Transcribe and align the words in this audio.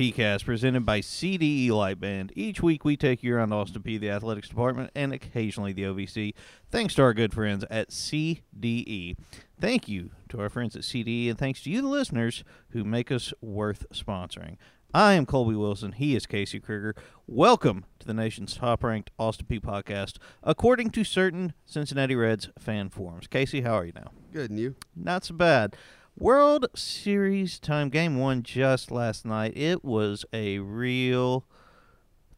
PeayCast 0.00 0.46
presented 0.46 0.86
by 0.86 1.00
CDE 1.00 1.68
Lightband. 1.68 2.30
Each 2.34 2.62
week 2.62 2.86
we 2.86 2.96
take 2.96 3.22
you 3.22 3.36
around 3.36 3.52
Austin 3.52 3.82
Peay, 3.82 4.00
the 4.00 4.08
athletics 4.08 4.48
department, 4.48 4.90
and 4.94 5.12
occasionally 5.12 5.74
the 5.74 5.82
OVC, 5.82 6.32
thanks 6.70 6.94
to 6.94 7.02
our 7.02 7.12
good 7.12 7.34
friends 7.34 7.66
at 7.70 7.90
CDE. 7.90 9.18
Thank 9.60 9.88
you 9.88 10.12
to 10.30 10.40
our 10.40 10.48
friends 10.48 10.74
at 10.74 10.84
CDE, 10.84 11.28
and 11.28 11.38
thanks 11.38 11.62
to 11.64 11.70
you, 11.70 11.82
the 11.82 11.88
listeners, 11.88 12.44
who 12.70 12.82
make 12.82 13.12
us 13.12 13.34
worth 13.42 13.84
sponsoring. 13.92 14.56
I 14.94 15.12
am 15.12 15.26
Colby 15.26 15.54
Wilson. 15.54 15.92
He 15.92 16.16
is 16.16 16.24
Casey 16.24 16.60
Krieger. 16.60 16.94
Welcome 17.26 17.84
to 17.98 18.06
the 18.06 18.14
nation's 18.14 18.56
top 18.56 18.82
ranked 18.82 19.10
Austin 19.18 19.48
Peay 19.50 19.60
podcast, 19.60 20.16
according 20.42 20.92
to 20.92 21.04
certain 21.04 21.52
Cincinnati 21.66 22.16
Reds 22.16 22.48
fan 22.58 22.88
forums. 22.88 23.26
Casey, 23.26 23.60
how 23.60 23.74
are 23.74 23.84
you 23.84 23.92
now? 23.94 24.12
Good, 24.32 24.48
and 24.48 24.58
you? 24.58 24.76
Not 24.96 25.26
so 25.26 25.34
bad. 25.34 25.76
World 26.20 26.66
Series 26.74 27.58
time, 27.58 27.88
game 27.88 28.18
one 28.18 28.42
just 28.42 28.90
last 28.90 29.24
night. 29.24 29.56
It 29.56 29.82
was 29.82 30.26
a 30.34 30.58
real 30.58 31.46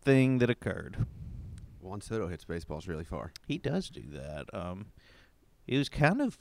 thing 0.00 0.38
that 0.38 0.48
occurred. 0.48 1.04
Juan 1.80 2.00
Soto 2.00 2.28
hits 2.28 2.44
baseballs 2.44 2.86
really 2.86 3.02
far. 3.02 3.32
He 3.44 3.58
does 3.58 3.90
do 3.90 4.04
that. 4.12 4.44
Um, 4.54 4.92
it 5.66 5.78
was 5.78 5.88
kind 5.88 6.22
of 6.22 6.38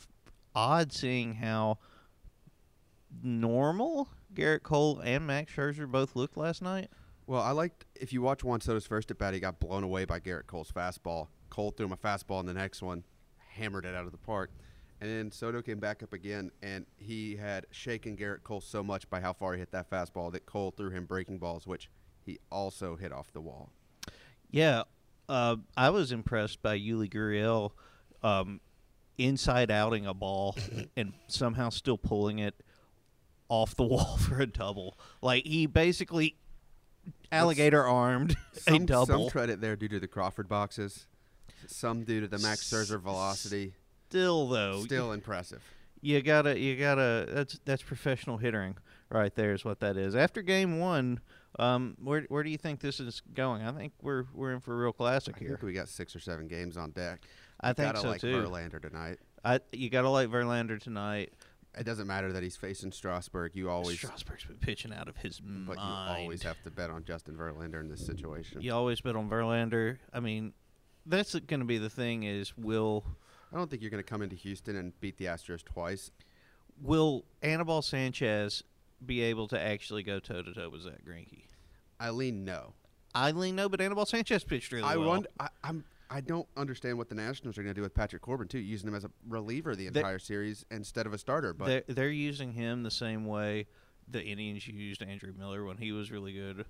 odd 0.54 0.94
seeing 0.94 1.34
how 1.34 1.80
normal 3.24 4.10
Gerrit 4.36 4.62
Cole 4.62 5.00
and 5.04 5.26
Max 5.26 5.52
Scherzer 5.52 5.92
both 5.92 6.16
looked 6.16 6.38
last 6.38 6.62
night. 6.62 6.92
Well, 7.26 7.42
I 7.42 7.52
liked 7.54 7.86
if 7.96 8.14
you 8.14 8.22
watch 8.22 8.44
Juan 8.44 8.62
Soto's 8.62 8.86
first 8.86 9.10
at 9.10 9.18
bat, 9.18 9.34
he 9.34 9.40
got 9.40 9.60
blown 9.60 9.84
away 9.84 10.06
by 10.06 10.20
Gerrit 10.20 10.46
Cole's 10.46 10.72
fastball. 10.72 11.30
Cole 11.50 11.72
threw 11.72 11.88
him 11.88 11.92
a 11.92 11.98
fastball, 11.98 12.40
and 12.40 12.48
the 12.48 12.54
next 12.54 12.84
one 12.84 13.04
hammered 13.56 13.86
it 13.86 13.96
out 13.96 14.06
of 14.06 14.12
the 14.12 14.20
park. 14.20 14.52
And 15.02 15.10
then 15.10 15.32
Soto 15.32 15.64
came 15.64 15.80
back 15.80 16.04
up 16.04 16.14
again, 16.14 16.52
and 16.62 16.86
he 16.96 17.36
had 17.36 17.66
shaken 17.72 18.16
Gerrit 18.16 18.44
Cole 18.44 18.62
so 18.62 18.84
much 18.84 19.10
by 19.10 19.20
how 19.20 19.34
far 19.34 19.54
he 19.54 19.60
hit 19.60 19.72
that 19.72 19.90
fastball 19.90 20.32
that 20.34 20.46
Cole 20.46 20.70
threw 20.72 20.92
him 20.92 21.06
breaking 21.06 21.40
balls, 21.40 21.66
which 21.66 21.90
he 22.24 22.38
also 22.52 22.96
hit 22.96 23.12
off 23.12 23.34
the 23.34 23.42
wall. 23.42 23.72
Yeah, 24.52 24.84
uh, 25.28 25.56
I 25.76 25.90
was 25.90 26.12
impressed 26.12 26.62
by 26.62 26.78
Yuli 26.78 27.12
Gurriel 27.12 27.72
um, 28.22 28.62
inside 29.18 29.72
outing 29.72 30.06
a 30.06 30.14
ball 30.14 30.56
and 30.96 31.14
somehow 31.28 31.70
still 31.70 31.98
pulling 31.98 32.38
it 32.38 32.54
off 33.50 33.76
the 33.76 33.84
wall 33.86 34.18
for 34.18 34.40
a 34.40 34.46
double. 34.46 35.00
Like 35.22 35.46
he 35.46 35.66
basically 35.66 36.36
alligator 37.32 37.84
armed 37.84 38.36
a 38.56 38.60
Some, 38.60 38.86
double. 38.86 39.06
some 39.06 39.30
credit 39.32 39.62
there 39.62 39.76
due 39.76 39.88
to 39.88 40.00
the 40.00 40.08
Crawford 40.08 40.48
boxes, 40.48 41.08
some 41.66 42.04
due 42.04 42.22
to 42.22 42.28
the 42.28 42.38
Max 42.38 42.70
Scherzer 42.70 43.02
velocity. 43.02 43.74
Still 44.12 44.48
though, 44.50 44.84
Still 44.84 45.12
impressive. 45.14 45.62
you 46.02 46.22
gotta 46.22 46.60
you 46.60 46.76
gotta 46.78 47.28
that's 47.32 47.60
that's 47.66 47.82
professional 47.82 48.38
hittering 48.38 48.76
right 49.10 49.34
there 49.36 49.54
is 49.54 49.64
what 49.66 49.80
that 49.80 49.98
is. 49.98 50.16
After 50.16 50.42
game 50.42 50.80
one, 50.80 51.20
um, 51.60 51.96
where 52.02 52.22
where 52.30 52.44
do 52.44 52.50
you 52.50 52.58
think 52.58 52.80
this 52.82 53.00
is 53.00 53.22
going? 53.34 53.62
I 53.62 53.72
think 53.72 53.94
we're 54.02 54.26
we're 54.34 54.52
in 54.54 54.60
for 54.60 54.74
a 54.74 54.78
real 54.78 54.94
classic 54.94 55.36
I 55.38 55.40
here. 55.40 55.48
think 55.50 55.62
we 55.64 55.74
got 55.74 55.88
six 55.90 56.16
or 56.16 56.20
seven 56.20 56.48
games 56.48 56.76
on 56.78 56.92
deck. 56.92 57.22
I 57.62 57.70
You 57.70 57.74
think 57.76 57.88
gotta 57.94 58.00
so 58.02 58.08
like 58.10 58.22
too. 58.22 58.36
Verlander 58.36 58.82
tonight. 58.82 59.20
I 59.46 59.60
you 59.72 59.90
gotta 59.90 60.10
like 60.10 60.30
Verlander 60.30 60.80
tonight. 60.80 61.34
It 61.78 61.86
doesn't 61.86 62.06
matter 62.08 62.34
that 62.34 62.44
he's 62.44 62.58
facing 62.58 62.92
Strasburg. 62.92 63.52
You 63.56 63.70
always, 63.70 63.96
Strasburg's 63.98 64.44
been 64.44 64.58
pitching 64.58 64.92
out 64.92 65.08
of 65.08 65.16
his 65.16 65.40
but 65.40 65.78
mind. 65.78 66.18
you 66.18 66.24
always 66.24 66.44
have 66.44 66.62
to 66.64 66.70
bet 66.70 66.90
on 66.90 67.06
Justin 67.06 67.38
Verlander 67.38 67.80
in 67.80 67.88
this 67.88 68.06
situation. 68.06 68.62
You 68.62 68.74
always 68.74 69.00
bet 69.00 69.16
on 69.16 69.30
Verlander. 69.30 69.98
I 70.12 70.20
mean, 70.20 70.52
that's 71.06 71.34
going 71.34 71.62
to 71.62 71.66
be 71.66 71.78
the 71.78 71.90
thing. 71.90 72.24
Is 72.24 72.58
will 72.58 73.06
I 73.54 73.58
don't 73.58 73.70
think 73.70 73.82
you're 73.82 73.92
going 73.92 74.04
to 74.04 74.10
come 74.10 74.22
into 74.22 74.36
Houston 74.36 74.76
and 74.76 75.00
beat 75.02 75.18
the 75.18 75.26
Astros 75.26 75.64
twice. 75.64 76.12
will 76.82 77.26
Anibal 77.42 77.82
Sanchez 77.82 78.64
be 79.06 79.22
able 79.22 79.48
to 79.50 79.60
actually 79.60 80.04
go 80.04 80.20
toe 80.20 80.42
to 80.42 80.54
toe 80.54 80.70
with 80.70 80.82
Zack 80.82 81.04
Greinke? 81.08 81.46
Eileen, 82.02 82.46
no. 82.46 82.74
I 83.14 83.32
lean 83.32 83.56
no, 83.56 83.68
but 83.68 83.82
Anibal 83.82 84.06
Sanchez 84.06 84.44
pitched 84.44 84.72
really 84.72 84.86
I 84.86 84.96
well. 84.96 85.10
wonder. 85.10 85.30
I, 85.40 85.50
I'm. 85.64 85.84
I 86.10 86.20
don't 86.20 86.48
understand 86.58 86.98
what 86.98 87.08
the 87.08 87.16
Nationals 87.16 87.58
are 87.58 87.64
going 87.64 87.74
to 87.74 87.80
do 87.80 87.84
with 87.84 87.94
Patrick 87.94 88.22
Corbin 88.22 88.48
too, 88.50 88.60
using 88.60 88.90
him 88.90 88.96
as 88.96 89.06
a 89.06 89.12
reliever 89.30 89.78
the 89.78 89.88
entire 89.88 90.20
series 90.20 90.66
instead 90.70 91.06
of 91.06 91.14
a 91.14 91.18
starter. 91.18 91.54
But 91.54 91.68
they're, 91.68 91.84
they're 91.88 92.10
using 92.10 92.52
him 92.52 92.84
the 92.84 92.92
same 92.92 93.26
way 93.26 93.68
the 94.10 94.22
Indians 94.22 94.68
used 94.68 95.02
Andrew 95.02 95.34
Miller 95.38 95.64
when 95.64 95.78
he 95.78 95.94
was 95.94 96.12
really 96.12 96.34
good. 96.34 96.66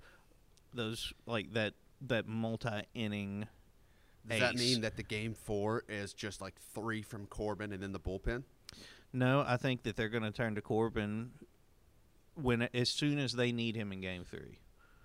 Those 0.74 1.12
like 1.26 1.54
that 1.54 1.74
that 2.02 2.28
multi 2.28 2.84
inning. 2.94 3.48
Does 4.28 4.40
that 4.40 4.56
mean 4.56 4.82
that 4.82 4.98
the 4.98 5.04
game 5.04 5.34
four 5.34 5.84
is 5.90 6.14
just 6.14 6.42
like 6.42 6.56
three 6.74 7.02
from 7.02 7.26
Corbin 7.28 7.74
and 7.74 7.82
then 7.82 7.92
the 7.92 8.00
bullpen? 8.00 8.44
No, 9.14 9.44
I 9.46 9.58
think 9.58 9.84
that 9.84 9.96
they're 9.96 10.10
going 10.10 10.24
to 10.24 10.32
turn 10.32 10.56
to 10.56 10.62
Corbin 10.62 11.32
when 12.36 12.64
as 12.74 12.90
soon 12.90 13.20
as 13.20 13.34
they 13.34 13.52
need 13.52 13.76
him 13.76 13.92
in 13.92 14.00
Game 14.02 14.24
Three. 14.24 14.60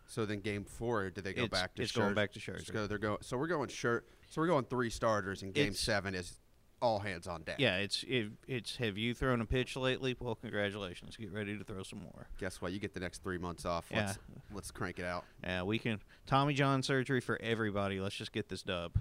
So 0.08 0.24
then 0.24 0.38
game 0.40 0.64
four, 0.64 1.10
do 1.10 1.20
they 1.20 1.32
go 1.32 1.44
It's- 1.44 1.60
back 1.60 1.74
to 1.74 1.82
it's 1.82 1.90
going 1.90 2.14
back 2.14 2.32
to 2.34 2.38
Scherzer. 2.38 2.72
So 2.72 2.86
they're 2.86 2.98
going. 2.98 3.18
So 3.22 3.36
we're 3.36 3.48
going 3.48 3.68
shirt. 3.68 4.06
So 4.30 4.40
we're 4.40 4.46
going 4.46 4.64
three 4.66 4.90
starters, 4.90 5.42
and 5.42 5.52
game 5.52 5.68
It's- 5.68 5.80
seven 5.80 6.14
is 6.14 6.38
all 6.82 6.98
hands 6.98 7.26
on 7.26 7.42
deck. 7.42 7.56
Yeah, 7.58 7.76
it's 7.78 8.04
it, 8.06 8.28
it's 8.46 8.76
have 8.76 8.98
you 8.98 9.14
thrown 9.14 9.40
a 9.40 9.44
pitch 9.46 9.76
lately? 9.76 10.16
Well, 10.18 10.34
congratulations. 10.34 11.16
Get 11.16 11.32
ready 11.32 11.56
to 11.56 11.64
throw 11.64 11.82
some 11.82 12.00
more. 12.00 12.28
Guess 12.38 12.60
what? 12.60 12.72
You 12.72 12.78
get 12.78 12.94
the 12.94 13.00
next 13.00 13.22
three 13.22 13.38
months 13.38 13.64
off. 13.64 13.86
Yeah. 13.90 14.06
Let's 14.06 14.18
let's 14.52 14.70
crank 14.70 14.98
it 14.98 15.04
out. 15.04 15.24
Yeah, 15.42 15.62
we 15.62 15.78
can 15.78 16.00
Tommy 16.26 16.54
John 16.54 16.82
surgery 16.82 17.20
for 17.20 17.40
everybody. 17.40 18.00
Let's 18.00 18.14
just 18.14 18.32
get 18.32 18.48
this 18.48 18.62
dub. 18.62 18.98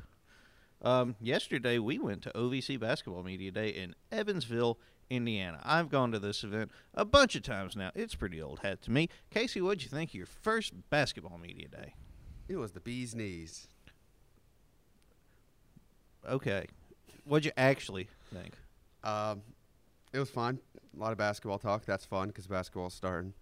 Um, 0.81 1.15
yesterday 1.19 1.79
we 1.79 1.99
went 1.99 2.21
to 2.23 2.31
OVC 2.31 2.79
Basketball 2.79 3.23
Media 3.23 3.51
Day 3.51 3.69
in 3.69 3.95
Evansville, 4.11 4.77
Indiana. 5.09 5.59
I've 5.63 5.89
gone 5.89 6.11
to 6.11 6.19
this 6.19 6.43
event 6.43 6.71
a 6.93 7.05
bunch 7.05 7.35
of 7.35 7.43
times 7.43 7.75
now. 7.75 7.91
It's 7.95 8.15
pretty 8.15 8.41
old 8.41 8.59
hat 8.59 8.81
to 8.83 8.91
me. 8.91 9.09
Casey, 9.31 9.61
what'd 9.61 9.83
you 9.83 9.89
think 9.89 10.11
of 10.11 10.15
your 10.15 10.25
first 10.25 10.73
basketball 10.89 11.37
media 11.37 11.67
day? 11.67 11.95
It 12.47 12.57
was 12.57 12.73
the 12.73 12.79
bee's 12.79 13.15
knees. 13.15 13.67
Okay, 16.27 16.65
what'd 17.25 17.45
you 17.45 17.51
actually 17.57 18.07
think? 18.33 18.53
Um, 19.03 19.41
it 20.13 20.19
was 20.19 20.29
fun. 20.29 20.59
A 20.95 20.99
lot 20.99 21.11
of 21.11 21.17
basketball 21.17 21.59
talk. 21.59 21.85
That's 21.85 22.05
fun 22.05 22.29
because 22.29 22.47
basketball's 22.47 22.93
starting. 22.93 23.33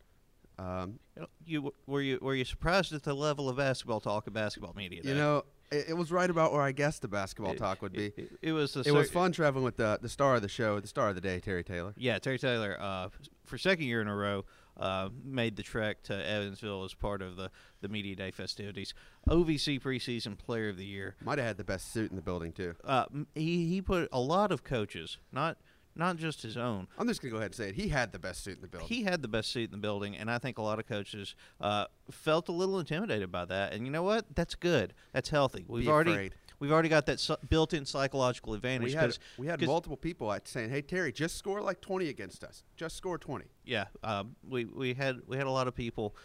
Um, 0.60 1.00
You, 1.46 1.74
were 1.88 2.02
you 2.02 2.20
were 2.22 2.36
you 2.36 2.46
surprised 2.46 2.94
at 2.94 3.04
the 3.04 3.14
level 3.14 3.50
of 3.50 3.58
basketball 3.58 4.00
talk 4.00 4.28
at 4.28 4.34
basketball 4.34 4.74
media 4.76 5.02
day? 5.02 5.10
you 5.10 5.16
know, 5.16 5.44
it, 5.72 5.90
it 5.90 5.94
was 5.94 6.12
right 6.12 6.30
about 6.30 6.54
where 6.54 6.62
I 6.62 6.72
guessed 6.72 7.02
the 7.02 7.08
basketball 7.08 7.54
It- 7.54 7.58
talk 7.58 7.82
would 7.82 7.94
be. 7.94 8.08
It, 8.16 8.32
it- 8.42 8.52
was 8.54 8.76
It 8.76 8.92
was 8.94 9.10
fun 9.10 9.32
traveling 9.32 9.64
with 9.66 9.78
the 9.78 9.98
the 10.02 10.10
star 10.10 10.36
of 10.36 10.42
the 10.42 10.48
show, 10.50 10.80
the 10.80 10.88
star 10.88 11.10
of 11.10 11.16
the 11.16 11.22
day, 11.22 11.40
Terry 11.40 11.64
Taylor. 11.64 11.94
Yeah, 11.98 12.20
Terry 12.20 12.38
Taylor, 12.38 12.78
uh, 12.80 13.10
for 13.46 13.58
second 13.58 13.86
year 13.86 14.02
in 14.02 14.08
a 14.08 14.16
row, 14.16 14.46
uh, 14.78 15.10
made 15.24 15.56
the 15.56 15.64
trek 15.64 16.04
to 16.04 16.14
Evansville 16.14 16.84
as 16.84 16.94
part 16.94 17.22
of 17.22 17.36
the, 17.36 17.52
the 17.82 17.88
Media 17.88 18.16
Day 18.16 18.32
festivities. 18.32 18.94
OVC 19.30 19.82
preseason 19.82 20.38
player 20.38 20.70
of 20.70 20.78
the 20.78 20.86
year. 20.86 21.16
Might 21.24 21.38
have 21.38 21.48
had 21.48 21.58
the 21.58 21.64
best 21.64 21.92
suit 21.92 22.10
in 22.10 22.16
the 22.16 22.22
building 22.22 22.52
too. 22.52 22.76
Uh, 22.84 23.06
he, 23.36 23.68
he 23.68 23.82
put 23.82 24.10
a 24.12 24.20
lot 24.20 24.52
of 24.52 24.64
coaches, 24.64 25.18
not 25.32 25.58
not 25.96 26.18
just 26.18 26.42
his 26.42 26.58
own. 26.58 26.88
I'm 26.98 27.08
just 27.08 27.22
gonna 27.22 27.32
go 27.32 27.38
ahead 27.38 27.48
and 27.52 27.56
say 27.56 27.70
it. 27.70 27.76
He 27.76 27.88
had 27.90 28.12
the 28.12 28.20
best 28.20 28.44
suit 28.44 28.56
in 28.56 28.62
the 28.62 28.68
building. 28.68 28.88
He 28.88 29.04
had 29.04 29.22
the 29.22 29.28
best 29.28 29.52
seat 29.52 29.66
in 29.66 29.72
the 29.72 29.78
building, 29.78 30.16
and 30.16 30.30
I 30.30 30.38
think 30.38 30.58
a 30.58 30.62
lot 30.62 30.80
of 30.80 30.88
coaches 30.88 31.36
uh, 31.62 31.86
felt 32.12 32.50
a 32.50 32.52
little 32.52 32.80
intimidated 32.80 33.32
by 33.32 33.46
that. 33.46 33.74
And 33.74 33.86
you 33.86 33.92
know 33.92 34.04
what? 34.04 34.26
That's 34.36 34.56
good. 34.56 34.94
That's 35.14 35.30
healthy. 35.30 35.66
We've 35.68 35.86
Be 35.86 35.90
already 35.92 36.12
afraid. 36.12 36.36
we've 36.60 36.72
already 36.72 36.90
got 36.90 37.06
that 37.08 37.20
psy- 37.20 37.36
built-in 37.50 37.86
psychological 37.86 38.54
advantage. 38.54 38.88
we 38.88 38.94
had 38.94 39.18
we 39.38 39.48
had 39.48 39.62
multiple 39.62 39.98
people 39.98 40.32
at 40.32 40.48
saying, 40.48 40.70
"Hey 40.70 40.82
Terry, 40.82 41.12
just 41.12 41.38
score 41.38 41.62
like 41.62 41.82
20 41.82 42.10
against 42.10 42.44
us. 42.44 42.64
Just 42.76 42.96
score 42.98 43.18
20." 43.18 43.46
Yeah, 43.66 43.86
um, 44.04 44.36
we 44.48 44.66
we 44.66 44.94
had 44.94 45.22
we 45.28 45.38
had 45.38 45.48
a 45.48 45.52
lot 45.52 45.68
of 45.68 45.76
people 45.76 46.16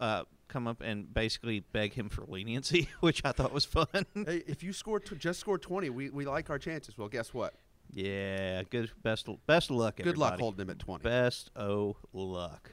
uh, 0.00 0.24
come 0.48 0.66
up 0.66 0.80
and 0.80 1.12
basically 1.12 1.60
beg 1.60 1.94
him 1.94 2.08
for 2.08 2.24
leniency, 2.26 2.88
which 3.00 3.22
I 3.24 3.32
thought 3.32 3.52
was 3.52 3.64
fun. 3.64 3.86
hey, 4.14 4.42
if 4.46 4.62
you 4.62 4.72
score 4.72 5.00
t- 5.00 5.16
just 5.16 5.40
score 5.40 5.58
20, 5.58 5.90
we, 5.90 6.10
we 6.10 6.24
like 6.26 6.50
our 6.50 6.58
chances. 6.58 6.96
Well, 6.96 7.08
guess 7.08 7.32
what? 7.34 7.54
Yeah, 7.92 8.62
good 8.70 8.90
best 9.02 9.28
best 9.46 9.70
of 9.70 9.76
luck. 9.76 9.96
Good 9.96 10.18
luck 10.18 10.38
holding 10.38 10.60
him 10.62 10.70
at 10.70 10.78
20. 10.78 11.02
Best 11.02 11.50
o 11.56 11.96
luck. 12.12 12.72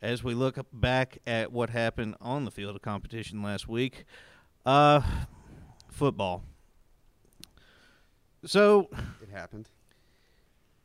As 0.00 0.22
we 0.22 0.34
look 0.34 0.58
back 0.72 1.18
at 1.26 1.52
what 1.52 1.70
happened 1.70 2.14
on 2.20 2.44
the 2.44 2.50
field 2.52 2.76
of 2.76 2.82
competition 2.82 3.42
last 3.42 3.68
week, 3.68 4.04
uh, 4.64 5.00
football. 5.90 6.44
So, 8.44 8.88
It 9.20 9.30
happened. 9.32 9.68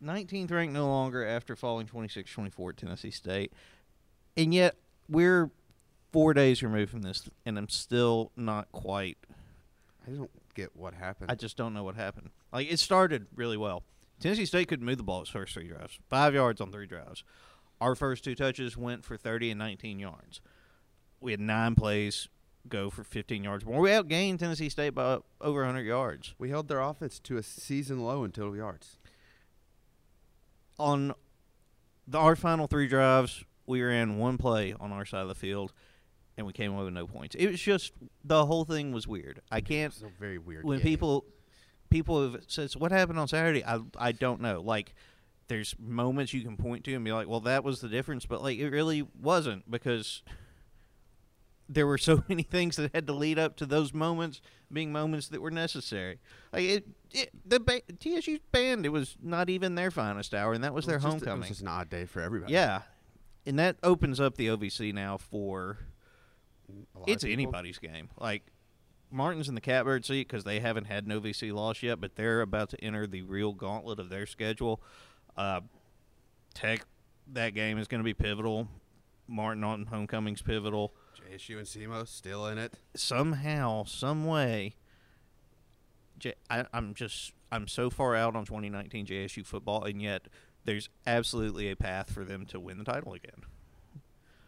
19th 0.03 0.51
ranked 0.51 0.73
no 0.73 0.87
longer 0.87 1.25
after 1.25 1.55
falling 1.55 1.87
26-24 1.87 2.71
at 2.71 2.77
Tennessee 2.77 3.11
State. 3.11 3.53
And 4.35 4.53
yet 4.53 4.75
we're 5.07 5.51
4 6.11 6.33
days 6.33 6.63
removed 6.63 6.91
from 6.91 7.03
this 7.03 7.29
and 7.45 7.57
I'm 7.57 7.69
still 7.69 8.31
not 8.35 8.71
quite 8.71 9.17
I 10.07 10.11
don't 10.11 10.31
get 10.53 10.75
what 10.75 10.93
happened. 10.93 11.31
I 11.31 11.35
just 11.35 11.57
don't 11.57 11.73
know 11.73 11.83
what 11.83 11.95
happened. 11.95 12.29
Like 12.51 12.71
it 12.71 12.79
started 12.79 13.27
really 13.35 13.57
well. 13.57 13.83
Tennessee 14.19 14.45
State 14.45 14.67
couldn't 14.67 14.85
move 14.85 14.97
the 14.97 15.03
ball 15.03 15.21
its 15.21 15.29
first 15.29 15.53
3 15.53 15.67
drives. 15.67 15.99
5 16.09 16.33
yards 16.33 16.61
on 16.61 16.71
3 16.71 16.85
drives. 16.87 17.23
Our 17.81 17.95
first 17.95 18.23
two 18.23 18.35
touches 18.35 18.77
went 18.77 19.03
for 19.03 19.17
30 19.17 19.51
and 19.51 19.59
19 19.59 19.99
yards. 19.99 20.39
We 21.19 21.31
had 21.31 21.41
9 21.41 21.75
plays 21.75 22.29
go 22.69 22.89
for 22.89 23.03
15 23.03 23.43
yards 23.43 23.65
more. 23.65 23.81
We 23.81 23.89
outgained 23.89 24.39
Tennessee 24.39 24.69
State 24.69 24.91
by 24.91 25.17
over 25.41 25.61
100 25.61 25.81
yards. 25.85 26.33
we 26.37 26.49
held 26.49 26.69
their 26.69 26.79
offense 26.79 27.19
to 27.19 27.37
a 27.37 27.43
season 27.43 27.99
low 27.99 28.23
in 28.23 28.31
total 28.31 28.55
yards. 28.55 28.97
on 30.79 31.13
the, 32.07 32.17
our 32.17 32.35
final 32.35 32.67
three 32.67 32.87
drives, 32.87 33.43
we 33.65 33.81
ran 33.81 34.17
one 34.17 34.37
play 34.37 34.73
on 34.79 34.91
our 34.91 35.05
side 35.05 35.21
of 35.21 35.27
the 35.27 35.35
field, 35.35 35.73
and 36.37 36.47
we 36.47 36.53
came 36.53 36.73
away 36.73 36.83
with 36.85 36.93
no 36.93 37.07
points. 37.07 37.35
It 37.35 37.47
was 37.47 37.59
just 37.61 37.93
the 38.23 38.45
whole 38.45 38.65
thing 38.65 38.91
was 38.91 39.07
weird. 39.07 39.41
I 39.51 39.61
can't. 39.61 39.93
It's 39.93 40.01
a 40.03 40.07
very 40.19 40.37
weird. 40.37 40.65
When 40.65 40.79
game. 40.79 40.85
people 40.85 41.25
people 41.89 42.31
have 42.31 42.43
said 42.47 42.71
what 42.73 42.91
happened 42.91 43.19
on 43.19 43.27
Saturday, 43.27 43.63
I 43.65 43.79
I 43.97 44.11
don't 44.11 44.41
know. 44.41 44.61
Like 44.61 44.93
there's 45.49 45.75
moments 45.79 46.33
you 46.33 46.41
can 46.41 46.55
point 46.57 46.83
to 46.85 46.93
and 46.93 47.03
be 47.05 47.11
like, 47.11 47.27
well, 47.27 47.41
that 47.41 47.63
was 47.63 47.81
the 47.81 47.89
difference, 47.89 48.25
but 48.25 48.41
like 48.41 48.57
it 48.57 48.69
really 48.69 49.05
wasn't 49.21 49.69
because 49.69 50.23
there 51.69 51.87
were 51.87 51.97
so 51.97 52.23
many 52.29 52.43
things 52.43 52.75
that 52.75 52.93
had 52.93 53.07
to 53.07 53.13
lead 53.13 53.39
up 53.39 53.55
to 53.57 53.65
those 53.65 53.93
moments 53.93 54.41
being 54.71 54.91
moments 54.91 55.27
that 55.29 55.41
were 55.41 55.51
necessary. 55.51 56.19
Like 56.51 56.63
it, 56.63 56.87
it 57.11 57.29
the 57.45 57.59
ba- 57.59 57.81
TSU's 57.99 58.39
band, 58.51 58.85
it 58.85 58.89
was 58.89 59.15
not 59.21 59.49
even 59.49 59.75
their 59.75 59.91
finest 59.91 60.33
hour, 60.33 60.53
and 60.53 60.63
that 60.63 60.73
was 60.73 60.85
their 60.85 60.97
just- 60.97 61.05
It 61.07 61.09
homecoming. 61.09 61.39
was 61.41 61.49
just 61.49 61.61
an 61.61 61.67
odd 61.67 61.89
day 61.89 62.05
for 62.05 62.21
everybody. 62.21 62.53
yeah, 62.53 62.81
and 63.45 63.59
that 63.59 63.77
opens 63.83 64.19
up 64.19 64.35
the 64.35 64.47
OVC 64.47 64.93
now 64.93 65.17
for 65.17 65.59
A 65.61 65.71
lot 65.71 65.77
of 65.77 65.92
it's 67.07 67.23
anybody's 67.23 67.79
game. 67.79 68.09
Like 68.19 68.43
Martin's 69.11 69.49
in 69.49 69.55
the 69.55 69.61
catbird 69.61 70.05
seat 70.05 70.27
because 70.27 70.43
they 70.43 70.59
haven't 70.59 70.85
had 70.85 71.07
no 71.07 71.19
VC 71.19 71.53
loss 71.53 71.83
yet, 71.83 72.01
but 72.01 72.15
they're 72.15 72.41
about 72.41 72.69
to 72.69 72.83
enter 72.83 73.05
the 73.05 73.21
real 73.21 73.53
gauntlet 73.53 73.99
of 73.99 74.09
their 74.09 74.25
schedule. 74.25 74.81
Uh, 75.37 75.61
Tech, 76.53 76.85
that 77.31 77.53
game 77.53 77.77
is 77.77 77.87
going 77.87 77.99
to 77.99 78.05
be 78.05 78.13
pivotal. 78.13 78.67
Martin 79.27 79.63
on 79.63 79.85
homecoming's 79.85 80.41
pivotal. 80.41 80.93
JSU 81.31 81.57
and 81.57 81.67
SEMO 81.67 82.07
still 82.07 82.47
in 82.47 82.57
it. 82.57 82.73
Somehow, 82.95 83.85
some 83.85 84.25
way, 84.25 84.75
J- 86.19 86.33
I, 86.49 86.65
I'm 86.73 86.93
just 86.93 87.33
I'm 87.51 87.67
so 87.67 87.89
far 87.89 88.15
out 88.15 88.35
on 88.35 88.45
2019 88.45 89.05
JSU 89.05 89.45
football, 89.45 89.83
and 89.83 90.01
yet 90.01 90.27
there's 90.65 90.89
absolutely 91.05 91.69
a 91.69 91.75
path 91.75 92.11
for 92.11 92.23
them 92.23 92.45
to 92.47 92.59
win 92.59 92.77
the 92.77 92.83
title 92.83 93.13
again. 93.13 93.43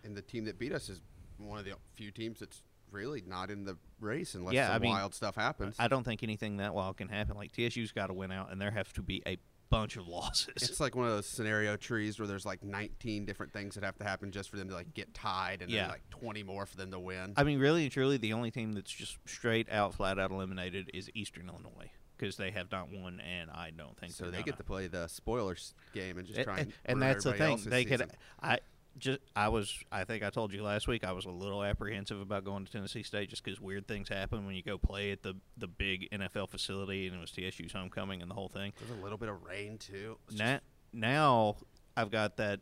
And 0.03 0.15
the 0.15 0.21
team 0.21 0.45
that 0.45 0.59
beat 0.59 0.71
us 0.71 0.89
is 0.89 1.01
one 1.37 1.57
of 1.59 1.65
the 1.65 1.73
few 1.95 2.11
teams 2.11 2.39
that's 2.39 2.61
really 2.91 3.23
not 3.27 3.49
in 3.51 3.65
the 3.65 3.77
race 3.99 4.35
unless 4.35 4.53
Yeah, 4.53 4.67
some 4.67 4.75
I 4.75 4.79
mean, 4.79 4.91
wild 4.91 5.13
stuff 5.13 5.35
happens. 5.35 5.75
I 5.79 5.87
don't 5.87 6.03
think 6.03 6.23
anything 6.23 6.57
that 6.57 6.73
wild 6.73 6.97
can 6.97 7.09
happen. 7.09 7.35
Like 7.35 7.51
TSU's 7.51 7.91
got 7.91 8.07
to 8.07 8.13
win 8.13 8.31
out, 8.31 8.51
and 8.51 8.61
there 8.61 8.71
have 8.71 8.93
to 8.93 9.01
be 9.01 9.21
a 9.27 9.37
bunch 9.71 9.97
of 9.97 10.07
losses. 10.07 10.53
it's 10.57 10.79
like 10.79 10.95
one 10.95 11.05
of 11.07 11.11
those 11.11 11.25
scenario 11.25 11.75
trees 11.75 12.19
where 12.19 12.27
there's 12.27 12.45
like 12.45 12.63
19 12.63 13.25
different 13.25 13.51
things 13.51 13.73
that 13.75 13.83
have 13.83 13.97
to 13.97 14.03
happen 14.03 14.31
just 14.31 14.49
for 14.49 14.57
them 14.57 14.69
to 14.69 14.75
like 14.75 14.93
get 14.93 15.13
tied, 15.13 15.61
and 15.61 15.69
Yeah. 15.71 15.81
then 15.81 15.89
like 15.89 16.09
20 16.11 16.43
more 16.43 16.65
for 16.65 16.77
them 16.77 16.91
to 16.91 16.99
win. 16.99 17.33
I 17.35 17.43
mean, 17.43 17.59
really 17.59 17.83
and 17.83 17.91
truly, 17.91 18.17
the 18.17 18.33
only 18.33 18.51
team 18.51 18.73
that's 18.73 18.91
just 18.91 19.17
straight 19.25 19.69
out, 19.69 19.93
flat 19.95 20.19
out 20.19 20.31
eliminated 20.31 20.91
is 20.93 21.09
Eastern 21.15 21.49
Illinois 21.49 21.89
because 22.17 22.37
they 22.37 22.51
have 22.51 22.71
not 22.71 22.89
won, 22.93 23.19
and 23.19 23.49
I 23.49 23.71
don't 23.75 23.97
think 23.97 24.13
so 24.13 24.25
they 24.25 24.31
gonna. 24.33 24.43
get 24.43 24.57
to 24.57 24.63
play 24.63 24.87
the 24.87 25.07
spoilers 25.07 25.73
game 25.93 26.17
and 26.17 26.25
just 26.27 26.43
try 26.43 26.59
and, 26.59 26.73
and 26.85 27.01
that's 27.01 27.25
the 27.25 27.33
thing. 27.33 27.59
They 27.65 27.83
could. 27.83 28.09
I 28.41 28.59
just. 28.97 29.19
I 29.35 29.49
was. 29.49 29.77
I 29.91 30.03
think 30.03 30.23
I 30.23 30.29
told 30.29 30.53
you 30.53 30.63
last 30.63 30.87
week. 30.87 31.03
I 31.03 31.11
was 31.11 31.25
a 31.25 31.31
little 31.31 31.63
apprehensive 31.63 32.19
about 32.19 32.43
going 32.43 32.65
to 32.65 32.71
Tennessee 32.71 33.03
State 33.03 33.29
just 33.29 33.43
because 33.43 33.59
weird 33.59 33.87
things 33.87 34.09
happen 34.09 34.45
when 34.45 34.55
you 34.55 34.63
go 34.63 34.77
play 34.77 35.11
at 35.11 35.23
the 35.23 35.35
the 35.57 35.67
big 35.67 36.09
NFL 36.11 36.49
facility, 36.49 37.07
and 37.07 37.15
it 37.15 37.19
was 37.19 37.31
TSU's 37.31 37.73
homecoming 37.73 38.21
and 38.21 38.29
the 38.29 38.35
whole 38.35 38.49
thing. 38.49 38.73
There's 38.79 38.97
a 38.97 39.03
little 39.03 39.17
bit 39.17 39.29
of 39.29 39.43
rain 39.43 39.77
too. 39.77 40.17
Now, 40.35 40.59
now 40.93 41.55
I've 41.95 42.11
got 42.11 42.37
that. 42.37 42.61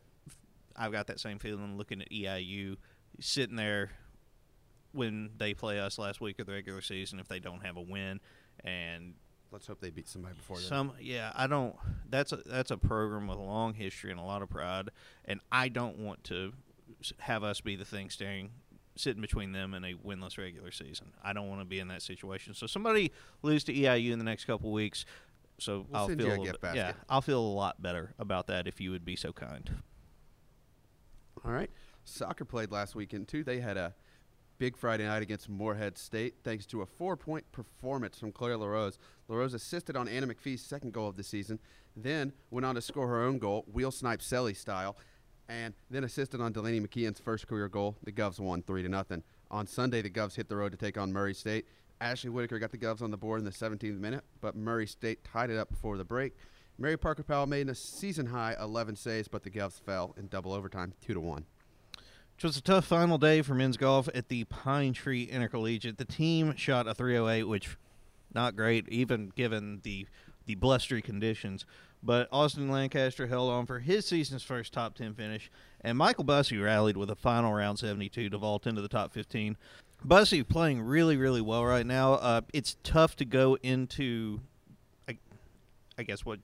I've 0.76 0.92
got 0.92 1.08
that 1.08 1.20
same 1.20 1.40
feeling 1.40 1.78
looking 1.78 2.02
at 2.02 2.10
EIU, 2.10 2.78
sitting 3.20 3.56
there 3.56 3.92
when 4.92 5.32
they 5.38 5.54
play 5.54 5.80
us 5.80 5.98
last 5.98 6.22
week 6.22 6.40
of 6.40 6.48
the 6.48 6.54
regular 6.54 6.82
season. 6.82 7.20
If 7.20 7.28
they 7.28 7.40
don't 7.40 7.66
have 7.66 7.78
a 7.78 7.82
win, 7.82 8.20
and 8.64 9.14
Let's 9.54 9.68
hope 9.68 9.80
they 9.80 9.92
beat 9.92 10.10
somebody 10.10 10.34
before 10.36 10.58
then. 10.58 10.66
some, 10.66 10.94
yeah, 11.00 11.32
I 11.36 11.46
don't. 11.48 11.76
That's 12.10 12.32
a 12.34 12.38
that's 12.38 12.72
a 12.72 12.78
program 12.78 13.28
with 13.28 13.38
a 13.38 13.42
long 13.42 13.76
history 13.76 14.10
and 14.12 14.20
a 14.20 14.24
lot 14.24 14.42
of 14.42 14.50
pride, 14.50 14.90
and 15.26 15.40
I 15.52 15.70
don't 15.70 16.00
want 16.00 16.24
to 16.26 16.52
have 17.20 17.44
us 17.44 17.62
be 17.62 17.76
the 17.76 17.86
thing 17.86 18.10
staring. 18.10 18.50
Sitting 18.96 19.22
between 19.22 19.54
them 19.54 19.74
and 19.74 19.84
a 19.86 19.94
winless 19.96 20.38
regular 20.38 20.70
season, 20.72 21.14
I 21.24 21.34
don't 21.34 21.50
want 21.50 21.62
to 21.62 21.66
be 21.66 21.80
in 21.80 21.88
that 21.88 22.02
situation. 22.04 22.54
So 22.54 22.68
somebody 22.68 23.12
lose 23.42 23.64
to 23.64 23.74
EIU 23.74 24.12
in 24.12 24.20
the 24.20 24.26
next 24.26 24.46
couple 24.46 24.72
weeks, 24.72 25.04
so 25.60 25.88
We'll 25.90 26.02
I'll 26.02 26.08
feel 26.08 26.20
you 26.20 26.26
a 26.26 26.30
little 26.30 26.46
gift 26.46 26.62
bit- 26.62 26.76
yeah. 26.76 26.94
I'll 27.10 27.22
feel 27.22 27.40
a 27.40 27.42
lot 27.42 27.82
better 27.82 28.14
about 28.20 28.46
that 28.48 28.68
if 28.68 28.80
you 28.80 28.92
would 28.92 29.04
be 29.06 29.16
so 29.16 29.34
kind. 29.34 29.82
All 31.44 31.52
right. 31.52 31.70
Soccer 32.06 32.46
played 32.46 32.72
last 32.72 32.96
weekend 32.96 33.28
too. 33.28 33.44
They 33.44 33.60
had 33.60 33.78
a 33.78 33.94
big 34.64 34.78
Friday 34.78 35.06
night 35.06 35.22
against 35.22 35.50
Morehead 35.50 35.98
State 35.98 36.36
thanks 36.42 36.66
to 36.66 36.84
a 36.84 36.86
four 36.86 37.18
point 37.18 37.44
performance 37.52 38.18
from 38.18 38.32
Claire 38.32 38.56
LaRose. 38.56 38.98
LaRose 39.28 39.54
assisted 39.54 39.98
on 39.98 40.08
Anna 40.08 40.26
McPhee's 40.26 40.62
second 40.62 40.94
goal 40.94 41.10
of 41.10 41.18
the 41.18 41.24
season, 41.24 41.60
then 41.98 42.32
went 42.50 42.66
on 42.66 42.76
to 42.76 42.82
score 42.82 43.10
her 43.10 43.22
own 43.22 43.40
goal, 43.40 43.66
wheel 43.70 43.92
snipe 43.92 44.22
Selly 44.22 44.56
style, 44.56 44.96
and 45.50 45.74
then 45.90 46.06
assisted 46.06 46.40
on 46.40 46.54
Delaney 46.54 46.80
McKeon's 46.80 47.20
first 47.20 47.46
career 47.46 47.68
goal. 47.68 47.98
The 48.06 48.14
Govs 48.14 48.40
won 48.40 48.64
3 48.64 48.84
to 48.84 48.88
nothing. 48.88 49.22
On 49.52 49.68
Sunday, 49.68 50.02
the 50.02 50.10
Govs 50.10 50.38
hit 50.38 50.48
the 50.48 50.56
road 50.56 50.72
to 50.72 50.78
take 50.78 50.98
on 50.98 51.12
Murray 51.12 51.34
State. 51.34 51.66
Ashley 52.00 52.30
Whitaker 52.30 52.58
got 52.58 52.72
the 52.72 52.78
Govs 52.78 53.02
on 53.02 53.12
the 53.12 53.18
board 53.18 53.40
in 53.40 53.46
the 53.46 53.52
17th 53.52 54.00
minute, 54.00 54.24
but 54.40 54.56
Murray 54.56 54.88
State 54.88 55.26
tied 55.26 55.50
it 55.50 55.58
up 55.58 55.72
before 55.72 55.98
the 55.98 56.06
break. 56.06 56.38
Mary 56.78 56.96
Parker 56.96 57.24
Powell 57.24 57.48
made 57.48 57.68
a 57.68 57.76
season 57.76 58.28
high 58.28 58.56
11 58.62 58.96
saves, 58.96 59.28
but 59.28 59.44
the 59.44 59.50
Govs 59.50 59.82
fell 59.82 60.16
in 60.18 60.28
double 60.30 60.54
overtime 60.54 60.94
2 61.02 61.16
to 61.16 61.20
1. 61.20 61.46
It 62.38 62.48
was 62.48 62.58
a 62.58 62.62
tough 62.62 62.86
final 62.86 63.18
day 63.18 63.42
for 63.42 63.54
men's 63.54 63.78
golf 63.78 64.10
at 64.14 64.28
the 64.28 64.44
Pine 64.46 64.92
Tree 64.92 65.24
Intercollegiate. 65.24 65.98
The 65.98 66.04
team 66.04 66.56
shot 66.58 66.88
a 66.88 66.94
308, 66.94 67.44
which 67.44 67.78
not 68.34 68.56
great, 68.56 68.90
even 68.90 69.32
given 69.36 69.80
the 69.84 70.08
the 70.46 70.56
blustery 70.56 71.02
conditions. 71.02 71.66
But 72.02 72.28
Austin 72.34 72.70
Lancaster 72.70 73.28
held 73.28 73.50
on 73.50 73.66
for 73.66 73.80
his 73.80 74.06
season's 74.06 74.44
first 74.44 74.74
top 74.74 74.96
10 74.96 75.14
finish, 75.14 75.50
and 75.80 75.98
Michael 75.98 76.26
Bussey 76.26 76.58
rallied 76.58 76.98
with 76.98 77.10
a 77.10 77.16
final 77.16 77.54
round 77.54 77.80
72 77.80 78.30
to 78.30 78.38
vault 78.38 78.68
into 78.68 78.82
the 78.82 78.90
top 78.90 79.14
15. 79.14 79.56
Bussey 80.04 80.44
playing 80.44 80.82
really, 80.82 81.16
really 81.16 81.40
well 81.40 81.64
right 81.64 81.86
now. 81.86 82.16
Uh, 82.16 82.42
it's 82.52 82.76
tough 82.84 83.16
to 83.16 83.26
go 83.26 83.58
into, 83.64 84.42
I, 85.08 85.18
I 85.98 86.04
guess, 86.04 86.26
what 86.26 86.40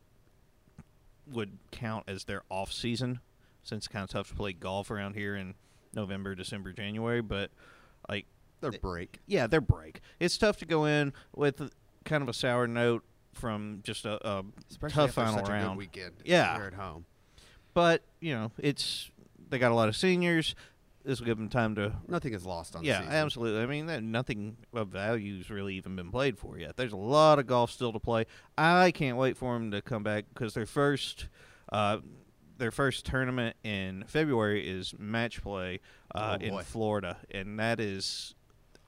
would 1.29 1.57
count 1.71 2.05
as 2.07 2.23
their 2.23 2.43
off 2.49 2.71
season, 2.71 3.19
since 3.63 3.79
it's 3.79 3.87
kind 3.89 4.03
of 4.03 4.09
tough 4.09 4.29
to 4.29 4.35
play 4.35 4.53
golf 4.53 4.89
around 4.89 5.15
here 5.15 5.35
and– 5.35 5.55
November, 5.93 6.35
December, 6.35 6.71
January. 6.73 7.21
But 7.21 7.51
like, 8.09 8.25
Their 8.61 8.71
Th- 8.71 8.81
break. 8.81 9.19
yeah, 9.27 9.47
their 9.47 9.61
break. 9.61 10.01
It's 10.19 10.37
tough 10.37 10.57
to 10.57 10.65
go 10.65 10.85
in 10.85 11.13
with 11.35 11.71
kind 12.05 12.21
of 12.23 12.29
a 12.29 12.33
sour 12.33 12.67
note 12.67 13.03
from 13.33 13.79
just 13.83 14.05
a, 14.05 14.15
a 14.27 14.43
tough 14.89 15.11
final 15.11 15.43
round. 15.45 15.77
weekend. 15.77 16.13
Yeah. 16.25 16.55
Here 16.55 16.65
at 16.65 16.73
home. 16.73 17.05
But 17.73 18.01
you 18.19 18.33
know, 18.33 18.51
it's 18.57 19.09
they 19.49 19.59
got 19.59 19.71
a 19.71 19.75
lot 19.75 19.87
of 19.89 19.95
seniors. 19.95 20.55
This 21.05 21.19
will 21.19 21.25
give 21.27 21.37
them 21.37 21.47
time 21.47 21.75
to. 21.75 21.93
Nothing 22.07 22.33
is 22.33 22.45
lost 22.45 22.75
on 22.75 22.83
Yeah, 22.83 22.97
the 22.97 23.03
season. 23.05 23.15
absolutely. 23.15 23.61
I 23.63 23.65
mean, 23.67 23.85
that, 23.85 24.03
nothing 24.03 24.57
of 24.73 24.89
value's 24.89 25.49
really 25.49 25.75
even 25.75 25.95
been 25.95 26.11
played 26.11 26.37
for 26.37 26.57
yet. 26.57 26.75
There's 26.75 26.91
a 26.91 26.97
lot 26.97 27.39
of 27.39 27.47
golf 27.47 27.71
still 27.71 27.93
to 27.93 27.99
play. 27.99 28.25
I 28.57 28.91
can't 28.91 29.15
wait 29.17 29.37
for 29.37 29.53
them 29.53 29.71
to 29.71 29.81
come 29.81 30.03
back 30.03 30.25
because 30.33 30.53
their 30.53 30.65
first, 30.65 31.27
uh, 31.71 31.99
their 32.59 32.71
first 32.71 33.05
tournament 33.05 33.55
in 33.63 34.03
February 34.07 34.67
is 34.67 34.93
match 34.99 35.41
play 35.41 35.79
uh, 36.13 36.37
Oh, 36.39 36.45
in. 36.45 36.57
Florida, 36.63 37.17
and 37.31 37.59
that 37.59 37.79
is, 37.79 38.35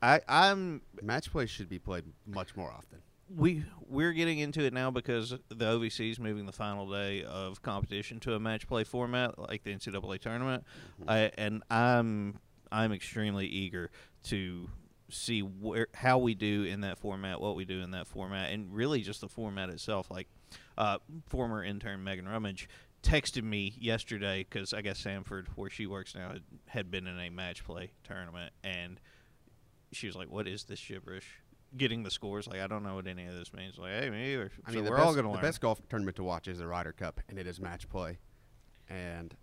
I 0.02 0.22
I'm 0.28 0.82
Match 1.02 1.32
play 1.32 1.46
should 1.48 1.70
be 1.70 1.80
played 1.80 2.04
much 2.28 2.56
more 2.56 2.72
often. 2.72 3.00
we 3.34 3.64
we're 3.88 4.12
getting 4.14 4.40
into 4.40 4.62
it 4.64 4.74
now 4.74 4.92
because 4.92 5.32
the 5.50 5.66
OVC 5.66 6.12
is 6.12 6.20
moving 6.20 6.46
the 6.46 6.52
final 6.52 6.90
day 6.90 7.24
of 7.24 7.62
competition 7.62 8.20
to 8.22 8.36
a 8.36 8.40
match 8.40 8.68
play 8.68 8.84
format 8.84 9.40
like 9.40 9.64
the 9.64 9.74
NCAA 9.74 10.20
tournament, 10.20 10.64
I, 11.08 11.32
and 11.38 11.64
I'm 11.72 12.40
I'm 12.72 12.92
extremely 12.94 13.48
eager 13.48 13.90
to 14.26 14.70
see 15.10 15.42
where 15.42 15.88
how 15.94 16.18
we 16.20 16.36
do 16.36 16.64
in 16.64 16.82
that 16.82 16.98
format, 16.98 17.42
what 17.42 17.56
we 17.56 17.66
do 17.66 17.82
in 17.82 17.92
that 17.92 18.08
format, 18.08 18.52
and 18.52 18.74
really 18.74 19.02
just 19.02 19.22
the 19.22 19.28
format 19.30 19.70
itself. 19.70 20.10
Like 20.12 20.28
uh, 20.78 20.98
former 21.28 21.64
intern 21.64 22.04
Megan 22.04 22.28
Rummage 22.28 22.68
texted 23.04 23.44
me 23.44 23.74
yesterday 23.80 24.46
because 24.50 24.74
I 24.74 24.82
guess 24.82 25.02
Samford, 25.02 25.48
where 25.56 25.70
she 25.70 25.88
works 25.88 26.16
now, 26.16 26.34
had, 26.68 26.92
been 26.92 27.08
in 27.08 27.20
a 27.20 27.30
match 27.30 27.64
play 27.64 27.92
tournament, 28.04 28.54
and 28.64 29.00
she 29.92 30.08
was 30.08 30.16
like, 30.16 30.30
"What 30.30 30.48
is 30.48 30.66
this 30.66 30.84
gibberish?" 30.86 31.28
Getting 31.78 32.04
the 32.04 32.12
scores, 32.12 32.48
like 32.48 32.60
I 32.60 32.68
don't 32.68 32.84
know 32.84 32.96
what 32.96 33.08
any 33.08 33.26
of 33.26 33.34
this 33.34 33.54
means. 33.54 33.78
Like, 33.78 33.92
hey, 33.92 34.10
me. 34.10 34.36
I 34.38 34.72
so 34.72 34.76
mean, 34.76 34.86
we're 34.90 34.98
best, 34.98 35.08
all 35.08 35.16
gonna 35.16 35.30
learn. 35.32 35.42
the 35.42 35.48
best 35.48 35.62
golf 35.62 35.82
tournament 35.90 36.18
to 36.18 36.24
watch 36.24 36.48
is 36.48 36.58
the 36.58 36.68
Ryder 36.68 36.92
Cup, 36.92 37.22
and 37.30 37.40
it 37.40 37.48
is 37.48 37.60
match 37.62 37.88
play. 37.90 38.18
And 38.90 39.36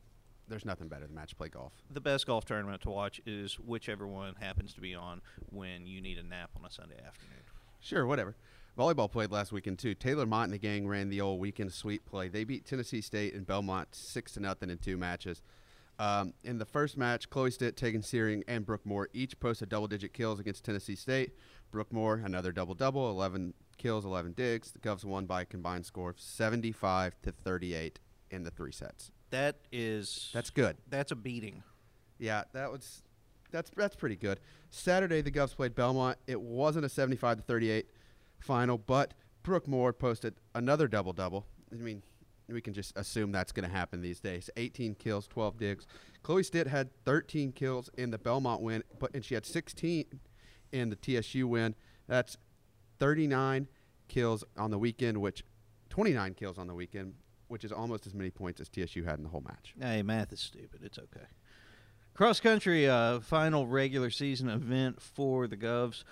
there's 0.47 0.65
nothing 0.65 0.88
better 0.88 1.07
than 1.07 1.15
match 1.15 1.37
play 1.37 1.49
golf. 1.49 1.73
the 1.91 2.00
best 2.00 2.27
golf 2.27 2.45
tournament 2.45 2.83
to 2.83 2.91
watch 2.91 3.21
is 3.27 3.59
whichever 3.59 4.07
one 4.07 4.35
happens 4.41 4.75
to 4.75 4.81
be 4.81 4.95
on 4.95 5.21
when 5.50 5.87
you 5.87 6.00
need 6.00 6.19
a 6.19 6.23
nap 6.23 6.50
on 6.57 6.65
a 6.65 6.71
Sunday 6.71 6.97
afternoon. 7.07 7.45
Sure, 7.80 8.06
whatever. 8.06 8.37
Volleyball 8.78 9.11
played 9.11 9.30
last 9.32 9.50
weekend 9.50 9.78
too. 9.78 9.94
Taylor 9.94 10.26
Mott 10.26 10.44
and 10.44 10.52
the 10.52 10.58
gang 10.58 10.87
ran 10.87 11.08
the 11.08 11.20
old 11.20 11.40
weekend 11.40 11.73
sweep 11.73 12.04
play. 12.06 12.28
They 12.28 12.44
beat 12.44 12.64
Tennessee 12.64 13.00
State 13.00 13.35
and 13.35 13.44
Belmont 13.47 13.88
six 13.92 14.32
to 14.32 14.40
nothing 14.40 14.70
in 14.70 14.78
two 14.78 14.97
matches. 14.97 15.42
Um, 15.99 16.32
in 16.44 16.58
the 16.58 16.64
first 16.64 16.97
match, 16.97 17.28
Chloe 17.28 17.50
Stitt, 17.50 17.76
Tegan 17.76 18.02
Searing, 18.02 18.44
and 18.47 18.64
Brooke 18.64 18.87
Moore 18.87 19.08
each 19.12 19.40
posted 19.40 19.68
double-digit 19.68 20.12
kills 20.12 20.38
against 20.38 20.64
Tennessee 20.64 20.94
State. 20.94 21.32
Brooke 21.73 21.92
Moore 21.92 22.23
another 22.25 22.52
double-double, 22.52 23.11
11 23.11 23.52
kills, 23.78 24.04
11 24.04 24.35
digs. 24.35 24.70
The 24.70 24.78
Govs 24.78 25.04
won 25.04 25.26
by 25.26 25.42
a 25.42 25.44
combined 25.44 25.87
score 25.87 26.11
of 26.11 26.20
75 26.20 27.16
to 27.23 27.32
38 27.32 27.99
in 28.30 28.44
the 28.44 28.50
three 28.52 28.70
sets. 28.70 29.11
That 29.30 29.56
is 29.73 30.30
That's 30.32 30.50
good. 30.50 30.76
that's 30.88 31.11
a 31.11 31.16
beating. 31.16 31.64
Yeah, 32.18 32.44
that 32.52 32.70
was 32.70 33.02
that's 33.50 33.71
that's 33.76 33.97
pretty 33.97 34.17
good. 34.17 34.40
Saturday 34.71 35.21
the 35.21 35.31
Govs 35.31 35.55
played 35.55 35.75
Belmont. 35.75 36.19
It 36.26 36.40
wasn't 36.40 36.85
a 36.85 36.88
75 36.88 37.38
to 37.38 37.43
38 37.43 37.87
final, 38.40 38.78
but 38.78 39.14
Brooke 39.43 39.69
Moore 39.69 39.93
posted 39.93 40.35
another 40.55 40.88
double 40.88 41.12
double. 41.12 41.47
I 41.73 41.76
mean, 41.76 42.02
we 42.49 42.61
can 42.61 42.75
just 42.75 42.97
assume 42.97 43.33
that's 43.33 43.52
going 43.52 43.69
to 43.69 43.75
happen 43.75 44.00
these 44.00 44.21
days. 44.21 44.50
18 44.57 44.95
kills, 44.95 45.26
12 45.28 45.59
digs. 45.59 45.87
Chloe 46.23 46.43
Stitt 46.43 46.67
had 46.67 46.90
13 47.05 47.52
kills 47.52 47.90
in 47.97 48.11
the 48.11 48.19
Belmont 48.19 48.62
win, 48.62 48.83
but 48.99 49.14
and 49.14 49.25
she 49.25 49.35
had 49.35 49.47
16 49.47 50.05
in 50.73 50.90
the 50.90 50.97
TSU 50.97 51.47
win. 51.47 51.75
That's 52.07 52.37
39 52.99 53.69
kills 54.09 54.45
on 54.57 54.71
the 54.71 54.78
weekend, 54.78 55.19
which 55.21 55.45
29 55.90 56.35
kills 56.35 56.59
on 56.59 56.67
the 56.67 56.75
weekend, 56.75 57.14
which 57.49 57.64
is 57.64 57.73
almost 57.73 58.07
as 58.07 58.14
many 58.14 58.31
points 58.31 58.61
as 58.61 58.69
TSU 58.69 59.05
had 59.05 59.19
in 59.19 59.25
the 59.25 59.31
whole 59.31 59.43
match. 59.43 59.75
Hey, 59.81 60.02
math 60.02 60.33
is 60.33 60.40
stupid. 60.40 60.81
It's 60.83 60.99
okay. 60.99 61.26
Cross 62.18 62.40
country 62.40 62.88
uh, 62.88 63.20
final 63.20 63.68
regular 63.68 64.10
season 64.10 64.48
event 64.48 65.00
for 65.00 65.46
the 65.46 65.56
Govs. 65.56 66.02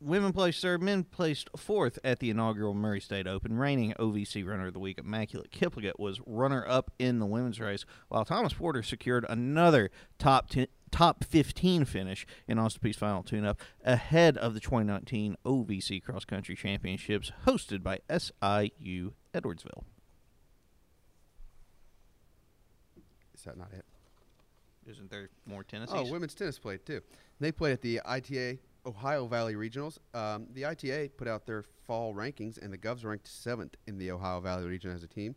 Women 0.00 0.32
placed 0.32 0.62
third, 0.62 0.80
men 0.80 1.02
placed 1.02 1.50
fourth 1.56 1.98
at 2.04 2.20
the 2.20 2.30
inaugural 2.30 2.74
Murray 2.74 3.00
State 3.00 3.26
Open. 3.26 3.58
Reigning 3.58 3.92
OVC 3.98 4.46
runner 4.46 4.68
of 4.68 4.72
the 4.72 4.78
week, 4.78 4.98
Immaculate 4.98 5.50
Kipligat, 5.50 5.98
was 5.98 6.20
runner 6.26 6.64
up 6.68 6.92
in 7.00 7.18
the 7.18 7.26
women's 7.26 7.58
race, 7.58 7.84
while 8.06 8.24
Thomas 8.24 8.52
Porter 8.52 8.84
secured 8.84 9.26
another 9.28 9.90
top 10.20 10.48
10, 10.48 10.68
top 10.92 11.24
15 11.24 11.86
finish 11.86 12.24
in 12.46 12.60
Austin 12.60 12.82
Peay's 12.82 12.96
final 12.96 13.24
tune-up 13.24 13.60
ahead 13.84 14.38
of 14.38 14.54
the 14.54 14.60
2019 14.60 15.34
OVC 15.44 16.00
Cross 16.04 16.26
Country 16.26 16.54
Championships 16.54 17.32
hosted 17.44 17.82
by 17.82 17.98
SIU 18.08 19.14
Edwardsville. 19.34 19.82
Is 23.34 23.42
that 23.42 23.58
not 23.58 23.72
it? 23.72 23.84
Isn't 24.88 25.10
there 25.10 25.30
more 25.46 25.64
tennis? 25.64 25.90
Oh, 25.92 26.10
women's 26.10 26.34
tennis 26.34 26.58
played 26.58 26.86
too. 26.86 27.00
They 27.40 27.52
played 27.52 27.72
at 27.72 27.82
the 27.82 28.00
ITA 28.04 28.58
Ohio 28.86 29.26
Valley 29.26 29.54
Regionals. 29.54 29.98
Um, 30.14 30.46
the 30.52 30.64
ITA 30.64 31.10
put 31.16 31.26
out 31.26 31.46
their 31.46 31.64
fall 31.86 32.14
rankings, 32.14 32.62
and 32.62 32.72
the 32.72 32.78
Govs 32.78 33.04
ranked 33.04 33.26
seventh 33.26 33.76
in 33.86 33.98
the 33.98 34.10
Ohio 34.10 34.40
Valley 34.40 34.66
region 34.66 34.92
as 34.92 35.02
a 35.02 35.08
team. 35.08 35.34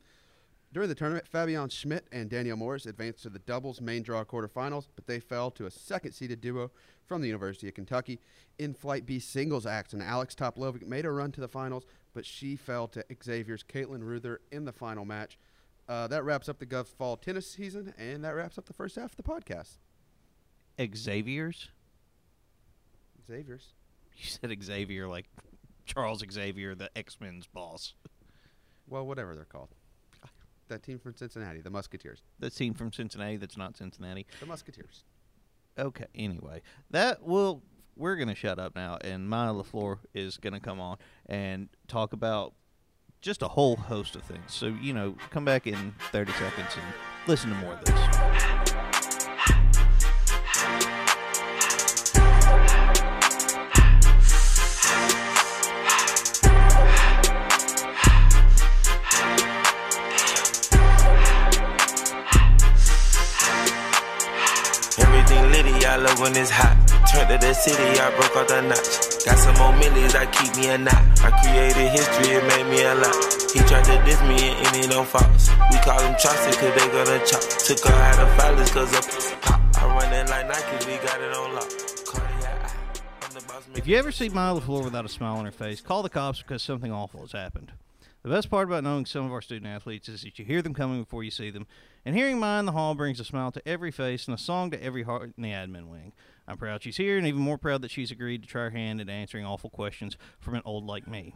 During 0.72 0.88
the 0.88 0.96
tournament, 0.96 1.27
Fabian 1.27 1.70
Schmidt 1.70 2.06
and 2.12 2.29
Danielle 2.29 2.56
Morris 2.56 2.86
advanced 2.86 3.24
to 3.24 3.29
the 3.32 3.39
doubles 3.39 3.82
main 3.82 4.03
draw 4.03 4.24
quarterfinals, 4.24 4.88
but 4.96 5.08
they 5.08 5.20
fell 5.20 5.50
to 5.51 5.65
a 5.65 5.72
second 5.72 6.12
seeded 6.12 6.41
duo 6.41 6.70
from 7.08 7.22
the 7.22 7.27
University 7.27 7.68
of 7.68 7.74
Kentucky. 7.74 8.20
In 8.60 8.75
Flight 8.75 9.08
B 9.08 9.18
singles 9.18 9.65
action, 9.65 10.00
Alex 10.00 10.36
Toplovic 10.36 10.86
made 10.86 11.06
a 11.06 11.12
run 11.12 11.32
to 11.32 11.41
the 11.41 11.48
finals, 11.48 11.86
but 12.13 12.24
she 12.24 12.56
fell 12.56 12.88
to 12.89 13.03
Xavier's 13.24 13.63
Caitlin 13.63 14.03
Ruther 14.03 14.41
in 14.51 14.65
the 14.65 14.72
final 14.72 15.06
match. 15.06 15.39
Uh, 15.89 16.08
that 16.08 16.24
wraps 16.24 16.48
up 16.48 16.60
the 16.60 16.67
Govs 16.67 16.93
fall 16.93 17.17
tennis 17.17 17.50
season, 17.50 17.96
and 17.98 18.24
that 18.24 18.36
wraps 18.36 18.60
up 18.60 18.67
the 18.67 18.74
first 18.74 18.96
half 18.96 19.12
of 19.12 19.17
the 19.17 19.24
podcast. 19.24 19.77
Xavier's. 20.96 21.69
Xavier's. 23.27 23.74
You 24.15 24.25
said 24.25 24.55
Xavier 24.63 25.08
like 25.08 25.25
Charles 25.86 26.24
Xavier, 26.31 26.75
the 26.75 26.91
X 26.96 27.17
Men's 27.19 27.48
boss. 27.48 27.96
Well, 28.88 29.08
whatever 29.08 29.34
they're 29.34 29.46
called. 29.46 29.69
That 30.67 30.84
team 30.84 31.00
from 31.00 31.15
Cincinnati, 31.15 31.62
the 31.62 31.72
Musketeers. 31.72 32.22
The 32.38 32.51
team 32.51 32.75
from 32.75 32.93
Cincinnati 32.93 33.38
that's 33.38 33.58
not 33.58 33.75
Cincinnati. 33.75 34.27
The 34.39 34.46
Musketeers. 34.46 35.03
Okay. 35.79 36.05
Anyway, 36.13 36.62
that 36.91 37.24
will. 37.24 37.63
We're 37.96 38.15
gonna 38.15 38.36
shut 38.36 38.60
up 38.60 38.75
now, 38.75 38.98
and 39.01 39.27
Myah 39.27 39.53
LeFlore 39.53 39.98
is 40.13 40.38
gonna 40.38 40.60
come 40.60 40.79
on 40.79 40.98
and 41.25 41.67
talk 41.88 42.13
about 42.13 42.53
just 43.22 43.42
a 43.42 43.48
whole 43.48 43.76
host 43.76 44.16
of 44.16 44.24
things. 44.24 44.44
So 44.48 44.68
you 44.68 44.94
know, 44.94 45.16
come 45.30 45.46
back 45.46 45.68
in 45.68 45.94
30 46.12 46.32
seconds 46.34 46.76
and 46.76 46.86
listen 47.28 47.50
to 47.50 47.56
more 47.58 47.74
of 47.74 47.86
this. 47.86 48.00
Everything 64.98 65.52
litty, 65.52 65.86
I 65.86 65.98
love 65.98 66.20
when 66.20 66.36
it's 66.36 66.50
hot. 66.50 66.88
Turned 67.08 67.29
to 67.29 67.38
the 67.39 67.53
city, 67.53 68.00
I 68.00 68.10
broke 68.18 68.36
out 68.36 68.48
the 68.48 68.62
notch. 68.62 69.25
Got 69.25 69.38
some 69.39 69.56
more 69.56 69.74
millies, 69.77 70.15
I 70.15 70.25
keep 70.27 70.56
me 70.58 70.70
a 70.70 70.77
knot. 70.77 71.03
I 71.24 71.32
created 71.39 71.91
history, 71.91 72.36
it 72.36 72.44
made 72.44 72.68
me 72.70 72.84
a 72.84 72.96
lot. 72.96 73.15
He 73.53 73.60
tried 73.70 73.86
to 73.86 73.96
diss 74.03 74.22
me 74.24 74.51
and 74.51 74.68
any 74.75 74.88
no 74.88 75.03
false. 75.03 75.50
We 75.72 75.77
call 75.79 76.00
him 76.01 76.15
Chaucer, 76.20 76.51
cause 76.60 76.74
they 76.75 76.88
gonna 76.91 77.20
chop. 77.25 77.41
Took 77.41 77.79
her 77.88 77.94
out 77.94 78.20
of 78.20 78.29
violence, 78.36 78.72
cause 78.72 78.94
of 78.94 79.41
pop. 79.41 79.62
I 79.77 79.86
run 79.88 80.13
it 80.13 80.29
like 80.29 80.48
Nike, 80.48 80.86
we 80.86 80.98
got 81.06 81.22
it 81.22 81.34
on 81.36 81.56
lock. 81.56 81.72
If 83.75 83.88
you 83.88 83.98
ever 83.98 84.12
see 84.12 84.29
Myah 84.29 84.60
LeFlore 84.60 84.84
without 84.84 85.06
a 85.06 85.10
smile 85.10 85.38
on 85.38 85.46
her 85.46 85.51
face, 85.51 85.79
call 85.79 86.03
the 86.03 86.10
cops 86.10 86.41
because 86.41 86.62
something 86.62 86.91
awful 86.91 87.22
has 87.22 87.32
happened. 87.32 87.72
The 88.24 88.29
best 88.29 88.50
part 88.50 88.68
about 88.68 88.84
knowing 88.84 89.06
some 89.06 89.25
of 89.25 89.32
our 89.32 89.41
student 89.41 89.68
athletes 89.68 90.10
is 90.10 90.24
that 90.24 90.38
you 90.38 90.44
hear 90.44 90.62
them 90.62 90.74
coming 90.74 91.01
before 91.01 91.24
you 91.24 91.32
see 91.32 91.50
them, 91.50 91.65
and 92.06 92.15
hearing 92.15 92.38
Myah 92.38 92.60
in 92.60 92.65
the 92.65 92.74
hall 92.74 92.96
brings 92.96 93.20
a 93.20 93.24
smile 93.24 93.51
to 93.53 93.65
every 93.68 93.91
face 93.91 94.27
and 94.27 94.36
a 94.36 94.38
song 94.38 94.72
to 94.72 94.84
every 94.84 95.03
heart 95.03 95.32
in 95.38 95.44
the 95.44 95.51
admin 95.51 95.88
wing. 95.88 96.12
I'm 96.50 96.58
proud 96.58 96.82
she's 96.82 96.98
here, 96.98 97.20
and 97.20 97.27
even 97.27 97.41
more 97.41 97.60
proud 97.60 97.84
that 97.84 97.91
she's 97.91 98.10
agreed 98.10 98.41
to 98.41 98.48
try 98.48 98.63
her 98.63 98.70
hand 98.72 99.00
at 99.00 99.08
answering 99.08 99.46
awful 99.46 99.70
questions 99.70 100.18
from 100.39 100.56
an 100.56 100.63
old 100.65 100.84
like 100.84 101.08
me. 101.08 101.36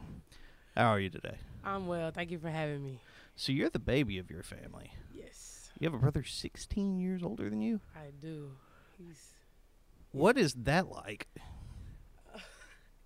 How 0.75 0.87
are 0.87 0.99
you 0.99 1.11
today? 1.11 1.35
I'm 1.63 1.85
well. 1.85 2.09
Thank 2.09 2.31
you 2.31 2.39
for 2.39 2.49
having 2.49 2.83
me. 2.83 2.99
So 3.35 3.51
you're 3.51 3.69
the 3.69 3.77
baby 3.77 4.17
of 4.17 4.31
your 4.31 4.41
family. 4.41 4.91
Yes, 5.13 5.69
You 5.79 5.85
have 5.85 5.93
a 5.93 5.99
brother 5.99 6.23
16 6.23 6.97
years 6.97 7.21
older 7.21 7.47
than 7.47 7.61
you. 7.61 7.79
I 7.95 8.09
do. 8.23 8.53
He's 8.97 9.35
What 10.11 10.35
is 10.35 10.55
that 10.63 10.89
like? 10.89 11.27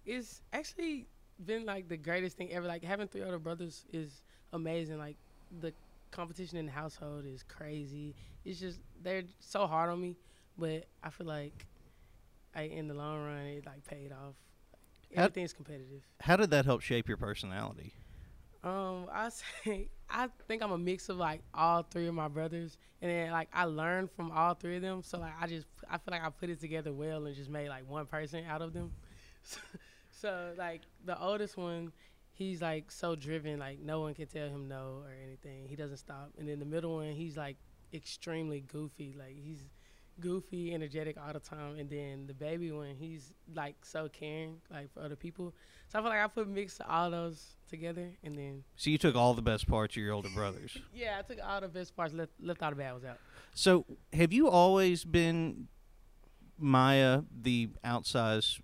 it's 0.05 0.41
actually 0.53 1.07
been 1.45 1.65
like 1.65 1.89
the 1.89 1.97
greatest 1.97 2.37
thing 2.37 2.53
ever. 2.53 2.67
Like 2.67 2.85
having 2.85 3.09
three 3.09 3.23
older 3.23 3.37
brothers 3.37 3.83
is 3.91 4.21
amazing. 4.53 4.97
Like 4.97 5.17
the 5.59 5.73
competition 6.11 6.57
in 6.57 6.67
the 6.67 6.71
household 6.71 7.25
is 7.25 7.43
crazy. 7.43 8.15
It's 8.45 8.61
just 8.61 8.79
they're 9.03 9.23
so 9.41 9.67
hard 9.67 9.89
on 9.89 9.99
me, 9.99 10.15
but 10.57 10.85
I 11.03 11.09
feel 11.09 11.27
like 11.27 11.67
I 12.57 12.63
in 12.63 12.87
the 12.87 12.93
long 12.93 13.23
run 13.23 13.37
it 13.45 13.65
like 13.65 13.85
paid 13.85 14.11
off. 14.11 14.35
How- 15.15 15.23
Everything's 15.23 15.53
competitive. 15.53 16.01
How 16.19 16.35
did 16.35 16.49
that 16.51 16.65
help 16.65 16.81
shape 16.81 17.07
your 17.07 17.17
personality? 17.17 17.93
Um, 18.63 19.07
I 19.11 19.29
say 19.29 19.87
I 20.09 20.27
think 20.47 20.61
I'm 20.63 20.71
a 20.71 20.77
mix 20.77 21.07
of 21.09 21.17
like 21.17 21.41
all 21.53 21.83
three 21.83 22.07
of 22.07 22.13
my 22.13 22.27
brothers, 22.27 22.77
and 23.01 23.11
then 23.11 23.31
like 23.31 23.47
I 23.53 23.65
learned 23.65 24.11
from 24.11 24.31
all 24.31 24.53
three 24.55 24.77
of 24.77 24.81
them. 24.81 25.03
So 25.03 25.19
like 25.19 25.33
I 25.39 25.47
just 25.47 25.67
I 25.89 25.97
feel 25.97 26.11
like 26.11 26.23
I 26.23 26.29
put 26.29 26.49
it 26.49 26.59
together 26.59 26.91
well 26.91 27.25
and 27.25 27.35
just 27.35 27.49
made 27.49 27.69
like 27.69 27.87
one 27.89 28.05
person 28.07 28.43
out 28.49 28.61
of 28.61 28.73
them. 28.73 28.91
so 30.11 30.53
like 30.57 30.81
the 31.05 31.19
oldest 31.21 31.55
one, 31.57 31.91
he's 32.33 32.61
like 32.61 32.91
so 32.91 33.15
driven, 33.15 33.59
like 33.59 33.79
no 33.79 34.01
one 34.01 34.13
can 34.13 34.27
tell 34.27 34.47
him 34.49 34.67
no 34.67 35.03
or 35.05 35.11
anything. 35.25 35.67
He 35.67 35.75
doesn't 35.75 35.97
stop. 35.97 36.31
And 36.37 36.47
then 36.49 36.59
the 36.59 36.65
middle 36.65 36.95
one, 36.95 37.13
he's 37.13 37.37
like 37.37 37.57
extremely 37.93 38.61
goofy, 38.61 39.15
like 39.17 39.35
he's 39.35 39.63
goofy, 40.19 40.73
energetic 40.73 41.17
all 41.17 41.33
the 41.33 41.39
time. 41.39 41.77
And 41.77 41.89
then 41.89 42.25
the 42.27 42.33
baby 42.33 42.71
one, 42.71 42.95
he's 42.97 43.33
like 43.53 43.75
so 43.83 44.09
caring, 44.09 44.61
like 44.71 44.93
for 44.93 45.01
other 45.01 45.15
people. 45.15 45.53
So 45.87 45.99
I 45.99 46.01
feel 46.01 46.09
like 46.09 46.19
I 46.19 46.27
put 46.27 46.47
mix 46.47 46.79
all 46.87 47.11
those 47.11 47.55
together, 47.69 48.09
and 48.23 48.37
then 48.37 48.63
So 48.75 48.89
you 48.89 48.97
took 48.97 49.15
all 49.15 49.33
the 49.33 49.41
best 49.41 49.67
parts 49.67 49.95
of 49.95 50.03
your 50.03 50.13
older 50.13 50.29
brothers. 50.29 50.77
yeah, 50.93 51.19
I 51.19 51.21
took 51.21 51.43
all 51.45 51.61
the 51.61 51.67
best 51.67 51.95
parts, 51.95 52.13
left 52.13 52.31
left 52.41 52.61
all 52.61 52.69
the 52.69 52.75
bad 52.75 52.93
ones 52.93 53.05
out. 53.05 53.19
So, 53.53 53.85
have 54.13 54.33
you 54.33 54.49
always 54.49 55.03
been 55.03 55.67
Myah, 56.59 57.23
the 57.41 57.69
outsized, 57.85 58.61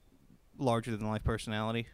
larger 0.57 0.95
than 0.95 1.07
life 1.07 1.23
personality? 1.23 1.87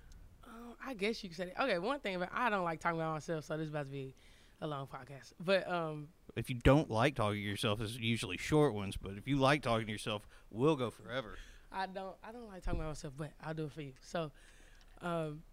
Um, 0.46 0.76
I 0.86 0.94
guess 0.94 1.24
you 1.24 1.30
could 1.30 1.38
say 1.38 1.46
that. 1.46 1.64
Okay, 1.64 1.80
one 1.80 2.00
thing 2.00 2.16
about 2.16 2.30
I 2.34 2.50
don't 2.50 2.64
like 2.64 2.80
talking 2.80 3.00
about 3.00 3.14
myself, 3.14 3.46
so 3.46 3.58
this 3.58 3.66
is 3.66 3.70
about 3.70 3.86
to 3.86 3.92
be 3.92 4.16
a 4.62 4.68
long 4.68 4.88
podcast. 4.88 5.34
But 5.40 5.70
um, 5.70 6.10
If 6.40 6.50
you 6.50 6.56
don't 6.56 6.90
like 6.90 7.16
talking 7.16 7.42
to 7.42 7.42
yourself, 7.42 7.82
it's 7.82 7.96
usually 7.98 8.38
short 8.38 8.74
ones. 8.74 8.96
But 8.96 9.14
if 9.18 9.28
you 9.28 9.38
like 9.38 9.62
talking 9.62 9.86
to 9.88 9.92
yourself, 9.92 10.28
we'll 10.50 10.78
go 10.78 10.90
forever. 10.90 11.38
I 11.72 11.86
don't 11.86 12.16
I 12.24 12.32
don't 12.32 12.48
like 12.48 12.64
talking 12.64 12.80
about 12.80 12.90
myself, 12.90 13.14
but 13.18 13.32
I'll 13.44 13.54
do 13.54 13.66
it 13.66 13.72
for 13.74 13.82
you. 13.82 13.94
So, 14.02 14.32
um, 15.02 15.44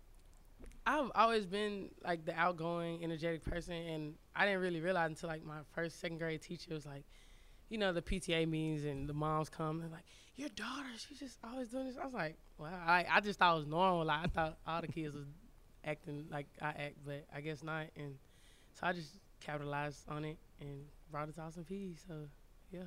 I've 0.87 1.11
always 1.15 1.45
been 1.45 1.91
like 2.05 2.25
the 2.25 2.35
outgoing, 2.39 3.03
energetic 3.03 3.45
person, 3.45 3.75
and 3.75 4.15
I 4.35 4.47
didn't 4.47 4.61
really 4.61 4.81
realize 4.81 5.11
until 5.11 5.29
like 5.29 5.45
my 5.45 5.59
first 5.75 6.01
second 6.01 6.19
grade 6.19 6.41
teacher 6.41 6.73
was 6.73 6.87
like, 6.87 7.05
you 7.69 7.79
know, 7.79 7.93
the 7.93 8.03
PTA 8.03 8.49
meetings 8.49 8.85
and 8.85 9.09
the 9.09 9.13
moms 9.13 9.49
come 9.49 9.81
and 9.83 9.91
like, 9.91 10.05
your 10.37 10.51
daughter, 10.51 10.87
she's 10.97 11.19
just 11.19 11.39
always 11.43 11.69
doing 11.69 11.87
this. 11.87 11.97
I 12.01 12.05
was 12.05 12.15
like, 12.15 12.37
wow, 12.59 12.69
I 12.87 13.05
I 13.11 13.21
just 13.21 13.39
thought 13.39 13.55
it 13.55 13.59
was 13.59 13.67
normal. 13.67 14.05
Like 14.05 14.25
I 14.25 14.27
thought 14.29 14.59
all 14.67 14.81
the 14.81 14.89
kids 14.89 15.15
was 15.15 15.27
acting 15.85 16.27
like 16.31 16.47
I 16.63 16.69
act, 16.69 16.97
but 17.05 17.27
I 17.35 17.41
guess 17.41 17.63
not. 17.63 17.87
And 17.97 18.15
so 18.75 18.87
I 18.87 18.93
just 18.93 19.11
capitalized 19.41 20.05
on 20.09 20.25
it 20.25 20.39
and 20.61 20.85
brought 21.11 21.29
it 21.29 21.35
to 21.37 21.43
Austin 21.43 21.65
Peay. 21.65 21.97
So 22.07 22.29
yeah. 22.71 22.83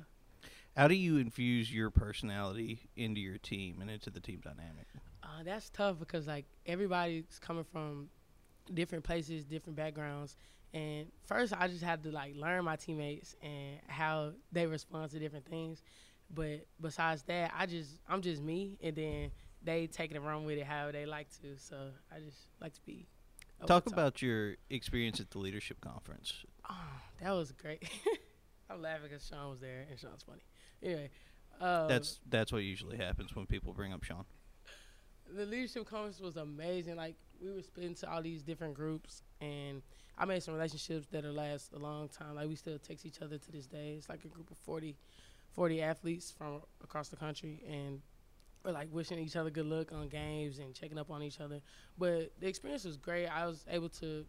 How 0.76 0.88
do 0.88 0.94
you 0.94 1.16
infuse 1.18 1.72
your 1.72 1.90
personality 1.90 2.88
into 2.96 3.20
your 3.20 3.38
team 3.38 3.80
and 3.80 3.90
into 3.90 4.10
the 4.10 4.20
team 4.20 4.40
dynamic? 4.42 4.86
Uh, 5.22 5.42
that's 5.44 5.68
tough 5.70 5.98
because 5.98 6.26
like 6.26 6.46
everybody's 6.66 7.38
coming 7.40 7.64
from 7.64 8.08
different 8.72 9.04
places, 9.04 9.44
different 9.44 9.76
backgrounds, 9.76 10.36
And 10.72 11.10
first, 11.24 11.52
I 11.56 11.66
just 11.68 11.82
had 11.82 12.02
to 12.04 12.10
like 12.10 12.34
learn 12.36 12.64
my 12.64 12.76
teammates 12.76 13.34
and 13.42 13.80
how 13.88 14.32
they 14.52 14.66
respond 14.66 15.10
to 15.12 15.18
different 15.18 15.46
things. 15.46 15.82
But 16.32 16.66
besides 16.80 17.22
that, 17.24 17.52
I 17.56 17.66
just 17.66 18.00
I'm 18.08 18.22
just 18.22 18.42
me, 18.42 18.78
and 18.82 18.94
then 18.94 19.30
they 19.62 19.88
take 19.88 20.12
it 20.12 20.16
and 20.16 20.24
run 20.24 20.44
with 20.44 20.58
it 20.58 20.64
how 20.64 20.90
they 20.92 21.06
like 21.06 21.28
to. 21.42 21.58
So 21.58 21.76
I 22.14 22.20
just 22.20 22.38
like 22.60 22.74
to 22.74 22.80
be. 22.86 23.08
Over 23.60 23.66
Talk 23.68 23.86
about 23.86 24.22
your 24.22 24.56
experience 24.68 25.20
at 25.20 25.30
the 25.30 25.38
leadership 25.38 25.80
conference. 25.80 26.32
Oh, 26.68 26.74
that 27.20 27.32
was 27.32 27.52
great. 27.52 27.88
I'm 28.70 28.80
laughing 28.82 29.08
because 29.10 29.26
Sean 29.26 29.50
was 29.50 29.60
there 29.60 29.86
and 29.90 29.98
Sean's 29.98 30.22
funny. 30.22 30.42
Anyway, 30.82 31.10
uh, 31.60 31.86
That's 31.88 32.20
that's 32.28 32.52
what 32.52 32.62
usually 32.62 32.96
happens 32.96 33.34
when 33.34 33.46
people 33.46 33.72
bring 33.72 33.92
up 33.92 34.02
Sean. 34.04 34.24
the 35.34 35.44
leadership 35.44 35.86
conference 35.86 36.20
was 36.20 36.36
amazing. 36.36 36.96
Like 36.96 37.16
we 37.42 37.50
were 37.50 37.62
split 37.62 37.86
into 37.86 38.10
all 38.10 38.22
these 38.22 38.42
different 38.42 38.74
groups, 38.74 39.22
and 39.40 39.82
I 40.16 40.24
made 40.24 40.42
some 40.42 40.54
relationships 40.54 41.06
that'll 41.10 41.32
last 41.32 41.72
a 41.72 41.78
long 41.78 42.08
time. 42.08 42.34
Like 42.36 42.48
we 42.48 42.54
still 42.56 42.78
text 42.78 43.04
each 43.04 43.20
other 43.20 43.38
to 43.38 43.52
this 43.52 43.66
day. 43.66 43.94
It's 43.98 44.08
like 44.08 44.24
a 44.24 44.28
group 44.28 44.50
of 44.50 44.56
40, 44.58 44.96
40 45.52 45.82
athletes 45.82 46.30
from 46.30 46.60
across 46.82 47.08
the 47.08 47.16
country, 47.16 47.62
and 47.68 48.00
we're 48.64 48.72
like 48.72 48.88
wishing 48.92 49.18
each 49.18 49.36
other 49.36 49.50
good 49.50 49.66
luck 49.66 49.92
on 49.92 50.08
games 50.08 50.58
and 50.58 50.74
checking 50.74 50.98
up 50.98 51.10
on 51.10 51.22
each 51.22 51.40
other. 51.40 51.60
But 51.98 52.32
the 52.40 52.46
experience 52.46 52.84
was 52.84 52.96
great. 52.96 53.26
I 53.26 53.46
was 53.46 53.64
able 53.70 53.88
to 54.00 54.24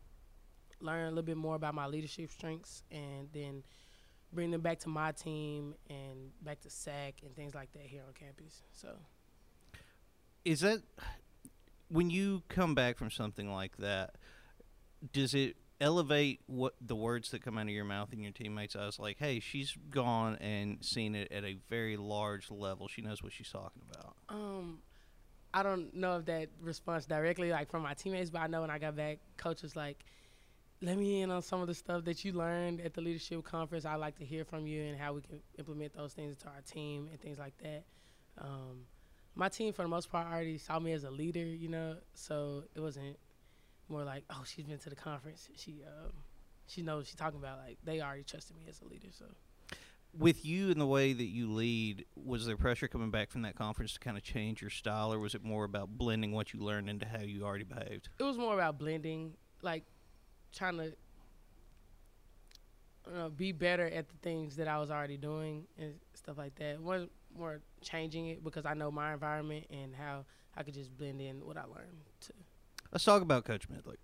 learn 0.79 1.05
a 1.05 1.09
little 1.09 1.23
bit 1.23 1.37
more 1.37 1.55
about 1.55 1.75
my 1.75 1.87
leadership 1.87 2.31
strengths, 2.31 2.83
and 2.91 3.29
then 3.33 3.63
bring 4.33 4.51
them 4.51 4.61
back 4.61 4.79
to 4.79 4.89
my 4.89 5.11
team 5.11 5.75
and 5.89 6.31
back 6.41 6.61
to 6.61 6.69
SAC 6.69 7.15
and 7.23 7.35
things 7.35 7.53
like 7.53 7.71
that 7.73 7.83
here 7.83 8.01
on 8.07 8.13
campus. 8.13 8.63
So. 8.71 8.89
Is 10.45 10.61
that 10.61 10.81
when 11.89 12.09
you 12.09 12.41
come 12.47 12.73
back 12.73 12.97
from 12.97 13.11
something 13.11 13.51
like 13.51 13.77
that? 13.77 14.15
Does 15.13 15.33
it 15.33 15.55
elevate 15.81 16.39
what 16.45 16.75
the 16.79 16.95
words 16.95 17.31
that 17.31 17.41
come 17.41 17.57
out 17.57 17.63
of 17.63 17.69
your 17.69 17.83
mouth 17.83 18.13
and 18.13 18.21
your 18.21 18.31
teammates' 18.31 18.75
eyes? 18.75 18.99
Like, 18.99 19.17
hey, 19.17 19.39
she's 19.39 19.75
gone 19.89 20.37
and 20.39 20.77
seen 20.85 21.15
it 21.15 21.31
at 21.31 21.43
a 21.43 21.57
very 21.69 21.97
large 21.97 22.49
level. 22.49 22.87
She 22.87 23.01
knows 23.01 23.21
what 23.21 23.33
she's 23.33 23.49
talking 23.49 23.81
about. 23.91 24.15
Um, 24.29 24.79
I 25.53 25.63
don't 25.63 25.93
know 25.93 26.17
if 26.17 26.25
that 26.25 26.49
response 26.61 27.05
directly 27.05 27.51
like 27.51 27.69
from 27.69 27.81
my 27.81 27.95
teammates, 27.95 28.29
but 28.29 28.39
I 28.39 28.47
know 28.47 28.61
when 28.61 28.69
I 28.69 28.77
got 28.77 28.95
back, 28.95 29.17
coach 29.35 29.63
was 29.63 29.75
like, 29.75 30.05
"Let 30.81 30.97
me 30.97 31.21
in 31.21 31.31
on 31.31 31.41
some 31.41 31.59
of 31.59 31.67
the 31.67 31.75
stuff 31.75 32.05
that 32.05 32.23
you 32.23 32.31
learned 32.31 32.79
at 32.79 32.93
the 32.93 33.01
leadership 33.01 33.43
conference. 33.43 33.83
I'd 33.83 33.95
like 33.95 34.17
to 34.19 34.25
hear 34.25 34.45
from 34.45 34.67
you 34.67 34.83
and 34.83 34.97
how 34.97 35.13
we 35.13 35.21
can 35.21 35.41
implement 35.57 35.93
those 35.93 36.13
things 36.13 36.33
into 36.33 36.47
our 36.47 36.61
team 36.61 37.09
and 37.11 37.19
things 37.19 37.39
like 37.39 37.57
that." 37.63 37.83
Um, 38.37 38.85
my 39.35 39.49
team, 39.49 39.73
for 39.73 39.81
the 39.81 39.87
most 39.87 40.11
part, 40.11 40.27
already 40.27 40.57
saw 40.57 40.79
me 40.79 40.93
as 40.93 41.03
a 41.03 41.11
leader, 41.11 41.45
you 41.45 41.67
know, 41.67 41.97
so 42.13 42.63
it 42.75 42.79
wasn't 42.79 43.17
more 43.91 44.03
like, 44.03 44.23
"Oh, 44.29 44.43
she's 44.45 44.65
been 44.65 44.79
to 44.79 44.89
the 44.89 44.95
conference. 44.95 45.49
She, 45.55 45.83
um, 45.85 46.11
she 46.67 46.81
knows 46.81 47.07
she's 47.07 47.15
talking 47.15 47.39
about." 47.39 47.59
Like 47.59 47.77
they 47.83 48.01
already 48.01 48.23
trusted 48.23 48.55
me 48.55 48.63
as 48.69 48.81
a 48.81 48.85
leader, 48.85 49.07
so. 49.11 49.25
With 50.17 50.45
you 50.45 50.71
and 50.71 50.81
the 50.81 50.85
way 50.85 51.13
that 51.13 51.23
you 51.23 51.49
lead, 51.49 52.03
was 52.15 52.45
there 52.45 52.57
pressure 52.57 52.89
coming 52.89 53.11
back 53.11 53.31
from 53.31 53.43
that 53.43 53.55
conference 53.55 53.93
to 53.93 53.99
kind 53.99 54.17
of 54.17 54.23
change 54.23 54.59
your 54.59 54.69
style, 54.69 55.13
or 55.13 55.19
was 55.19 55.35
it 55.35 55.43
more 55.43 55.63
about 55.63 55.97
blending 55.97 56.33
what 56.33 56.53
you 56.53 56.59
learned 56.59 56.89
into 56.89 57.05
how 57.05 57.21
you 57.21 57.43
already 57.43 57.63
behaved? 57.63 58.09
it 58.19 58.23
was 58.23 58.37
more 58.37 58.53
about 58.53 58.77
blending, 58.77 59.33
like 59.61 59.85
trying 60.51 60.77
to 60.77 60.93
uh, 63.15 63.29
be 63.29 63.51
better 63.51 63.87
at 63.87 64.09
the 64.09 64.17
things 64.21 64.55
that 64.57 64.67
I 64.67 64.77
was 64.79 64.91
already 64.91 65.17
doing 65.17 65.65
and 65.77 65.93
stuff 66.13 66.37
like 66.37 66.55
that. 66.55 66.73
It 66.73 66.81
wasn't 66.81 67.11
more 67.37 67.61
changing 67.81 68.27
it 68.27 68.43
because 68.43 68.65
I 68.65 68.73
know 68.73 68.91
my 68.91 69.13
environment 69.13 69.65
and 69.69 69.95
how 69.95 70.25
I 70.55 70.63
could 70.63 70.73
just 70.73 70.95
blend 70.97 71.21
in 71.21 71.45
what 71.45 71.57
I 71.57 71.63
learned. 71.63 72.01
To 72.21 72.33
Let's 72.91 73.05
talk 73.05 73.21
about 73.21 73.45
Coach 73.45 73.69
Midlick. 73.69 73.97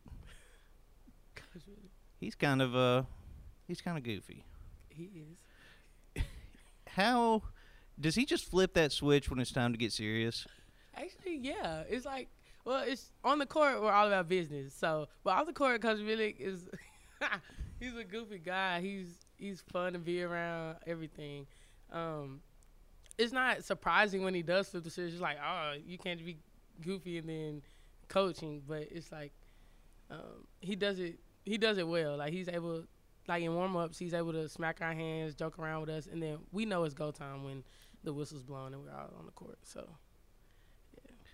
He's 2.19 2.36
kind 2.36 2.62
of 2.62 2.76
uh, 2.76 3.04
he's 3.67 3.82
kind 3.82 3.97
of 3.97 4.04
goofy. 4.04 4.43
he 4.89 5.12
is. 6.15 6.23
How 6.88 7.43
does 8.00 8.15
he 8.15 8.26
just 8.26 8.45
flip 8.45 8.73
that 8.73 8.91
switch 8.91 9.30
when 9.30 9.39
it's 9.39 9.52
time 9.52 9.71
to 9.71 9.78
get 9.78 9.91
serious? 9.91 10.47
Actually, 10.95 11.38
yeah, 11.38 11.84
it's 11.89 12.06
like 12.06 12.30
well, 12.65 12.84
it's 12.86 13.12
on 13.23 13.39
the 13.39 13.45
court 13.45 13.82
we're 13.82 13.91
all 13.91 14.08
about 14.08 14.28
business. 14.28 14.73
So, 14.73 15.08
but 15.23 15.32
off 15.32 15.45
the 15.45 15.54
court, 15.54 15.82
Coach 15.82 16.00
Midlick 16.00 16.39
is 16.39 16.67
he's 17.80 17.95
a 17.95 18.04
goofy 18.04 18.39
guy. 18.39 18.82
He's 18.82 19.19
he's 19.38 19.62
fun 19.71 19.93
to 19.93 20.00
be 20.00 20.23
around. 20.23 20.78
Everything. 20.88 21.45
Um, 21.91 22.41
it's 23.17 23.34
not 23.34 23.63
surprising 23.63 24.23
when 24.23 24.34
he 24.34 24.41
does 24.43 24.69
flip 24.69 24.84
the 24.84 24.89
switch. 24.89 25.12
It's 25.12 25.21
like, 25.21 25.38
oh, 25.45 25.73
you 25.86 25.97
can't 25.97 26.23
be 26.26 26.38
goofy 26.82 27.17
and 27.17 27.30
then 27.30 27.62
coaching, 28.08 28.62
but 28.67 28.84
it's 28.91 29.12
like 29.12 29.34
um, 30.10 30.48
he 30.60 30.76
does 30.76 31.00
it. 31.00 31.20
He 31.43 31.58
does 31.58 31.78
it 31.78 31.88
well. 31.88 32.17
Like 32.17 32.34
he's 32.34 32.50
able, 32.50 32.84
like 33.28 33.43
in 33.43 33.54
warm 33.54 33.76
ups, 33.78 33.98
he's 33.98 34.13
able 34.13 34.34
to 34.34 34.48
smack 34.50 34.80
our 34.82 34.93
hands, 34.93 35.34
joke 35.36 35.58
around 35.60 35.82
with 35.82 35.89
us, 35.89 36.08
and 36.08 36.22
then 36.22 36.39
we 36.52 36.65
know 36.65 36.84
it's 36.84 36.93
go 36.93 37.12
time 37.12 37.43
when 37.43 37.63
the 38.04 38.13
whistle's 38.13 38.43
blown 38.43 38.74
and 38.74 38.84
we're 38.84 38.91
out 38.91 39.13
on 39.17 39.26
the 39.26 39.32
court. 39.32 39.60
So. 39.63 39.88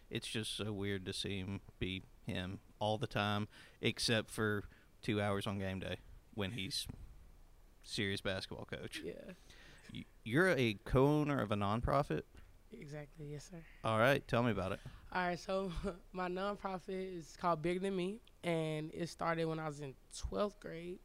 It's 0.09 0.27
just 0.27 0.55
so 0.55 0.71
weird 0.71 1.05
to 1.07 1.13
see 1.13 1.39
him 1.39 1.61
be 1.79 2.03
him 2.27 2.59
all 2.77 2.99
the 2.99 3.07
time, 3.07 3.47
except 3.81 4.29
for 4.29 4.63
two 5.01 5.19
hours 5.19 5.47
on 5.47 5.57
game 5.57 5.79
day 5.79 5.97
when 6.35 6.51
he's 6.51 6.85
serious 7.81 8.21
basketball 8.21 8.65
coach. 8.65 9.01
Yeah, 9.03 9.33
You're 10.23 10.49
a 10.51 10.77
co-owner 10.85 11.41
of 11.41 11.51
a 11.51 11.55
nonprofit. 11.55 12.23
exactly. 12.71 13.25
Yes, 13.31 13.49
sir. 13.49 13.57
All 13.83 13.97
right, 13.97 14.25
tell 14.27 14.43
me 14.43 14.51
about 14.51 14.73
it. 14.73 14.79
All 15.15 15.21
right, 15.21 15.39
so 15.39 15.71
my 16.11 16.27
nonprofit 16.27 17.19
is 17.19 17.37
called 17.39 17.61
Bigger 17.61 17.79
Than 17.79 17.95
Me, 17.95 18.19
and 18.43 18.89
it 18.95 19.09
started 19.09 19.45
when 19.45 19.59
I 19.59 19.67
was 19.67 19.79
in 19.79 19.93
12th 20.31 20.59
grade. 20.59 20.97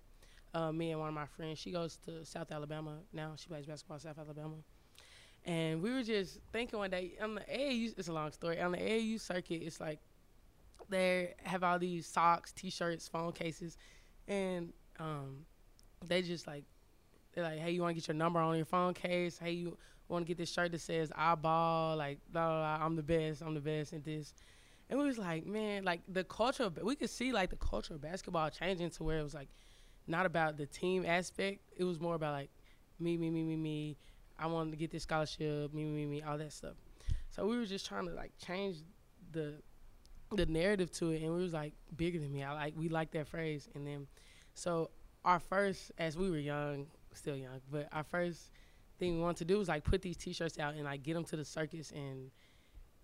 Uh, 0.54 0.72
me 0.72 0.92
and 0.92 1.00
one 1.00 1.10
of 1.10 1.14
my 1.14 1.26
friends, 1.26 1.58
she 1.58 1.70
goes 1.70 1.98
to 2.06 2.24
South 2.24 2.50
Alabama 2.50 3.00
now. 3.12 3.34
She 3.36 3.48
plays 3.48 3.66
basketball 3.66 3.96
at 3.96 4.02
South 4.02 4.18
Alabama. 4.18 4.54
And 5.44 5.82
we 5.82 5.92
were 5.92 6.02
just 6.02 6.38
thinking 6.54 6.78
one 6.78 6.88
day 6.88 7.12
on 7.20 7.34
the 7.34 7.42
AAU, 7.42 7.98
it's 7.98 8.08
a 8.08 8.12
long 8.14 8.32
story. 8.32 8.58
On 8.62 8.72
the 8.72 8.78
AAU 8.78 9.20
circuit, 9.20 9.60
it's 9.62 9.78
like 9.78 9.98
they 10.88 11.34
have 11.42 11.62
all 11.62 11.78
these 11.78 12.06
socks, 12.06 12.50
T-shirts, 12.52 13.08
phone 13.08 13.32
cases, 13.32 13.76
and 14.26 14.72
um, 14.98 15.44
they 16.06 16.22
just 16.22 16.46
like 16.46 16.64
they're 17.34 17.44
like, 17.44 17.58
hey, 17.58 17.72
you 17.72 17.82
want 17.82 17.90
to 17.90 18.00
get 18.00 18.08
your 18.08 18.14
number 18.14 18.40
on 18.40 18.56
your 18.56 18.64
phone 18.64 18.94
case? 18.94 19.36
Hey, 19.36 19.52
you 19.52 19.76
want 20.08 20.24
to 20.24 20.28
get 20.28 20.38
this 20.38 20.52
shirt 20.52 20.72
that 20.72 20.80
says 20.80 21.12
I 21.14 21.34
ball, 21.34 21.96
like 21.96 22.18
blah, 22.32 22.48
blah, 22.48 22.78
blah, 22.78 22.86
I'm 22.86 22.96
the 22.96 23.02
best, 23.02 23.42
I'm 23.42 23.54
the 23.54 23.60
best, 23.60 23.92
and 23.92 24.04
this. 24.04 24.34
And 24.90 24.98
we 24.98 25.06
was 25.06 25.18
like, 25.18 25.46
man, 25.46 25.84
like 25.84 26.00
the 26.08 26.24
culture, 26.24 26.64
of, 26.64 26.78
we 26.82 26.96
could 26.96 27.10
see 27.10 27.32
like 27.32 27.50
the 27.50 27.56
culture 27.56 27.94
of 27.94 28.00
basketball 28.00 28.48
changing 28.50 28.90
to 28.90 29.04
where 29.04 29.18
it 29.18 29.22
was 29.22 29.34
like 29.34 29.48
not 30.06 30.24
about 30.24 30.56
the 30.56 30.66
team 30.66 31.04
aspect. 31.04 31.60
It 31.76 31.84
was 31.84 32.00
more 32.00 32.14
about 32.14 32.32
like 32.32 32.50
me, 32.98 33.16
me, 33.16 33.30
me, 33.30 33.42
me, 33.42 33.56
me. 33.56 33.96
I 34.38 34.46
wanted 34.46 34.70
to 34.70 34.76
get 34.76 34.90
this 34.90 35.02
scholarship, 35.02 35.74
me, 35.74 35.84
me, 35.84 35.90
me, 35.90 36.06
me, 36.06 36.22
all 36.22 36.38
that 36.38 36.52
stuff. 36.52 36.74
So 37.30 37.46
we 37.46 37.58
were 37.58 37.66
just 37.66 37.86
trying 37.86 38.06
to 38.06 38.14
like 38.14 38.32
change 38.44 38.78
the 39.32 39.54
the 40.32 40.46
narrative 40.46 40.90
to 40.92 41.10
it, 41.10 41.22
and 41.22 41.34
we 41.34 41.42
was 41.42 41.52
like 41.52 41.72
bigger 41.96 42.18
than 42.18 42.32
me. 42.32 42.42
I 42.42 42.52
like 42.52 42.74
we 42.76 42.88
like 42.88 43.10
that 43.12 43.28
phrase, 43.28 43.68
and 43.74 43.86
then 43.86 44.06
so 44.54 44.90
our 45.24 45.38
first, 45.38 45.92
as 45.98 46.16
we 46.16 46.30
were 46.30 46.38
young, 46.38 46.86
still 47.14 47.36
young, 47.36 47.60
but 47.70 47.88
our 47.92 48.04
first 48.04 48.50
thing 48.98 49.16
we 49.16 49.22
wanted 49.22 49.38
to 49.38 49.44
do 49.44 49.58
was 49.58 49.68
like 49.68 49.84
put 49.84 50.02
these 50.02 50.16
T-shirts 50.16 50.58
out 50.58 50.74
and 50.74 50.84
like 50.84 51.02
get 51.02 51.14
them 51.14 51.24
to 51.24 51.37
the 51.37 51.44
circus 51.44 51.90
and 51.92 52.30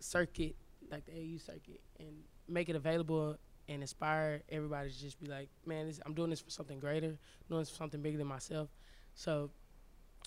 circuit 0.00 0.56
like 0.90 1.04
the 1.06 1.12
AU 1.12 1.38
circuit 1.38 1.80
and 1.98 2.08
make 2.48 2.68
it 2.68 2.76
available 2.76 3.36
and 3.68 3.80
inspire 3.80 4.42
everybody 4.50 4.90
to 4.90 5.00
just 5.00 5.18
be 5.18 5.26
like, 5.26 5.48
man, 5.64 5.86
this, 5.86 6.00
I'm 6.04 6.14
doing 6.14 6.30
this 6.30 6.40
for 6.40 6.50
something 6.50 6.78
greater, 6.78 7.16
doing 7.48 7.60
this 7.60 7.70
for 7.70 7.76
something 7.76 8.02
bigger 8.02 8.18
than 8.18 8.26
myself. 8.26 8.68
So 9.14 9.50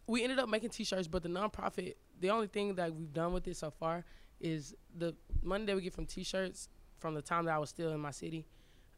we 0.08 0.24
ended 0.24 0.40
up 0.40 0.50
making 0.50 0.70
T-shirts, 0.70 1.08
but 1.08 1.22
the 1.22 1.30
nonprofit, 1.30 1.96
the 2.20 2.30
only 2.32 2.48
thing 2.48 2.76
that 2.76 2.94
we've 2.96 3.14
done 3.14 3.34
with 3.34 3.48
it 3.48 3.58
so 3.58 3.70
far 3.70 4.06
is 4.40 4.76
the 4.98 5.16
money 5.44 5.66
that 5.66 5.76
we 5.76 5.82
get 5.82 5.94
from 5.94 6.06
T-shirts 6.06 6.70
from 6.98 7.14
the 7.14 7.22
time 7.22 7.46
that 7.46 7.54
I 7.54 7.60
was 7.60 7.70
still 7.70 7.92
in 7.92 8.00
my 8.00 8.12
city. 8.12 8.46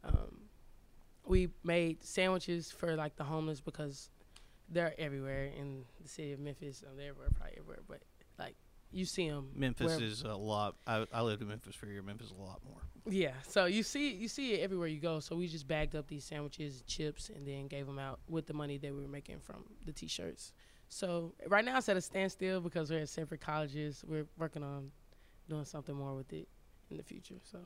Um, 0.04 0.42
we 1.26 1.48
made 1.62 2.02
sandwiches 2.02 2.70
for 2.70 2.96
like 2.96 3.16
the 3.16 3.24
homeless 3.24 3.60
because 3.60 4.10
they're 4.70 4.94
everywhere 4.98 5.46
in 5.46 5.84
the 6.00 6.08
city 6.08 6.32
of 6.32 6.40
Memphis. 6.40 6.82
Um, 6.88 6.96
they're 6.96 7.10
everywhere, 7.10 7.30
probably 7.34 7.56
everywhere, 7.58 7.80
but 7.88 8.02
like 8.38 8.54
you 8.92 9.04
see 9.04 9.28
them. 9.28 9.50
Memphis 9.54 10.00
is 10.00 10.22
a 10.22 10.34
lot. 10.34 10.76
I, 10.86 11.06
I 11.12 11.22
lived 11.22 11.42
in 11.42 11.48
Memphis 11.48 11.74
for 11.74 11.86
a 11.86 11.90
year. 11.90 12.02
Memphis 12.02 12.28
is 12.28 12.32
a 12.36 12.42
lot 12.42 12.60
more. 12.68 12.82
Yeah, 13.08 13.34
so 13.46 13.66
you 13.66 13.82
see 13.82 14.12
you 14.12 14.28
see 14.28 14.54
it 14.54 14.60
everywhere 14.60 14.88
you 14.88 15.00
go. 15.00 15.20
So 15.20 15.36
we 15.36 15.48
just 15.48 15.66
bagged 15.68 15.94
up 15.94 16.08
these 16.08 16.24
sandwiches, 16.24 16.82
chips, 16.86 17.30
and 17.34 17.46
then 17.46 17.66
gave 17.68 17.86
them 17.86 17.98
out 17.98 18.20
with 18.28 18.46
the 18.46 18.54
money 18.54 18.78
that 18.78 18.94
we 18.94 19.00
were 19.02 19.08
making 19.08 19.40
from 19.40 19.64
the 19.84 19.92
t-shirts. 19.92 20.52
So 20.88 21.34
right 21.46 21.64
now 21.64 21.78
it's 21.78 21.88
at 21.88 21.96
a 21.96 22.00
standstill 22.00 22.60
because 22.60 22.90
we're 22.90 23.00
at 23.00 23.08
separate 23.08 23.40
colleges. 23.40 24.04
We're 24.06 24.26
working 24.36 24.64
on 24.64 24.90
doing 25.48 25.64
something 25.64 25.94
more 25.94 26.14
with 26.14 26.32
it 26.32 26.48
in 26.90 26.96
the 26.96 27.02
future. 27.04 27.36
So 27.44 27.60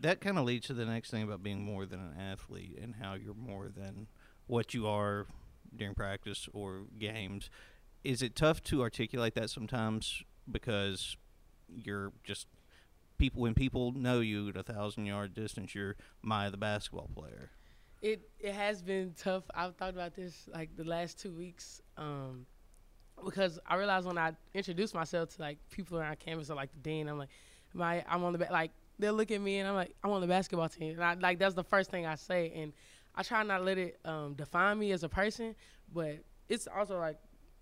That 0.00 0.20
kind 0.20 0.38
of 0.38 0.44
leads 0.46 0.66
to 0.68 0.74
the 0.74 0.86
next 0.86 1.10
thing 1.10 1.22
about 1.22 1.42
being 1.42 1.62
more 1.62 1.84
than 1.84 2.00
an 2.00 2.18
athlete 2.18 2.78
and 2.80 2.94
how 2.94 3.14
you're 3.14 3.34
more 3.34 3.68
than 3.68 4.06
what 4.46 4.72
you 4.72 4.86
are 4.86 5.26
during 5.78 5.94
practice 5.94 6.48
or 6.52 6.82
games. 6.98 7.50
Is 8.04 8.22
it 8.22 8.36
tough 8.36 8.62
to 8.64 8.82
articulate 8.82 9.34
that 9.34 9.50
sometimes 9.50 10.22
because 10.50 11.16
you're 11.68 12.12
just 12.24 12.46
people 13.18 13.42
when 13.42 13.54
people 13.54 13.92
know 13.92 14.20
you 14.20 14.48
at 14.48 14.56
a 14.56 14.62
thousand 14.62 15.06
yard 15.06 15.34
distance, 15.34 15.74
you're 15.74 15.96
my 16.22 16.50
the 16.50 16.56
basketball 16.56 17.10
player. 17.14 17.50
It 18.02 18.28
it 18.38 18.54
has 18.54 18.82
been 18.82 19.14
tough. 19.16 19.44
I've 19.54 19.74
thought 19.76 19.90
about 19.90 20.14
this 20.14 20.48
like 20.52 20.76
the 20.76 20.84
last 20.84 21.18
two 21.18 21.32
weeks, 21.32 21.80
um, 21.96 22.46
because 23.24 23.58
I 23.66 23.76
realized 23.76 24.06
when 24.06 24.18
I 24.18 24.32
introduce 24.54 24.94
myself 24.94 25.30
to 25.36 25.42
like 25.42 25.58
people 25.70 25.98
around 25.98 26.18
campus 26.18 26.50
or 26.50 26.54
like 26.54 26.72
the 26.72 26.78
dean, 26.78 27.08
I'm 27.08 27.18
like, 27.18 27.30
my 27.72 28.04
I'm 28.08 28.22
on 28.24 28.32
the 28.32 28.38
ba-, 28.38 28.48
like 28.50 28.70
they'll 28.98 29.14
look 29.14 29.30
at 29.30 29.40
me 29.40 29.58
and 29.58 29.68
I'm 29.68 29.74
like 29.74 29.94
I'm 30.04 30.10
on 30.10 30.20
the 30.20 30.26
basketball 30.26 30.68
team, 30.68 30.92
and 30.92 31.04
I 31.04 31.14
like 31.14 31.38
that's 31.38 31.54
the 31.54 31.64
first 31.64 31.90
thing 31.90 32.06
I 32.06 32.16
say, 32.16 32.52
and 32.54 32.72
I 33.16 33.22
try 33.22 33.42
not 33.42 33.58
to 33.58 33.64
let 33.64 33.78
it 33.78 33.98
um, 34.04 34.34
define 34.34 34.78
me 34.78 34.92
as 34.92 35.02
a 35.02 35.08
person, 35.08 35.54
but 35.92 36.18
it's 36.48 36.68
also 36.68 36.98
like 36.98 37.16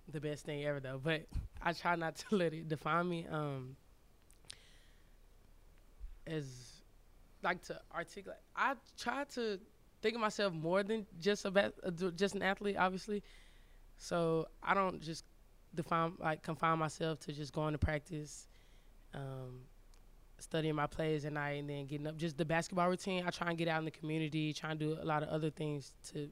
the 0.08 0.20
best 0.20 0.44
thing 0.44 0.64
ever 0.64 0.80
though. 0.80 1.00
But 1.02 1.22
I 1.62 1.72
try 1.72 1.96
not 1.96 2.16
to 2.16 2.26
let 2.36 2.52
it 2.52 2.68
define 2.68 3.08
me. 3.08 3.26
Um, 3.30 3.76
as 6.26 6.82
like 7.42 7.62
to 7.62 7.80
articulate, 7.94 8.38
I 8.56 8.74
try 8.98 9.24
to 9.34 9.60
think 10.02 10.14
of 10.14 10.20
myself 10.20 10.52
more 10.52 10.82
than 10.82 11.06
just 11.20 11.44
a 11.44 11.50
ba- 11.50 11.72
uh, 11.84 11.90
just 11.90 12.34
an 12.34 12.42
athlete, 12.42 12.76
obviously. 12.78 13.22
So 13.96 14.48
I 14.62 14.74
don't 14.74 15.00
just 15.00 15.24
define 15.74 16.12
like 16.18 16.42
confine 16.42 16.78
myself 16.78 17.20
to 17.20 17.32
just 17.32 17.52
going 17.52 17.72
to 17.72 17.78
practice, 17.78 18.46
um, 19.14 19.60
studying 20.38 20.74
my 20.74 20.86
plays 20.86 21.24
at 21.24 21.32
night, 21.32 21.60
and 21.60 21.68
then 21.70 21.86
getting 21.86 22.06
up. 22.06 22.16
Just 22.16 22.36
the 22.36 22.44
basketball 22.44 22.88
routine. 22.88 23.24
I 23.26 23.30
try 23.30 23.48
and 23.48 23.58
get 23.58 23.68
out 23.68 23.78
in 23.78 23.84
the 23.84 23.90
community, 23.90 24.52
try 24.52 24.70
and 24.70 24.78
do 24.80 24.96
a 25.00 25.04
lot 25.04 25.22
of 25.22 25.28
other 25.28 25.50
things 25.50 25.92
to 26.12 26.28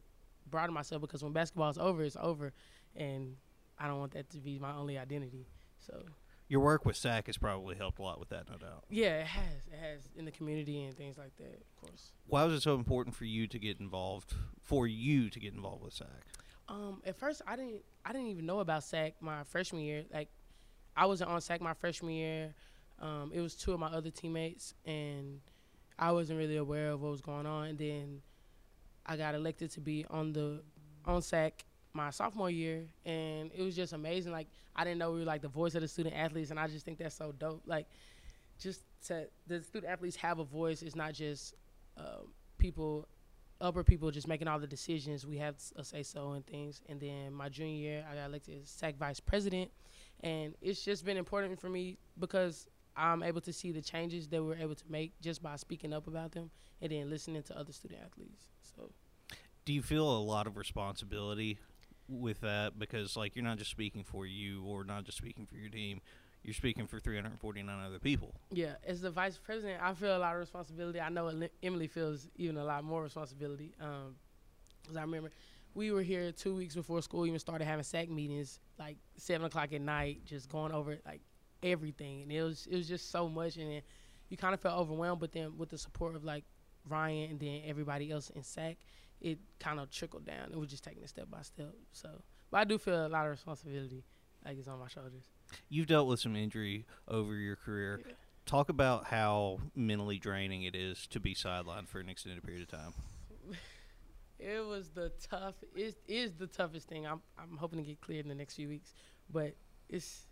broaden 0.50 0.74
myself 0.74 1.00
because 1.00 1.22
when 1.22 1.32
basketball 1.32 1.70
is 1.70 1.78
over, 1.78 2.02
it's 2.02 2.16
over, 2.20 2.52
and 2.96 3.36
I 3.78 3.86
don't 3.86 3.98
want 4.00 4.12
that 4.12 4.28
to 4.30 4.38
be 4.38 4.58
my 4.58 4.74
only 4.74 4.98
identity. 4.98 5.46
So 5.78 6.02
Your 6.48 6.60
work 6.60 6.84
with 6.84 6.96
SAC 6.96 7.26
has 7.26 7.38
probably 7.38 7.74
helped 7.76 7.98
a 7.98 8.02
lot 8.02 8.18
with 8.20 8.28
that, 8.30 8.48
no 8.50 8.56
doubt. 8.58 8.84
yeah, 8.90 9.20
it 9.20 9.26
has, 9.26 9.66
it 9.72 9.78
has 9.80 10.00
in 10.16 10.24
the 10.24 10.30
community 10.30 10.84
and 10.84 10.96
things 10.96 11.16
like 11.16 11.34
that, 11.38 11.62
of 11.62 11.76
course. 11.80 12.12
Why 12.26 12.44
was 12.44 12.54
it 12.54 12.62
so 12.62 12.74
important 12.74 13.16
for 13.16 13.24
you 13.24 13.46
to 13.46 13.58
get 13.58 13.80
involved? 13.80 14.34
For 14.60 14.86
you 14.86 15.30
to 15.30 15.40
get 15.40 15.54
involved 15.54 15.82
with 15.82 15.94
SAC? 15.94 16.08
Um, 16.68 17.02
at 17.06 17.16
first, 17.16 17.42
I 17.46 17.56
didn't, 17.56 17.82
I 18.04 18.12
didn't 18.12 18.28
even 18.28 18.46
know 18.46 18.60
about 18.60 18.84
SAC 18.84 19.14
my 19.20 19.42
freshman 19.44 19.82
year. 19.82 20.04
Like, 20.12 20.28
I 20.96 21.06
wasn't 21.06 21.30
on 21.30 21.40
SAC 21.40 21.60
my 21.60 21.74
freshman 21.74 22.12
year. 22.12 22.54
Um, 23.00 23.32
it 23.34 23.40
was 23.40 23.54
two 23.54 23.72
of 23.72 23.80
my 23.80 23.88
other 23.88 24.10
teammates, 24.10 24.74
and 24.84 25.40
I 25.98 26.12
wasn't 26.12 26.38
really 26.38 26.56
aware 26.56 26.90
of 26.90 27.02
what 27.02 27.10
was 27.10 27.20
going 27.20 27.46
on. 27.46 27.68
And 27.68 27.78
then 27.78 28.22
I 29.06 29.16
got 29.16 29.34
elected 29.34 29.70
to 29.72 29.80
be 29.80 30.04
on 30.10 30.32
the 30.32 30.62
on 31.04 31.20
SAC 31.22 31.64
my 31.94 32.10
sophomore 32.10 32.50
year, 32.50 32.86
and 33.04 33.50
it 33.54 33.62
was 33.62 33.76
just 33.76 33.92
amazing. 33.92 34.32
Like, 34.32 34.48
I 34.74 34.84
didn't 34.84 34.98
know 34.98 35.12
we 35.12 35.20
were 35.20 35.24
like 35.24 35.42
the 35.42 35.48
voice 35.48 35.74
of 35.74 35.82
the 35.82 35.88
student 35.88 36.14
athletes, 36.14 36.50
and 36.50 36.58
I 36.58 36.66
just 36.68 36.84
think 36.84 36.98
that's 36.98 37.16
so 37.16 37.32
dope. 37.32 37.62
Like, 37.66 37.86
just 38.58 38.82
to 39.06 39.26
the 39.46 39.62
student 39.62 39.92
athletes 39.92 40.16
have 40.16 40.38
a 40.38 40.44
voice. 40.44 40.82
It's 40.82 40.96
not 40.96 41.12
just 41.12 41.54
um, 41.96 42.32
people 42.58 43.08
upper 43.60 43.84
people 43.84 44.10
just 44.10 44.26
making 44.26 44.48
all 44.48 44.58
the 44.58 44.66
decisions. 44.66 45.26
We 45.26 45.38
have 45.38 45.56
a 45.76 45.84
say 45.84 46.02
so 46.02 46.32
and 46.32 46.46
things. 46.46 46.82
And 46.88 47.00
then 47.00 47.32
my 47.32 47.48
junior 47.48 47.74
year, 47.74 48.06
I 48.10 48.16
got 48.16 48.26
elected 48.26 48.66
SAC 48.66 48.96
vice 48.96 49.20
president, 49.20 49.70
and 50.20 50.54
it's 50.60 50.84
just 50.84 51.04
been 51.04 51.16
important 51.16 51.60
for 51.60 51.68
me 51.68 51.98
because 52.18 52.68
I'm 52.96 53.22
able 53.22 53.40
to 53.42 53.52
see 53.52 53.72
the 53.72 53.80
changes 53.82 54.28
that 54.28 54.42
we're 54.42 54.56
able 54.56 54.74
to 54.74 54.84
make 54.88 55.18
just 55.20 55.42
by 55.42 55.56
speaking 55.56 55.92
up 55.92 56.06
about 56.06 56.32
them 56.32 56.50
and 56.80 56.92
then 56.92 57.08
listening 57.10 57.42
to 57.44 57.58
other 57.58 57.72
student 57.72 58.00
athletes. 58.04 58.44
So 58.76 58.90
Do 59.64 59.72
you 59.72 59.82
feel 59.82 60.08
a 60.08 60.18
lot 60.20 60.46
of 60.46 60.56
responsibility 60.56 61.58
with 62.08 62.40
that? 62.42 62.78
Because, 62.78 63.16
like, 63.16 63.34
you're 63.36 63.44
not 63.44 63.58
just 63.58 63.70
speaking 63.70 64.04
for 64.04 64.26
you 64.26 64.62
or 64.64 64.84
not 64.84 65.04
just 65.04 65.18
speaking 65.18 65.46
for 65.46 65.56
your 65.56 65.70
team, 65.70 66.00
you're 66.42 66.52
speaking 66.54 66.86
for 66.88 66.98
349 66.98 67.80
other 67.86 67.98
people. 68.00 68.34
yeah, 68.50 68.74
as 68.84 69.00
the 69.00 69.10
vice 69.10 69.38
president, 69.38 69.80
I 69.82 69.94
feel 69.94 70.16
a 70.16 70.18
lot 70.18 70.34
of 70.34 70.40
responsibility. 70.40 71.00
I 71.00 71.08
know 71.08 71.30
Emily 71.62 71.86
feels 71.86 72.28
even 72.36 72.56
a 72.56 72.64
lot 72.64 72.82
more 72.84 73.02
responsibility. 73.02 73.72
Um, 73.80 74.16
'cause 74.84 74.96
I 74.96 75.02
remember 75.02 75.30
we 75.74 75.92
were 75.92 76.02
here 76.02 76.32
two 76.32 76.54
weeks 76.56 76.74
before 76.74 77.00
school 77.00 77.24
even 77.26 77.38
started 77.38 77.64
having 77.64 77.84
SAC 77.84 78.08
meetings, 78.10 78.58
like 78.78 78.96
seven 79.16 79.46
o'clock 79.46 79.72
at 79.72 79.80
night, 79.80 80.24
just 80.24 80.48
going 80.48 80.72
over 80.72 80.98
like 81.06 81.20
everything, 81.62 82.22
and 82.22 82.32
it 82.32 82.42
was 82.42 82.66
it 82.70 82.76
was 82.76 82.88
just 82.88 83.10
so 83.10 83.28
much, 83.28 83.56
and 83.56 83.70
then 83.70 83.82
you 84.28 84.36
kind 84.36 84.54
of 84.54 84.60
felt 84.60 84.78
overwhelmed. 84.78 85.20
But 85.20 85.32
then 85.32 85.56
with 85.56 85.70
the 85.70 85.78
support 85.78 86.16
of 86.16 86.24
like 86.24 86.44
Ryan 86.88 87.30
and 87.30 87.40
then 87.40 87.62
everybody 87.66 88.10
else 88.10 88.30
in 88.30 88.42
SAC, 88.42 88.76
it 89.20 89.38
kind 89.60 89.78
of 89.80 89.90
trickled 89.90 90.26
down. 90.26 90.50
It 90.52 90.58
was 90.58 90.70
just 90.70 90.84
taking 90.84 91.02
it 91.02 91.08
step 91.08 91.30
by 91.30 91.42
step. 91.42 91.74
So, 91.92 92.08
but 92.50 92.58
I 92.58 92.64
do 92.64 92.78
feel 92.78 93.06
a 93.06 93.08
lot 93.08 93.24
of 93.24 93.30
responsibility, 93.30 94.04
like 94.44 94.58
it's 94.58 94.68
on 94.68 94.78
my 94.78 94.88
shoulders. 94.88 95.24
You've 95.68 95.86
dealt 95.86 96.08
with 96.08 96.20
some 96.20 96.36
injury 96.36 96.86
over 97.08 97.34
your 97.34 97.56
career. 97.56 98.00
Yeah. 98.06 98.12
Talk 98.44 98.68
about 98.68 99.06
how 99.06 99.60
mentally 99.76 100.18
draining 100.18 100.64
it 100.64 100.74
is 100.74 101.06
to 101.08 101.20
be 101.20 101.34
sidelined 101.34 101.88
for 101.88 102.00
an 102.00 102.08
extended 102.08 102.42
period 102.42 102.62
of 102.62 102.68
time. 102.68 102.94
It 104.38 104.66
was 104.66 104.88
the 104.88 105.12
tough. 105.30 105.54
It 105.76 105.94
is 106.08 106.32
the 106.32 106.48
toughest 106.48 106.88
thing. 106.88 107.06
I'm 107.06 107.20
I'm 107.38 107.56
hoping 107.56 107.78
to 107.78 107.84
get 107.84 108.00
cleared 108.00 108.24
in 108.24 108.28
the 108.28 108.34
next 108.34 108.56
few 108.56 108.66
weeks, 108.66 108.92
but 109.32 109.54
it's 109.88 110.26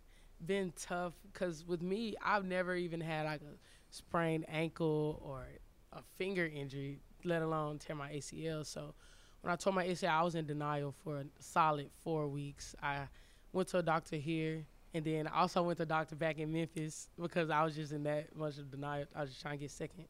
been 0.44 0.72
tough 0.76 1.12
because 1.33 1.64
with 1.66 1.83
me, 1.83 2.14
I've 2.24 2.44
never 2.44 2.74
even 2.74 3.00
had 3.00 3.26
like 3.26 3.40
a 3.42 3.57
sprained 3.90 4.46
ankle 4.48 5.20
or 5.24 5.46
a 5.92 6.03
finger 6.16 6.46
injury, 6.46 7.00
let 7.24 7.42
alone 7.42 7.79
tear 7.79 7.96
my 7.96 8.11
ACL. 8.11 8.64
So 8.64 8.94
when 9.40 9.53
I 9.53 9.57
tore 9.57 9.72
my 9.72 9.87
ACL, 9.87 10.11
I 10.11 10.22
was 10.22 10.35
in 10.35 10.46
denial 10.46 10.94
for 11.05 11.18
a 11.18 11.24
solid 11.38 11.90
four 12.03 12.29
weeks. 12.29 12.74
I 12.83 13.09
went 13.53 13.68
to 13.68 13.79
a 13.79 13.83
doctor 13.83 14.16
here, 14.16 14.64
and 14.94 15.05
then 15.05 15.26
I 15.26 15.40
also 15.40 15.62
went 15.62 15.79
to 15.79 15.83
a 15.85 15.87
doctor 15.87 16.16
back 16.16 16.38
in 16.38 16.53
Memphis 16.53 17.09
because 17.20 17.50
I 17.50 17.64
was 17.64 17.74
just 17.74 17.92
in 17.92 18.03
that 18.05 18.35
much 18.37 18.59
of 18.59 18.70
denial. 18.70 19.07
I 19.14 19.22
was 19.22 19.31
just 19.31 19.42
trying 19.42 19.59
to 19.59 19.64
get 19.64 19.70
second 19.70 20.07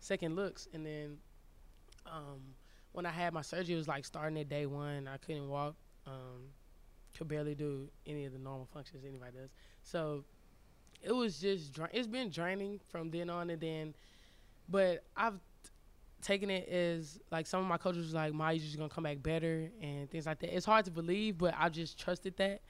second 0.00 0.36
looks, 0.36 0.68
and 0.72 0.84
then. 0.86 1.18
Um, 2.04 2.54
when 2.92 3.06
I 3.06 3.10
had 3.10 3.32
my 3.32 3.42
surgery, 3.42 3.74
it 3.74 3.78
was 3.78 3.88
like 3.88 4.04
starting 4.04 4.38
at 4.38 4.48
day 4.48 4.66
one. 4.66 5.08
I 5.08 5.16
couldn't 5.16 5.48
walk, 5.48 5.74
um, 6.06 6.50
could 7.16 7.28
barely 7.28 7.54
do 7.54 7.88
any 8.06 8.24
of 8.24 8.32
the 8.32 8.38
normal 8.38 8.66
functions 8.72 9.04
anybody 9.04 9.32
does. 9.32 9.50
So 9.82 10.24
it 11.02 11.12
was 11.12 11.38
just 11.38 11.72
dra- 11.72 11.90
it's 11.92 12.06
been 12.06 12.30
draining 12.30 12.80
from 12.88 13.10
then 13.10 13.30
on, 13.30 13.50
and 13.50 13.60
then, 13.60 13.94
but 14.68 15.04
I've 15.16 15.38
taken 16.22 16.50
it 16.50 16.68
as 16.68 17.18
like 17.30 17.46
some 17.46 17.60
of 17.60 17.66
my 17.66 17.76
coaches 17.76 18.04
was 18.04 18.14
like, 18.14 18.32
"My, 18.32 18.56
just 18.56 18.76
gonna 18.76 18.88
come 18.88 19.04
back 19.04 19.22
better" 19.22 19.70
and 19.80 20.10
things 20.10 20.26
like 20.26 20.38
that. 20.40 20.54
It's 20.54 20.66
hard 20.66 20.84
to 20.86 20.90
believe, 20.90 21.38
but 21.38 21.54
I 21.58 21.68
just 21.68 21.98
trusted 21.98 22.36
that 22.36 22.62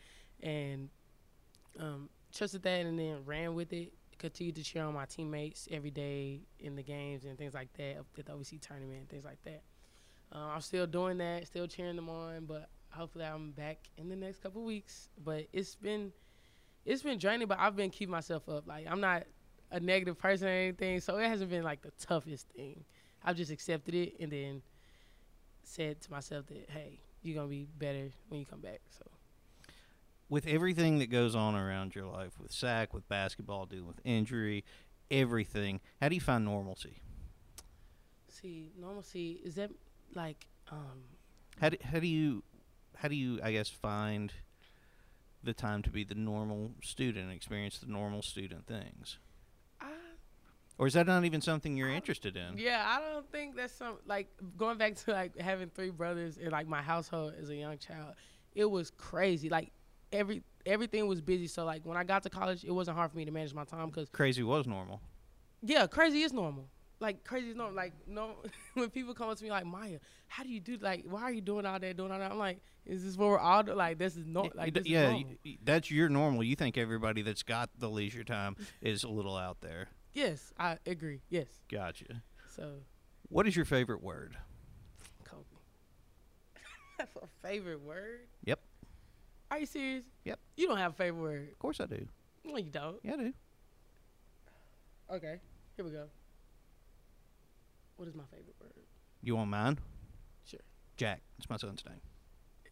and 0.42 0.88
um, 1.78 2.08
trusted 2.34 2.62
that, 2.62 2.86
and 2.86 2.98
then 2.98 3.18
ran 3.24 3.54
with 3.54 3.72
it. 3.72 3.92
Continued 4.18 4.56
to 4.56 4.62
cheer 4.62 4.84
on 4.84 4.94
my 4.94 5.04
teammates 5.04 5.68
every 5.70 5.90
day 5.90 6.42
in 6.60 6.76
the 6.76 6.82
games 6.82 7.24
and 7.24 7.36
things 7.36 7.54
like 7.54 7.72
that 7.74 7.96
at 7.96 8.04
the 8.14 8.32
OVC 8.32 8.60
tournament 8.60 9.00
and 9.00 9.08
things 9.08 9.24
like 9.24 9.42
that. 9.44 9.62
Uh, 10.34 10.52
I'm 10.54 10.60
still 10.60 10.86
doing 10.86 11.18
that, 11.18 11.46
still 11.46 11.66
cheering 11.66 11.96
them 11.96 12.08
on, 12.08 12.46
but 12.46 12.68
hopefully 12.92 13.24
I'm 13.24 13.52
back 13.52 13.78
in 13.96 14.08
the 14.08 14.16
next 14.16 14.42
couple 14.42 14.64
weeks. 14.64 15.08
But 15.24 15.46
it's 15.52 15.74
been 15.74 16.12
it's 16.84 17.02
been 17.02 17.18
draining, 17.18 17.48
but 17.48 17.58
I've 17.58 17.76
been 17.76 17.90
keeping 17.90 18.12
myself 18.12 18.48
up. 18.48 18.66
Like 18.66 18.86
I'm 18.88 19.00
not 19.00 19.24
a 19.70 19.80
negative 19.80 20.18
person 20.18 20.48
or 20.48 20.50
anything, 20.50 21.00
so 21.00 21.16
it 21.18 21.28
hasn't 21.28 21.50
been 21.50 21.62
like 21.64 21.82
the 21.82 21.92
toughest 21.98 22.48
thing. 22.50 22.84
I've 23.24 23.36
just 23.36 23.50
accepted 23.50 23.94
it 23.94 24.14
and 24.20 24.30
then 24.32 24.62
said 25.62 26.00
to 26.02 26.10
myself 26.10 26.46
that 26.48 26.68
hey, 26.70 27.00
you're 27.22 27.36
gonna 27.36 27.48
be 27.48 27.66
better 27.78 28.10
when 28.28 28.40
you 28.40 28.46
come 28.46 28.60
back. 28.60 28.80
So 28.90 29.04
With 30.28 30.46
everything 30.46 30.98
that 30.98 31.06
goes 31.10 31.34
on 31.34 31.54
around 31.54 31.94
your 31.94 32.06
life, 32.06 32.38
with 32.40 32.52
SAC, 32.52 32.92
with 32.92 33.08
basketball, 33.08 33.66
dealing 33.66 33.86
with 33.86 34.00
injury, 34.04 34.64
everything, 35.10 35.80
how 36.00 36.08
do 36.08 36.14
you 36.14 36.20
find 36.20 36.44
normalcy? 36.44 37.00
see, 38.28 38.72
normalcy 38.80 39.40
is 39.44 39.54
that 39.56 39.70
like 40.14 40.46
um 40.70 41.04
How 41.60 41.68
do, 41.68 41.76
how 41.84 42.00
do 42.00 42.06
you 42.06 42.42
how 42.96 43.08
do 43.08 43.14
you 43.14 43.40
I 43.42 43.52
guess 43.52 43.68
find 43.68 44.32
the 45.42 45.52
time 45.52 45.82
to 45.82 45.90
be 45.90 46.04
the 46.04 46.14
normal 46.14 46.70
student 46.82 47.24
and 47.26 47.32
experience 47.34 47.78
the 47.78 47.86
normal 47.90 48.22
student 48.22 48.66
things? 48.66 49.18
I 49.80 49.90
Or 50.78 50.86
is 50.86 50.94
that 50.94 51.06
not 51.06 51.24
even 51.24 51.40
something 51.40 51.76
you're 51.76 51.90
I- 51.90 51.94
interested 51.96 52.36
in? 52.36 52.56
Yeah, 52.58 52.84
I 52.86 53.00
don't 53.00 53.30
think 53.30 53.56
that's 53.56 53.72
some 53.74 53.96
like 54.06 54.28
going 54.56 54.78
back 54.78 54.94
to 54.96 55.12
like 55.12 55.36
having 55.38 55.68
three 55.70 55.90
brothers 55.90 56.36
in 56.38 56.50
like 56.50 56.66
my 56.68 56.82
household 56.82 57.34
as 57.40 57.48
a 57.50 57.56
young 57.56 57.78
child. 57.78 58.14
It 58.54 58.70
was 58.70 58.90
crazy. 58.90 59.48
Like 59.48 59.72
every 60.12 60.42
everything 60.64 61.06
was 61.08 61.20
busy. 61.20 61.46
So 61.48 61.64
like 61.64 61.84
when 61.84 61.96
I 61.96 62.04
got 62.04 62.22
to 62.24 62.30
college, 62.30 62.64
it 62.64 62.70
wasn't 62.70 62.96
hard 62.96 63.10
for 63.10 63.16
me 63.16 63.24
to 63.24 63.30
manage 63.32 63.52
my 63.54 63.64
time 63.64 63.88
because 63.88 64.08
Crazy 64.10 64.42
was 64.42 64.66
normal. 64.66 65.00
yeah, 65.62 65.86
crazy 65.86 66.22
is 66.22 66.32
normal. 66.32 66.68
Like 67.02 67.24
crazy 67.24 67.52
no. 67.52 67.68
Like 67.70 67.92
no, 68.06 68.36
when 68.74 68.88
people 68.90 69.12
come 69.12 69.28
up 69.28 69.36
to 69.36 69.42
me 69.42 69.50
like 69.50 69.66
Myah, 69.66 69.98
how 70.28 70.44
do 70.44 70.48
you 70.48 70.60
do 70.60 70.76
like 70.80 71.04
why 71.04 71.22
are 71.22 71.32
you 71.32 71.40
doing 71.40 71.66
all 71.66 71.78
that 71.80 71.96
doing 71.96 72.12
all 72.12 72.18
that? 72.20 72.30
I'm 72.30 72.38
like, 72.38 72.60
is 72.86 73.02
this 73.04 73.16
what 73.16 73.28
we're 73.28 73.38
all 73.40 73.64
do- 73.64 73.74
like? 73.74 73.98
This 73.98 74.16
is 74.16 74.24
no 74.24 74.42
Y- 74.42 74.50
like 74.54 74.74
this 74.74 74.86
yeah, 74.86 75.20
that's 75.64 75.90
your 75.90 76.08
normal. 76.08 76.44
You 76.44 76.54
think 76.54 76.78
everybody 76.78 77.22
that's 77.22 77.42
got 77.42 77.70
the 77.76 77.90
leisure 77.90 78.22
time 78.22 78.54
is 78.80 79.02
a 79.02 79.08
little 79.08 79.36
out 79.36 79.60
there. 79.62 79.88
Yes, 80.14 80.52
I 80.58 80.78
agree. 80.86 81.22
Yes. 81.28 81.48
Gotcha. 81.68 82.22
So 82.54 82.70
What 83.30 83.48
is 83.48 83.56
your 83.56 83.64
favorite 83.64 84.00
word? 84.02 84.36
Kobe. 85.24 85.42
That's 86.98 87.16
a 87.16 87.26
favorite 87.46 87.80
word. 87.80 88.20
Yep. 88.44 88.60
Are 89.50 89.58
you 89.58 89.66
serious? 89.66 90.04
Yep. 90.24 90.38
You 90.56 90.68
don't 90.68 90.76
have 90.78 90.92
a 90.92 90.94
favorite 90.94 91.20
word. 91.22 91.48
Of 91.50 91.58
course 91.58 91.80
I 91.80 91.86
do. 91.86 92.06
No, 92.44 92.58
you 92.58 92.70
don't. 92.70 92.98
Yeah, 93.02 93.14
I 93.14 93.16
do. 93.16 93.32
Okay, 95.12 95.40
here 95.76 95.84
we 95.84 95.90
go. 95.90 96.04
What 98.02 98.08
is 98.08 98.16
my 98.16 98.24
favorite 98.32 98.56
word? 98.60 98.72
You 99.22 99.36
want 99.36 99.50
mine? 99.50 99.78
Sure. 100.44 100.58
Jack. 100.96 101.20
It's 101.38 101.48
my 101.48 101.56
son's 101.56 101.84
name. 101.88 102.00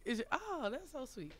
Is 0.03 0.19
it? 0.19 0.27
Oh, 0.29 0.67
that's 0.69 0.91
so 0.91 1.05
sweet. 1.05 1.31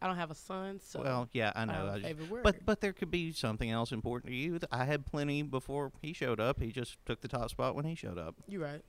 I 0.00 0.06
don't 0.06 0.16
have 0.16 0.30
a 0.30 0.34
son, 0.34 0.80
so 0.82 1.02
well, 1.02 1.28
yeah, 1.34 1.52
I 1.54 1.60
I 1.60 1.64
know. 1.66 1.86
I 1.92 1.98
just- 1.98 2.06
favorite 2.06 2.30
word. 2.30 2.44
but 2.44 2.64
but 2.64 2.80
there 2.80 2.94
could 2.94 3.10
be 3.10 3.32
something 3.32 3.70
else 3.70 3.92
important 3.92 4.30
to 4.32 4.34
you. 4.38 4.58
I 4.72 4.86
had 4.86 5.04
plenty 5.04 5.42
before 5.42 5.92
he 6.00 6.14
showed 6.14 6.40
up. 6.40 6.60
He 6.60 6.72
just 6.72 6.96
took 7.04 7.20
the 7.20 7.28
top 7.28 7.50
spot 7.50 7.74
when 7.74 7.84
he 7.84 7.94
showed 7.94 8.16
up. 8.16 8.36
You're 8.48 8.62
right. 8.62 8.82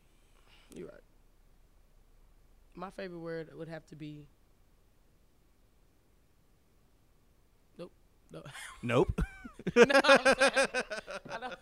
You're 0.74 0.88
right. 0.88 1.02
My 2.74 2.90
favorite 2.92 3.20
word 3.20 3.50
would 3.54 3.68
have 3.68 3.86
to 3.88 3.98
be. 3.98 4.28
Nope. 7.78 7.92
No. 8.32 8.44
Nope. 8.82 9.22
no, 9.76 9.84
I'm 10.06 10.24
saying, 10.24 10.38
I 11.30 11.38
don't. 11.38 11.60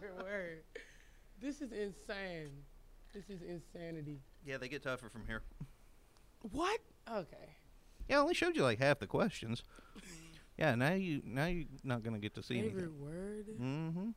favorite 0.00 0.22
word. 0.22 0.62
This 1.40 1.60
is 1.62 1.72
insane. 1.72 2.50
This 3.14 3.24
is 3.28 3.40
insanity. 3.42 4.20
yeah, 4.46 4.56
they 4.58 4.68
get 4.68 4.82
tougher 4.82 5.08
from 5.08 5.22
here. 5.26 5.42
What? 6.52 6.80
Okay. 7.10 7.56
Yeah, 8.08 8.18
I 8.18 8.20
only 8.20 8.34
showed 8.34 8.56
you 8.56 8.62
like 8.62 8.78
half 8.78 8.98
the 8.98 9.06
questions. 9.06 9.62
Yeah, 10.58 10.74
now 10.74 10.92
you 10.92 11.22
now 11.24 11.46
you're 11.46 11.64
not 11.84 12.02
gonna 12.02 12.18
get 12.18 12.34
to 12.34 12.42
see 12.42 12.60
favorite 12.60 12.82
anything. 12.82 13.00
word? 13.00 13.46
Mm-hmm. 13.60 14.10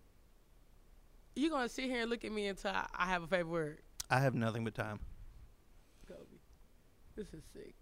You 1.36 1.50
gonna 1.50 1.70
sit 1.70 1.86
here 1.86 2.02
and 2.02 2.10
look 2.10 2.26
at 2.26 2.32
me 2.32 2.48
until 2.48 2.72
I, 2.72 2.86
I 2.96 3.06
have 3.08 3.24
a 3.24 3.28
favorite 3.28 3.52
word? 3.52 3.82
I 4.10 4.20
have 4.20 4.36
nothing 4.36 4.64
but 4.64 4.76
time. 4.76 5.00
Kobe. 6.08 6.20
This 7.16 7.28
is 7.34 7.44
sick. 7.54 7.74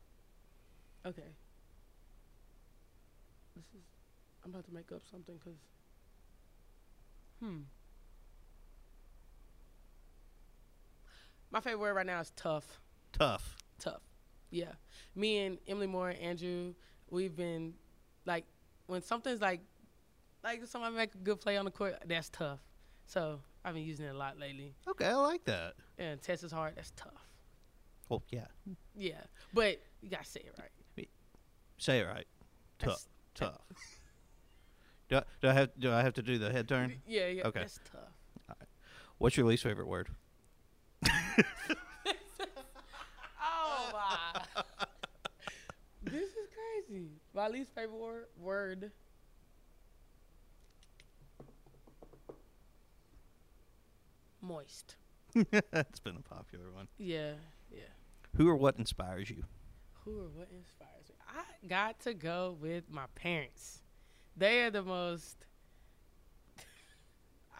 Okay. 1.06 1.24
This 3.56 3.66
is. 3.76 3.84
I'm 4.46 4.52
about 4.52 4.66
to 4.66 4.74
make 4.74 4.92
up 4.92 5.02
something 5.10 5.36
because. 5.38 5.60
Hmm. 7.42 7.62
My 11.52 11.60
favorite 11.60 11.80
word 11.80 11.94
right 11.96 12.06
now 12.06 12.20
is 12.22 12.32
tough. 12.36 12.80
Tough. 13.12 13.56
Tough. 13.80 14.02
Yeah. 14.50 14.72
Me 15.16 15.40
and 15.40 15.58
Emily 15.68 15.88
Moore 15.88 16.10
and 16.10 16.20
Andrew, 16.20 16.74
we've 17.10 17.36
been 17.36 17.74
like, 18.26 18.46
when 18.88 19.02
something's 19.02 19.42
like, 19.42 19.62
like 20.44 20.66
somebody 20.66 20.96
make 20.96 21.14
a 21.14 21.18
good 21.18 21.40
play 21.42 21.58
on 21.58 21.66
the 21.66 21.72
court, 21.72 21.96
that's 22.08 22.30
tough. 22.30 22.60
So 23.06 23.40
I've 23.66 23.74
been 23.74 23.84
using 23.84 24.06
it 24.06 24.16
a 24.16 24.18
lot 24.18 24.40
lately. 24.40 24.74
Okay, 24.88 25.06
I 25.06 25.16
like 25.16 25.44
that. 25.46 25.74
And 25.98 26.22
test 26.22 26.44
is 26.44 26.52
hard, 26.52 26.76
that's 26.76 26.92
tough. 26.96 27.28
Well, 28.10 28.24
yeah. 28.30 28.48
Yeah. 28.96 29.22
But 29.54 29.82
you 30.02 30.10
gotta 30.10 30.26
say 30.26 30.42
it 30.42 30.56
right. 30.58 30.70
Say 31.78 32.00
it 32.00 32.08
right. 32.08 32.28
That's- 32.80 33.08
Tough. 33.08 33.08
Tough. 33.34 33.62
do, 35.10 35.16
I, 35.18 35.24
do 35.42 35.48
I 35.50 35.54
have 35.54 35.70
do 35.80 35.92
I 35.92 36.02
have 36.02 36.14
to 36.16 36.22
do 36.22 36.38
the 36.38 36.52
head 36.52 36.68
turn? 36.68 37.02
Yeah, 37.08 37.28
yeah. 37.28 37.48
Okay. 37.48 37.62
That's 37.62 37.80
tough. 37.90 38.58
What's 39.18 39.38
your 39.38 39.46
least 39.46 39.64
favorite 39.64 39.88
word? 39.88 40.10
Oh 43.44 43.90
my. 43.94 44.42
this 46.04 46.30
is 46.30 46.48
crazy. 46.88 47.10
My 47.34 47.48
least 47.48 47.74
favorite 47.76 47.98
word, 47.98 48.26
word. 48.38 48.92
Moist. 54.42 54.96
That's 55.72 56.00
been 56.00 56.18
a 56.18 56.22
popular 56.22 56.72
one. 56.72 56.88
Yeah, 56.98 57.34
yeah. 57.72 57.84
Who 58.36 58.50
or 58.50 58.56
what 58.56 58.78
inspires 58.78 59.30
you? 59.30 59.44
Who 60.06 60.12
or 60.20 60.30
what 60.34 60.50
inspires 60.52 61.10
me? 61.10 61.16
I 61.28 61.68
got 61.68 62.00
to 62.02 62.14
go 62.14 62.58
with 62.60 62.90
my 62.90 63.06
parents. 63.16 63.84
They 64.36 64.64
are 64.64 64.72
the 64.72 64.84
most. 64.84 65.46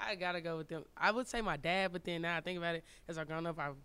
I 0.06 0.16
gotta 0.16 0.42
go 0.42 0.58
with 0.58 0.68
them. 0.68 0.84
I 0.98 1.12
would 1.12 1.28
say 1.28 1.42
my 1.42 1.58
dad, 1.58 1.92
but 1.92 2.04
then 2.04 2.24
now 2.24 2.38
I 2.38 2.42
think 2.42 2.58
about 2.58 2.76
it, 2.76 2.84
as 3.08 3.18
I've 3.18 3.28
grown 3.28 3.46
up, 3.46 3.60
I've 3.60 3.76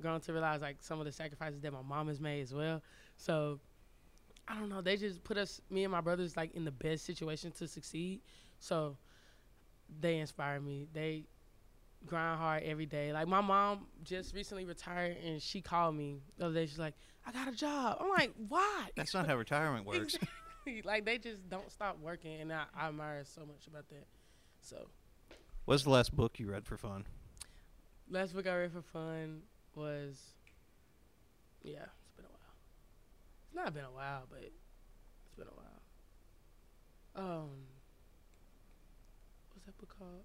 grown 0.00 0.20
to 0.20 0.32
realize 0.32 0.60
like 0.60 0.82
some 0.82 0.98
of 0.98 1.06
the 1.06 1.12
sacrifices 1.12 1.60
that 1.60 1.72
my 1.72 1.82
mom 1.82 2.08
has 2.08 2.20
made 2.20 2.42
as 2.42 2.52
well. 2.52 2.82
So 3.16 3.60
I 4.48 4.54
don't 4.54 4.68
know. 4.68 4.80
They 4.80 4.96
just 4.96 5.24
put 5.24 5.36
us, 5.36 5.60
me 5.70 5.84
and 5.84 5.92
my 5.92 6.00
brothers, 6.00 6.36
like 6.36 6.54
in 6.54 6.64
the 6.64 6.70
best 6.70 7.04
situation 7.04 7.50
to 7.52 7.66
succeed. 7.66 8.20
So 8.58 8.96
they 10.00 10.18
inspire 10.18 10.60
me. 10.60 10.86
They 10.92 11.24
grind 12.06 12.38
hard 12.38 12.62
every 12.62 12.86
day. 12.86 13.12
Like 13.12 13.28
my 13.28 13.40
mom 13.40 13.86
just 14.04 14.34
recently 14.34 14.64
retired, 14.64 15.16
and 15.24 15.40
she 15.40 15.60
called 15.60 15.94
me 15.94 16.20
the 16.38 16.46
other 16.46 16.54
day. 16.54 16.66
She's 16.66 16.78
like, 16.78 16.94
"I 17.26 17.32
got 17.32 17.48
a 17.48 17.52
job." 17.52 17.98
I'm 18.00 18.08
like, 18.08 18.32
"Why?" 18.48 18.88
That's 18.96 19.14
not 19.14 19.26
how 19.26 19.36
retirement 19.36 19.86
works. 19.86 20.16
Exactly. 20.66 20.82
like 20.82 21.04
they 21.04 21.16
just 21.16 21.48
don't 21.48 21.70
stop 21.70 21.96
working, 22.00 22.40
and 22.40 22.52
I, 22.52 22.64
I 22.76 22.88
admire 22.88 23.22
so 23.24 23.42
much 23.42 23.68
about 23.68 23.88
that. 23.90 24.04
So 24.62 24.88
What's 25.66 25.82
the 25.82 25.90
last 25.90 26.14
book 26.14 26.38
you 26.38 26.48
read 26.50 26.64
for 26.64 26.76
fun? 26.76 27.04
last 28.08 28.34
book 28.34 28.46
I 28.46 28.56
read 28.56 28.70
for 28.70 28.82
fun 28.82 29.42
was, 29.74 30.22
yeah, 31.64 31.86
it's 32.04 32.12
been 32.14 32.24
a 32.24 32.28
while. 32.28 32.54
It's 33.46 33.54
not 33.56 33.74
been 33.74 33.84
a 33.84 33.90
while, 33.90 34.22
but 34.30 34.42
it's 34.42 35.34
been 35.36 35.48
a 35.48 35.50
while. 35.50 35.82
Um, 37.42 37.50
what's 39.52 39.66
that 39.66 39.76
book 39.78 39.92
called? 39.98 40.22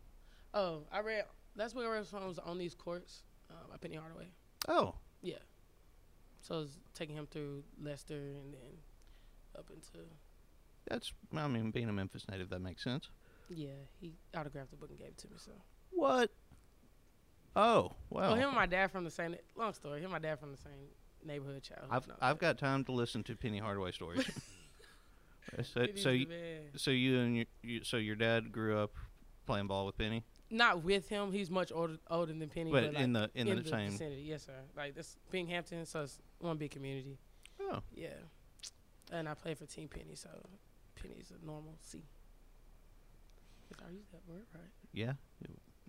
Oh, 0.54 0.84
I 0.92 1.00
read 1.00 1.26
last 1.56 1.74
book 1.74 1.86
I 1.86 1.90
read 1.90 2.06
for 2.06 2.20
fun 2.20 2.28
was 2.28 2.38
on 2.38 2.60
these 2.60 2.76
courts 2.76 3.24
uh, 3.50 3.68
by 3.68 3.78
Penny 3.78 3.96
Hardaway. 3.96 4.28
Oh, 4.68 4.94
Yeah. 5.24 5.40
So 6.42 6.56
I 6.56 6.58
was 6.60 6.78
taking 6.94 7.16
him 7.16 7.26
through 7.26 7.64
Leicester 7.82 8.14
and 8.14 8.54
then 8.54 8.78
up 9.58 9.72
into 9.74 10.06
that's 10.88 11.14
I 11.36 11.48
mean, 11.48 11.72
being 11.72 11.90
a 11.90 11.94
Memphis 11.94 12.26
native, 12.30 12.50
that 12.50 12.62
makes 12.62 12.84
sense. 12.84 13.10
Yeah. 13.54 13.70
He 14.00 14.14
autographed 14.36 14.72
the 14.72 14.78
book 14.78 14.90
and 14.90 14.98
gave 15.00 15.10
it 15.10 15.18
to 15.20 15.28
me. 15.28 15.36
So. 15.38 15.52
What? 15.92 16.32
Oh, 17.56 17.92
well. 18.10 18.32
Well, 18.32 18.36
him 18.36 18.48
and 18.48 18.56
my 18.56 18.66
dad 18.66 18.92
from 18.92 19.04
the 19.04 19.12
same. 19.12 19.36
Long 19.56 19.74
story. 19.74 20.00
Him 20.00 20.06
and 20.06 20.14
my 20.14 20.20
dad 20.20 20.40
from 20.40 20.52
the 20.52 20.58
same 20.58 20.88
neighborhood 21.26 21.62
child. 21.64 21.88
I've 21.90 22.06
I've 22.22 22.40
got 22.40 22.58
time 22.58 22.84
to 22.86 22.92
listen 22.92 23.24
to 23.26 23.36
Penny 23.36 23.60
Hardaway 23.60 23.92
stories. 23.92 24.30
So 25.64 25.88
so 25.96 26.10
you, 26.12 26.28
so 26.78 26.92
you 26.92 27.20
and 27.20 27.36
your 27.36 27.46
you, 27.64 27.84
so 27.84 27.98
your 27.98 28.16
dad 28.16 28.52
grew 28.52 28.78
up 28.78 28.92
playing 29.48 29.68
ball 29.68 29.88
with 29.88 29.98
Penny, 29.98 30.24
not 30.52 30.84
with 30.84 31.10
him. 31.10 31.32
He's 31.32 31.50
much 31.50 31.72
older 31.74 31.98
older 32.10 32.32
than 32.32 32.48
Penny. 32.48 32.72
but 32.72 32.86
But, 32.86 32.94
like, 32.94 33.04
in 33.04 33.14
the 33.14 33.30
in, 33.34 33.48
in 33.48 33.58
the, 33.58 33.64
the 33.64 33.70
same. 33.70 33.90
vicinity. 33.90 34.22
Yes, 34.22 34.46
sir. 34.46 34.54
Like 34.78 34.94
this 34.96 35.18
Binghampton, 35.32 35.86
so 35.88 36.04
it's 36.04 36.20
one 36.40 36.58
big 36.58 36.72
community. 36.72 37.18
Oh, 37.60 37.80
Yeah, 37.92 38.10
and 39.12 39.28
I 39.28 39.34
play 39.34 39.56
for 39.56 39.66
Team 39.66 39.88
Penny, 39.90 40.16
so 40.16 40.30
Penny's 40.96 41.32
a 41.32 41.46
normal 41.46 41.76
C. 41.82 42.04
Did 43.78 43.86
I 43.88 43.92
use 43.92 44.06
that 44.12 44.22
word 44.28 44.44
right? 44.54 44.64
yeah. 44.94 45.14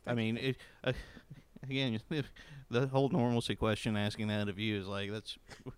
I 0.07 0.14
mean, 0.14 0.37
it, 0.37 0.57
uh, 0.85 0.92
again, 1.62 2.01
the 2.71 2.87
whole 2.88 3.09
normalcy 3.09 3.55
question 3.55 3.97
asking 3.97 4.29
that 4.29 4.49
of 4.49 4.59
you 4.59 4.81
is 4.81 4.87
like 4.87 5.11
that's. 5.11 5.37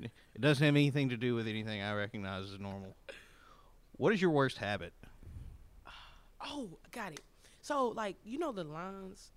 It 0.00 0.40
doesn't 0.40 0.64
have 0.64 0.76
anything 0.76 1.08
to 1.08 1.16
do 1.16 1.34
with 1.34 1.48
anything 1.48 1.82
I 1.82 1.92
recognize 1.92 2.52
as 2.52 2.60
normal. 2.60 2.94
What 3.96 4.12
is 4.12 4.22
your 4.22 4.30
worst 4.30 4.58
habit? 4.58 4.92
Oh, 6.40 6.68
I 6.84 6.88
got 6.92 7.12
it. 7.12 7.20
So 7.62 7.88
like 7.88 8.14
you 8.24 8.38
know 8.38 8.52
the 8.52 8.62
lines, 8.62 9.32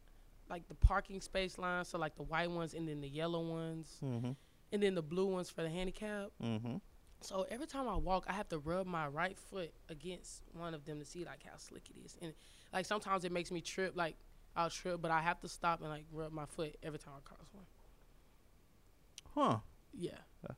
like 0.52 0.68
the 0.68 0.76
parking 0.76 1.20
space 1.20 1.58
lines. 1.58 1.88
So 1.88 1.98
like 1.98 2.16
the 2.16 2.22
white 2.24 2.52
ones 2.52 2.76
and 2.76 2.88
then 2.88 3.02
the 3.02 3.08
yellow 3.10 3.42
ones 3.42 3.98
Mm-hmm. 4.04 4.32
and 4.72 4.84
then 4.84 4.94
the 4.94 5.02
blue 5.02 5.26
ones 5.26 5.50
for 5.50 5.64
the 5.64 5.70
handicap. 5.70 6.30
Mm-hmm. 6.44 6.76
So 7.22 7.46
every 7.50 7.68
time 7.68 7.88
I 7.88 7.96
walk, 7.96 8.26
I 8.28 8.34
have 8.34 8.50
to 8.50 8.58
rub 8.58 8.88
my 8.88 9.08
right 9.08 9.38
foot 9.38 9.72
against 9.90 10.42
one 10.54 10.74
of 10.74 10.86
them 10.86 11.00
to 11.00 11.06
see 11.06 11.24
like 11.24 11.44
how 11.44 11.58
slick 11.58 11.84
it 11.90 12.04
is. 12.04 12.18
And 12.22 12.34
like 12.74 12.86
sometimes 12.86 13.24
it 13.26 13.32
makes 13.32 13.52
me 13.52 13.62
trip, 13.62 13.94
like 13.96 14.16
I'll 14.56 14.70
trip, 14.70 15.02
but 15.02 15.12
I 15.12 15.22
have 15.22 15.40
to 15.42 15.48
stop 15.48 15.82
and 15.82 15.90
like 15.90 16.06
rub 16.12 16.32
my 16.32 16.46
foot 16.46 16.76
every 16.84 17.00
time 17.00 17.14
I 17.18 17.22
cross 17.24 17.48
one. 17.54 17.66
Huh. 19.36 19.58
Yeah, 19.94 20.12
Uh. 20.50 20.54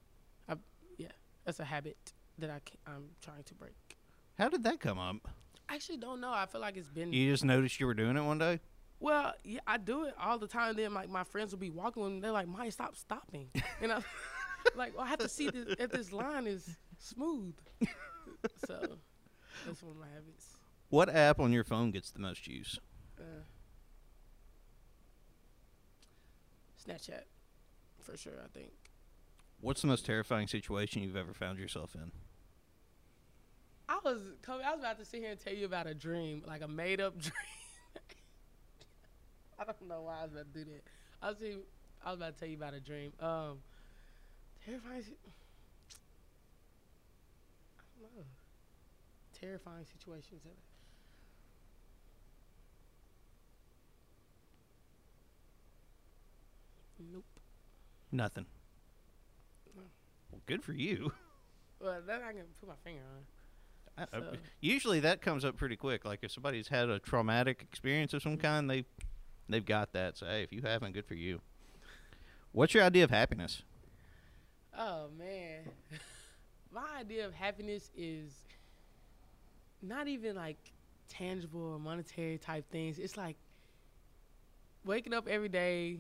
I, 0.48 0.56
yeah, 0.98 1.08
that's 1.46 1.60
a 1.60 1.66
habit 1.66 2.14
that 2.40 2.50
I 2.50 2.60
can, 2.66 2.78
I'm 2.88 3.10
trying 3.22 3.44
to 3.44 3.54
break. 3.56 3.98
How 4.38 4.50
did 4.50 4.64
that 4.64 4.80
come 4.80 5.00
up? 5.00 5.28
I 5.70 5.76
actually 5.76 5.98
don't 5.98 6.22
know. 6.22 6.32
I 6.32 6.46
feel 6.46 6.62
like 6.62 6.78
it's 6.78 6.90
been 6.90 7.12
You 7.14 7.32
just 7.32 7.44
noticed 7.44 7.80
you 7.80 7.86
were 7.88 7.94
doing 7.94 8.16
it 8.18 8.22
one 8.22 8.38
day. 8.38 8.60
well. 9.00 9.34
Yeah, 9.44 9.60
I 9.68 9.78
do 9.78 10.06
it 10.06 10.14
all 10.20 10.38
the 10.40 10.48
time. 10.48 10.76
Then 10.76 10.94
like 10.94 11.10
my 11.10 11.24
friends 11.24 11.52
will 11.52 11.60
be 11.60 11.70
walking 11.72 12.04
and 12.06 12.24
they're 12.24 12.32
like, 12.32 12.48
"Myah, 12.48 12.72
stop 12.72 12.96
stopping," 12.96 13.50
and 13.82 13.92
I 13.92 14.04
like 14.76 14.96
well, 14.96 15.06
I 15.06 15.10
have 15.10 15.20
to 15.20 15.30
see 15.30 15.50
this, 15.50 15.76
if 15.80 15.92
this 15.92 16.12
line 16.12 16.48
is 16.48 16.78
smooth. 17.00 17.56
so 18.68 18.80
that's 19.66 19.82
one 19.84 19.92
of 19.92 19.98
my 19.98 20.08
habits. 20.08 20.48
What 20.90 21.10
app 21.10 21.40
on 21.40 21.52
your 21.52 21.64
phone 21.64 21.92
gets 21.92 22.12
the 22.12 22.20
most 22.20 22.48
use? 22.48 22.80
Uh, 23.20 23.24
Snapchat, 26.88 27.24
for 28.00 28.18
sure. 28.18 28.34
I 28.44 28.48
think. 28.58 28.72
What's 29.62 29.82
the 29.82 29.88
most 29.88 30.06
terrifying 30.06 30.48
situation 30.48 31.04
you've 31.04 31.16
ever 31.16 31.34
found 31.34 31.58
yourself 31.58 31.96
in? 31.96 32.12
I 33.88 34.00
was 34.04 34.20
Kobe, 34.42 34.64
I 34.64 34.72
was 34.72 34.80
about 34.80 35.00
to 35.00 35.06
sit 35.06 35.22
here 35.22 35.32
and 35.32 35.40
tell 35.40 35.54
you 35.54 35.66
about 35.66 35.88
a 35.88 35.94
dream, 35.94 36.44
like 36.46 36.62
a 36.62 36.68
made 36.68 37.00
up 37.00 37.18
dream. 37.20 37.34
I 39.60 39.64
don't 39.66 39.88
know 39.88 40.02
why 40.02 40.20
I 40.20 40.24
was 40.24 40.34
about 40.34 40.54
to 40.54 40.60
do 40.60 40.66
that. 40.66 40.84
I 41.22 41.30
was 41.30 41.38
I 42.06 42.10
was 42.10 42.20
about 42.20 42.34
to 42.34 42.40
tell 42.40 42.50
you 42.50 42.58
about 42.58 42.74
a 42.74 42.80
dream. 42.80 43.14
Um, 43.20 43.60
terrifying. 44.66 45.04
I 47.80 48.02
don't 48.02 48.16
know. 48.16 48.24
Terrifying 49.40 49.86
situations. 50.00 50.42
Nope. 57.12 57.26
Nothing. 58.12 58.46
Well, 59.76 60.42
good 60.46 60.64
for 60.64 60.74
you. 60.74 61.14
Well, 61.80 62.00
that 62.08 62.22
I 62.22 62.32
can 62.32 62.44
put 62.62 62.70
my 62.70 62.76
finger 62.82 63.02
on. 63.98 64.08
I- 64.14 64.18
I- 64.18 64.22
So- 64.22 64.38
usually 64.62 65.02
that 65.02 65.22
comes 65.22 65.44
up 65.44 65.58
pretty 65.58 65.76
quick. 65.76 66.06
Like 66.06 66.20
if 66.22 66.32
somebody's 66.32 66.70
had 66.70 66.90
a 66.90 66.98
traumatic 66.98 67.62
experience 67.62 68.14
of 68.14 68.22
some 68.22 68.38
mm-hmm. 68.38 68.42
kind, 68.42 68.70
they 68.70 68.86
they've 69.50 69.66
got 69.66 69.92
that. 69.92 70.18
So 70.18 70.26
hey, 70.26 70.44
if 70.44 70.54
you 70.54 70.62
haven't, 70.62 70.94
good 70.94 71.06
for 71.06 71.16
you. 71.16 71.42
What's 72.54 72.74
your 72.74 72.84
idea 72.84 73.04
of 73.04 73.10
happiness? 73.10 73.64
Oh 74.78 75.10
man, 75.18 75.62
my 76.72 76.86
idea 77.00 77.26
of 77.28 77.34
happiness 77.34 77.92
is 77.96 78.34
not 79.82 80.08
even 80.08 80.36
like 80.36 80.58
tangible 81.10 81.74
or 81.74 81.80
monetary 81.80 82.38
type 82.38 82.70
things. 82.72 82.98
It's 82.98 83.18
like 83.18 83.38
waking 84.86 85.14
up 85.14 85.28
every 85.28 85.50
day 85.50 86.00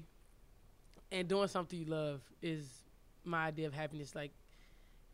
and 1.11 1.27
doing 1.27 1.47
something 1.47 1.77
you 1.77 1.85
love 1.85 2.21
is 2.41 2.83
my 3.23 3.47
idea 3.47 3.67
of 3.67 3.73
happiness. 3.73 4.15
Like 4.15 4.31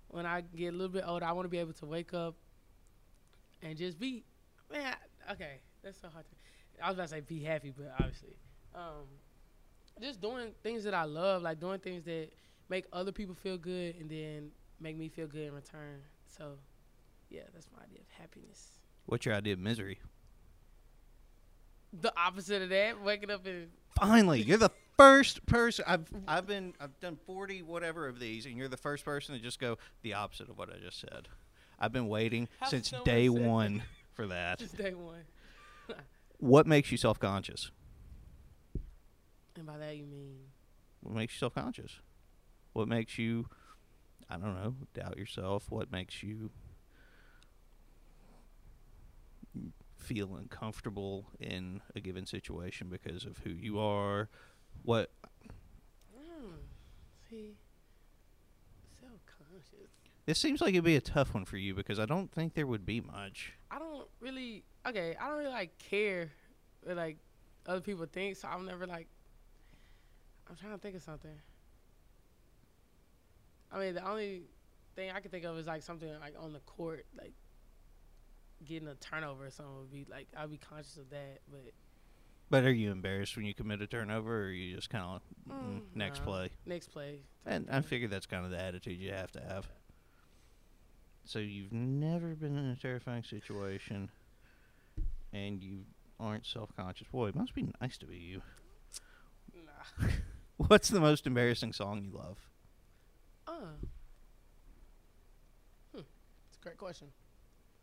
when 0.07 0.25
I 0.25 0.41
get 0.41 0.69
a 0.69 0.71
little 0.71 0.87
bit 0.87 1.03
older, 1.05 1.25
I 1.25 1.33
want 1.33 1.45
to 1.45 1.49
be 1.49 1.57
able 1.57 1.73
to 1.73 1.85
wake 1.85 2.13
up 2.13 2.35
and 3.61 3.77
just 3.77 3.99
be 3.99 4.23
man. 4.71 4.95
Okay, 5.31 5.59
that's 5.83 5.99
so 5.99 6.07
hard. 6.07 6.25
To, 6.25 6.83
I 6.83 6.87
was 6.87 6.95
about 6.95 7.03
to 7.03 7.09
say 7.09 7.19
be 7.19 7.43
happy, 7.43 7.73
but 7.75 7.93
obviously, 7.99 8.37
um, 8.73 9.05
just 10.01 10.21
doing 10.21 10.51
things 10.63 10.85
that 10.85 10.93
I 10.93 11.03
love, 11.03 11.41
like 11.41 11.59
doing 11.59 11.79
things 11.79 12.05
that 12.05 12.29
make 12.69 12.85
other 12.93 13.11
people 13.11 13.35
feel 13.35 13.57
good 13.57 13.95
and 13.99 14.09
then 14.09 14.51
make 14.79 14.97
me 14.97 15.09
feel 15.09 15.27
good 15.27 15.47
in 15.47 15.53
return. 15.53 16.01
So, 16.27 16.53
yeah, 17.29 17.41
that's 17.53 17.67
my 17.75 17.83
idea 17.83 17.99
of 18.01 18.07
happiness. 18.19 18.69
What's 19.05 19.25
your 19.25 19.35
idea 19.35 19.53
of 19.53 19.59
misery? 19.59 19.99
The 21.91 22.13
opposite 22.17 22.61
of 22.61 22.69
that, 22.69 23.01
waking 23.03 23.31
up 23.31 23.45
and 23.45 23.69
Finally, 23.95 24.41
you're 24.47 24.57
the 24.57 24.69
first 24.97 25.45
person 25.47 25.83
I've 25.87 26.05
I've 26.27 26.45
been 26.45 26.73
I've 26.79 26.97
done 26.99 27.17
forty 27.25 27.63
whatever 27.63 28.07
of 28.07 28.19
these, 28.19 28.45
and 28.45 28.55
you're 28.55 28.67
the 28.67 28.77
first 28.77 29.03
person 29.03 29.33
to 29.35 29.41
just 29.41 29.59
go 29.59 29.77
the 30.03 30.13
opposite 30.13 30.49
of 30.49 30.57
what 30.57 30.69
I 30.73 30.77
just 30.77 30.99
said. 30.99 31.27
I've 31.79 31.91
been 31.91 32.07
waiting 32.07 32.47
Have 32.59 32.69
since 32.69 32.91
day 33.03 33.27
said- 33.27 33.41
one 33.45 33.83
for 34.13 34.27
that. 34.27 34.59
just 34.59 34.77
day 34.77 34.93
one. 34.93 35.23
What 36.37 36.67
makes 36.67 36.91
you 36.91 36.97
self 36.97 37.19
conscious? 37.19 37.71
And 39.55 39.65
by 39.65 39.77
that 39.79 39.97
you 39.97 40.05
mean 40.05 40.37
What 41.01 41.15
makes 41.15 41.33
you 41.33 41.39
self 41.39 41.55
conscious? 41.55 41.99
What 42.79 42.87
makes 42.87 43.17
you 43.17 43.45
I 44.29 44.37
don't 44.37 44.55
know, 44.55 44.73
doubt 44.93 45.17
yourself? 45.17 45.65
What 45.69 45.91
makes 45.91 46.23
you 46.23 46.49
feel 49.97 50.37
uncomfortable 50.37 51.25
in 51.41 51.81
a 51.93 51.99
given 51.99 52.25
situation 52.25 52.87
because 52.87 53.25
of 53.25 53.39
who 53.39 53.49
you 53.49 53.79
are? 53.79 54.29
What 54.83 55.11
mm, 56.17 56.53
see 57.29 57.57
self 59.01 59.19
conscious. 59.25 59.89
this 60.25 60.39
seems 60.39 60.61
like 60.61 60.69
it'd 60.69 60.85
be 60.85 60.95
a 60.95 61.01
tough 61.01 61.33
one 61.33 61.43
for 61.43 61.57
you 61.57 61.73
because 61.73 61.99
I 61.99 62.05
don't 62.05 62.31
think 62.31 62.53
there 62.53 62.65
would 62.65 62.85
be 62.85 63.01
much. 63.01 63.51
I 63.69 63.77
don't 63.77 64.07
really 64.21 64.63
okay. 64.87 65.17
I 65.19 65.27
don't 65.27 65.39
really 65.39 65.51
like 65.51 65.77
care 65.79 66.31
what 66.83 66.95
like 66.95 67.17
other 67.65 67.81
people 67.81 68.05
think. 68.05 68.37
So 68.37 68.47
I'm 68.47 68.65
never 68.65 68.87
like. 68.87 69.09
I'm 70.49 70.55
trying 70.55 70.71
to 70.71 70.77
think 70.77 70.95
of 70.95 71.01
something. 71.01 71.37
I 73.71 73.79
mean, 73.79 73.93
the 73.93 74.07
only 74.07 74.43
thing 74.95 75.11
I 75.11 75.19
can 75.19 75.31
think 75.31 75.45
of 75.45 75.57
is 75.57 75.67
like 75.67 75.83
something 75.83 76.09
like 76.19 76.35
on 76.39 76.53
the 76.53 76.59
court, 76.59 77.05
like 77.17 77.33
getting 78.65 78.87
a 78.87 78.95
turnover 78.95 79.45
or 79.45 79.49
something 79.51 79.77
would 79.77 79.91
be 79.91 80.05
like 80.09 80.27
I'd 80.35 80.49
be 80.49 80.57
conscious 80.57 80.97
of 80.97 81.09
that. 81.11 81.39
But 81.49 81.71
But 82.49 82.63
are 82.63 82.71
you 82.71 82.91
embarrassed 82.91 83.35
when 83.35 83.45
you 83.45 83.53
commit 83.53 83.81
a 83.81 83.87
turnover, 83.87 84.43
or 84.43 84.45
are 84.45 84.51
you 84.51 84.75
just 84.75 84.89
kind 84.89 85.03
of 85.05 85.21
mm, 85.49 85.81
next 85.95 86.19
nah, 86.19 86.25
play? 86.25 86.49
next 86.65 86.87
play. 86.87 87.19
And 87.45 87.67
I 87.71 87.81
figure 87.81 88.07
that's 88.07 88.25
kind 88.25 88.45
of 88.45 88.51
the 88.51 88.59
attitude 88.59 88.99
you 88.99 89.11
have 89.13 89.31
to 89.33 89.41
have. 89.41 89.67
So 91.25 91.39
you've 91.39 91.71
never 91.71 92.29
been 92.29 92.57
in 92.57 92.65
a 92.65 92.75
terrifying 92.75 93.23
situation, 93.23 94.09
and 95.31 95.61
you 95.61 95.81
aren't 96.19 96.45
self-conscious. 96.45 97.07
Boy, 97.11 97.27
it 97.27 97.35
must 97.35 97.53
be 97.53 97.71
nice 97.79 97.97
to 97.99 98.07
be 98.07 98.17
you. 98.17 98.41
Nah. 99.53 100.07
What's 100.57 100.89
the 100.89 100.99
most 100.99 101.27
embarrassing 101.27 101.73
song 101.73 102.03
you 102.03 102.17
love? 102.17 102.37
Hmm. 103.59 103.75
It's 105.95 106.57
a 106.57 106.63
great 106.63 106.77
question. 106.77 107.07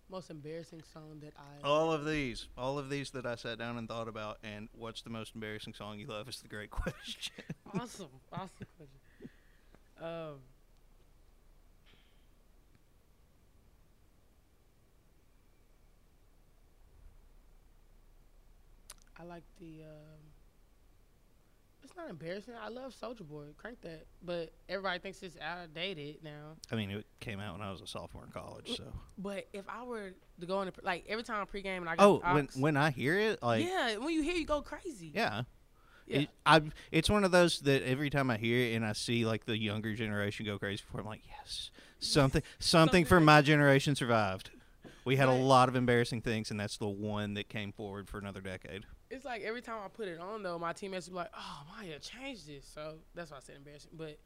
Most 0.09 0.31
embarrassing 0.31 0.83
song 0.93 1.21
that 1.21 1.33
I. 1.37 1.67
All 1.67 1.93
of 1.93 2.05
these, 2.05 2.47
all 2.57 2.79
of 2.79 2.89
these 2.89 3.11
that 3.11 3.27
I 3.27 3.35
sat 3.35 3.59
down 3.59 3.77
and 3.77 3.89
thought 3.89 4.07
about, 4.09 4.39
and 4.45 4.69
what's 4.73 5.03
the 5.03 5.11
most 5.11 5.35
embarrassing 5.35 5.75
song 5.75 5.99
you 5.99 6.07
love 6.07 6.29
is 6.29 6.41
the 6.41 6.49
great 6.49 6.71
question. 6.71 7.45
awesome, 7.75 8.09
awesome 8.33 8.67
question. 8.77 9.31
Um, 10.01 10.39
I 19.19 19.25
like 19.25 19.43
the. 19.59 19.83
Um, 19.83 20.21
it's 20.26 20.26
not 21.97 22.11
embarrassing. 22.11 22.55
I 22.61 22.69
love 22.69 22.95
Soulja 23.01 23.27
Boy. 23.27 23.45
Crank 23.57 23.81
that, 23.83 24.07
but 24.23 24.53
everybody 24.69 24.99
thinks 24.99 25.23
it's 25.23 25.37
outdated 25.41 26.17
now. 26.23 26.57
I 26.71 26.77
mean, 26.77 26.91
it 26.91 27.07
came 27.21 27.41
out 27.41 27.53
when 27.59 27.67
I 27.67 27.71
was 27.71 27.81
a 27.81 27.87
sophomore 27.87 28.25
in 28.25 28.31
college, 28.31 28.77
so. 28.77 28.85
But 29.19 29.49
if 29.53 29.65
I 29.69 29.83
were 29.85 30.13
to 30.41 30.47
go 30.47 30.61
in, 30.63 30.67
the, 30.69 30.73
like 30.83 31.05
every 31.09 31.25
time 31.25 31.41
I 31.43 31.45
pregame 31.59 31.79
and 31.79 31.89
I 31.89 31.95
Oh, 31.99 32.19
when 32.33 32.49
when 32.57 32.77
I 32.77 32.91
hear 32.91 33.19
it, 33.19 33.43
like, 33.43 33.65
yeah, 33.65 33.97
when 33.97 34.13
you 34.13 34.23
hear, 34.23 34.35
you 34.35 34.47
go 34.47 34.63
crazy. 34.63 35.13
yeah. 35.15 35.43
yeah. 36.07 36.19
It, 36.21 36.29
I 36.45 36.63
it's 36.93 37.09
one 37.11 37.25
of 37.25 37.31
those 37.33 37.61
that 37.61 37.83
every 37.83 38.11
time 38.11 38.31
I 38.31 38.37
hear 38.37 38.59
it 38.59 38.75
and 38.75 38.85
I 38.85 38.93
see 38.93 39.25
like 39.27 39.45
the 39.47 39.57
younger 39.59 39.95
generation 39.95 40.47
go 40.47 40.59
crazy 40.59 40.83
for, 40.91 40.99
it, 40.99 41.01
I'm 41.03 41.07
like, 41.07 41.23
yes, 41.27 41.71
something, 41.99 42.43
something 42.59 42.89
Something 42.89 43.05
from 43.07 43.25
my 43.25 43.43
generation 43.43 43.95
survived. 43.97 44.51
We 45.07 45.15
had 45.15 45.29
a 45.29 45.33
lot 45.33 45.69
of 45.69 45.77
embarrassing 45.77 46.23
things, 46.23 46.51
and 46.51 46.59
that's 46.59 46.79
the 46.79 46.89
one 46.89 47.35
that 47.35 47.49
came 47.49 47.71
forward 47.71 48.09
for 48.09 48.19
another 48.19 48.41
decade. 48.41 48.85
it's 49.09 49.25
like 49.25 49.43
every 49.43 49.63
time 49.63 49.79
I 49.85 49.89
put 49.89 50.09
it 50.09 50.19
on 50.19 50.43
though, 50.43 50.59
my 50.59 50.73
teammates 50.73 51.09
be 51.09 51.15
like, 51.15 51.31
"Oh, 51.33 51.63
Myah, 51.71 52.01
change 52.01 52.45
this." 52.45 52.67
So 52.67 52.97
that's 53.15 53.31
why 53.31 53.37
I 53.37 53.41
said 53.41 53.55
embarrassing, 53.57 53.93
but 53.95 54.19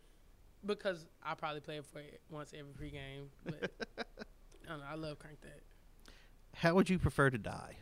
because 0.65 1.07
I 1.23 1.35
probably 1.35 1.61
play 1.61 1.77
it 1.77 1.85
for 1.85 1.99
it 1.99 2.23
once 2.31 2.55
every 2.59 2.73
pregame. 2.73 3.27
But 3.45 3.71
I 3.99 4.69
don't 4.71 4.79
know. 4.81 4.87
I 4.91 4.95
love 4.95 5.19
crank 5.19 5.43
that. 5.43 5.61
How 6.55 6.75
would 6.75 6.89
you 6.89 6.99
prefer 6.99 7.29
to 7.29 7.39
die? 7.39 7.77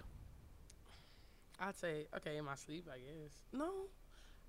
I'd 1.61 1.77
say 1.77 2.07
okay 2.17 2.37
in 2.37 2.45
my 2.45 2.57
sleep, 2.57 2.89
I 2.93 2.99
guess. 2.99 3.33
No, 3.53 3.71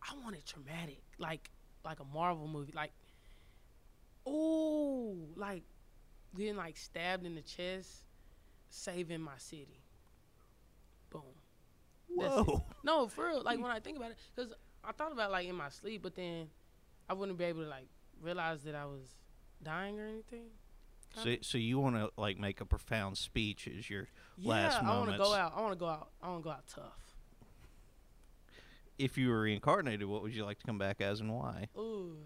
I 0.01 0.15
want 0.23 0.35
it 0.35 0.45
traumatic, 0.47 1.03
like 1.19 1.51
like 1.85 1.99
a 1.99 2.05
Marvel 2.05 2.47
movie, 2.47 2.73
like 2.75 2.93
oh, 4.25 5.15
like 5.35 5.61
getting 6.35 6.55
like 6.55 6.77
stabbed 6.77 7.27
in 7.27 7.35
the 7.35 7.41
chest, 7.41 8.03
saving 8.69 9.21
my 9.21 9.37
city. 9.37 9.83
Boom. 11.09 11.21
Whoa! 12.07 12.63
No, 12.83 13.07
for 13.07 13.27
real. 13.27 13.43
Like 13.43 13.59
mm. 13.59 13.63
when 13.63 13.71
I 13.71 13.79
think 13.79 13.97
about 13.97 14.11
it, 14.11 14.17
because 14.35 14.53
I 14.83 14.91
thought 14.91 15.11
about 15.11 15.31
like 15.31 15.47
in 15.47 15.55
my 15.55 15.69
sleep, 15.69 16.01
but 16.03 16.15
then 16.15 16.47
I 17.09 17.13
wouldn't 17.13 17.37
be 17.37 17.45
able 17.45 17.63
to 17.63 17.69
like 17.69 17.87
realize 18.21 18.63
that 18.63 18.75
I 18.75 18.85
was 18.85 19.15
dying 19.63 19.99
or 19.99 20.07
anything. 20.07 20.45
So, 21.15 21.35
so 21.41 21.57
you 21.57 21.79
want 21.79 21.95
to 21.95 22.11
like 22.17 22.37
make 22.39 22.61
a 22.61 22.65
profound 22.65 23.17
speech 23.17 23.67
as 23.67 23.89
your 23.89 24.07
Yeah, 24.37 24.49
last 24.49 24.83
I 24.83 24.97
want 24.97 25.11
to 25.11 25.17
go 25.17 25.33
out. 25.33 25.53
I 25.55 25.61
want 25.61 25.73
to 25.73 25.79
go 25.79 25.87
out. 25.87 26.09
I 26.21 26.29
want 26.29 26.41
to 26.41 26.43
go 26.43 26.51
out 26.51 26.67
tough. 26.67 27.15
If 28.97 29.17
you 29.17 29.29
were 29.29 29.41
reincarnated, 29.41 30.07
what 30.07 30.21
would 30.21 30.35
you 30.35 30.43
like 30.45 30.59
to 30.59 30.65
come 30.65 30.77
back 30.77 31.01
as 31.01 31.21
and 31.21 31.33
why? 31.33 31.67
Ooh, 31.77 32.17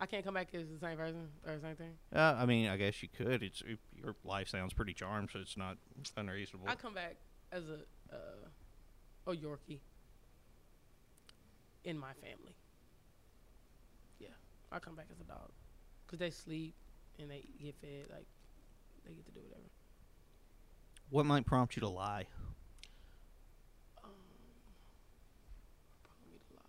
I 0.00 0.06
can't 0.06 0.24
come 0.24 0.34
back 0.34 0.48
as 0.54 0.66
the 0.68 0.78
same 0.78 0.96
person 0.96 1.28
or 1.46 1.54
the 1.54 1.60
same 1.60 1.76
thing. 1.76 1.92
Uh, 2.14 2.36
I 2.38 2.46
mean, 2.46 2.68
I 2.68 2.76
guess 2.76 3.02
you 3.02 3.08
could. 3.08 3.42
It's 3.42 3.62
it, 3.62 3.78
your 3.96 4.16
life 4.24 4.48
sounds 4.48 4.72
pretty 4.72 4.92
charmed, 4.92 5.30
so 5.32 5.38
it's 5.38 5.56
not 5.56 5.76
unreasonable. 6.16 6.68
I 6.68 6.74
come 6.74 6.94
back 6.94 7.16
as 7.52 7.64
a 7.68 7.78
uh, 8.14 9.30
a 9.30 9.34
Yorkie 9.34 9.80
in 11.84 11.98
my 11.98 12.12
family. 12.14 12.54
Yeah, 14.18 14.28
I 14.72 14.78
come 14.78 14.94
back 14.94 15.06
as 15.12 15.20
a 15.20 15.24
dog 15.24 15.50
because 16.06 16.18
they 16.18 16.30
sleep 16.30 16.74
and 17.18 17.30
they 17.30 17.44
get 17.62 17.74
fed. 17.80 18.06
Like 18.10 18.26
they 19.06 19.12
get 19.14 19.24
to 19.26 19.32
do 19.32 19.40
whatever. 19.46 19.68
What 21.10 21.26
might 21.26 21.46
prompt 21.46 21.76
you 21.76 21.80
to 21.80 21.88
lie? 21.88 22.26
Um, 24.02 24.10
prompt 26.02 26.26
me 26.26 26.38
to 26.38 26.54
lie. 26.56 26.62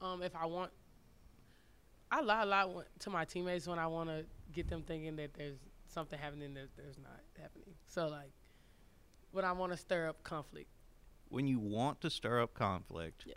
Um, 0.00 0.22
if 0.22 0.34
I 0.34 0.46
want, 0.46 0.70
I 2.10 2.20
lie 2.20 2.42
a 2.42 2.46
lot 2.46 2.86
to 3.00 3.10
my 3.10 3.24
teammates 3.24 3.66
when 3.66 3.78
I 3.78 3.86
want 3.86 4.08
to 4.08 4.24
get 4.52 4.68
them 4.68 4.82
thinking 4.82 5.16
that 5.16 5.34
there's 5.34 5.58
something 5.86 6.18
happening 6.18 6.54
that 6.54 6.68
there's 6.76 6.98
not 6.98 7.20
happening. 7.40 7.74
So 7.86 8.08
like, 8.08 8.30
when 9.32 9.44
I 9.44 9.52
want 9.52 9.72
to 9.72 9.78
stir 9.78 10.08
up 10.08 10.22
conflict. 10.22 10.68
When 11.28 11.46
you 11.46 11.60
want 11.60 12.00
to 12.00 12.10
stir 12.10 12.40
up 12.40 12.54
conflict, 12.54 13.24
Yes. 13.26 13.36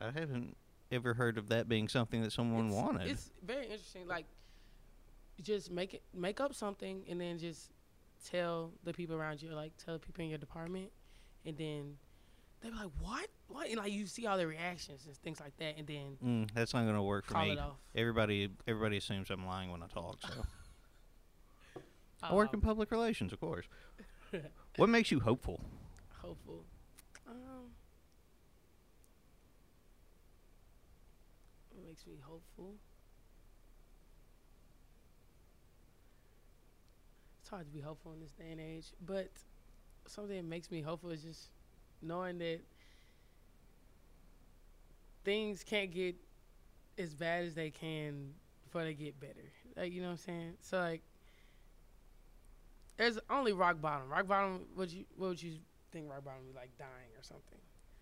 I 0.00 0.06
haven't 0.06 0.56
ever 0.90 1.14
heard 1.14 1.38
of 1.38 1.48
that 1.48 1.68
being 1.68 1.88
something 1.88 2.22
that 2.22 2.32
someone 2.32 2.66
it's, 2.66 2.74
wanted. 2.74 3.08
It's 3.08 3.30
very 3.44 3.64
interesting. 3.64 4.06
Like, 4.06 4.26
just 5.42 5.70
make 5.70 5.94
it, 5.94 6.02
make 6.12 6.40
up 6.40 6.54
something, 6.54 7.04
and 7.08 7.20
then 7.20 7.38
just 7.38 7.70
tell 8.24 8.72
the 8.84 8.92
people 8.92 9.16
around 9.16 9.42
you, 9.42 9.50
like 9.50 9.72
tell 9.76 9.94
the 9.94 10.00
people 10.00 10.24
in 10.24 10.30
your 10.30 10.38
department, 10.38 10.90
and 11.44 11.56
then 11.56 11.96
they 12.60 12.70
be 12.70 12.76
like, 12.76 12.90
"What?" 13.00 13.28
What? 13.48 13.70
Like 13.74 13.92
you 13.92 14.06
see 14.06 14.26
all 14.26 14.36
the 14.38 14.46
reactions 14.46 15.04
and 15.06 15.16
things 15.18 15.40
like 15.40 15.56
that, 15.58 15.76
and 15.78 15.86
then 15.86 16.16
Mm, 16.24 16.50
that's 16.54 16.74
not 16.74 16.84
gonna 16.86 17.02
work 17.02 17.24
for 17.26 17.38
me. 17.38 17.58
Everybody, 17.94 18.48
everybody 18.66 18.96
assumes 18.96 19.30
I'm 19.30 19.46
lying 19.46 19.70
when 19.70 19.82
I 19.82 19.86
talk. 19.86 20.18
So 20.22 20.28
I 22.22 22.32
work 22.34 22.52
in 22.52 22.58
Um, 22.58 22.62
public 22.62 22.90
relations, 22.90 23.32
of 23.32 23.40
course. 23.40 23.66
what 24.76 24.88
makes 24.88 25.10
you 25.10 25.20
hopeful? 25.20 25.60
hopeful. 26.22 26.64
Um, 27.28 27.70
what 31.70 31.86
makes 31.86 32.06
me 32.06 32.14
hopeful? 32.22 32.74
It's 37.40 37.50
hard 37.50 37.66
to 37.66 37.72
be 37.72 37.80
hopeful 37.80 38.12
in 38.14 38.20
this 38.20 38.32
day 38.32 38.50
and 38.52 38.60
age, 38.60 38.86
but 39.04 39.28
something 40.06 40.36
that 40.36 40.44
makes 40.44 40.70
me 40.70 40.80
hopeful 40.80 41.10
is 41.10 41.22
just 41.22 41.50
knowing 42.00 42.38
that 42.38 42.60
things 45.24 45.64
can't 45.64 45.90
get 45.90 46.16
as 46.98 47.14
bad 47.14 47.44
as 47.44 47.54
they 47.54 47.70
can 47.70 48.32
before 48.62 48.84
they 48.84 48.94
get 48.94 49.18
better. 49.18 49.52
Like 49.76 49.92
you 49.92 50.00
know 50.00 50.08
what 50.08 50.12
I'm 50.12 50.18
saying? 50.18 50.52
So 50.60 50.78
like 50.78 51.02
there's 52.96 53.18
only 53.30 53.52
rock 53.52 53.80
bottom. 53.80 54.08
Rock 54.08 54.26
bottom 54.26 54.66
would 54.76 54.92
you 54.92 55.04
what 55.16 55.28
would 55.28 55.42
you 55.42 55.56
think 55.92 56.08
rock 56.10 56.24
bottom 56.24 56.40
would 56.44 56.54
be 56.54 56.58
like 56.58 56.76
dying 56.78 57.10
or 57.18 57.22
something? 57.22 57.58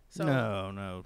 So 0.09 0.25
no, 0.25 0.71
no. 0.71 1.05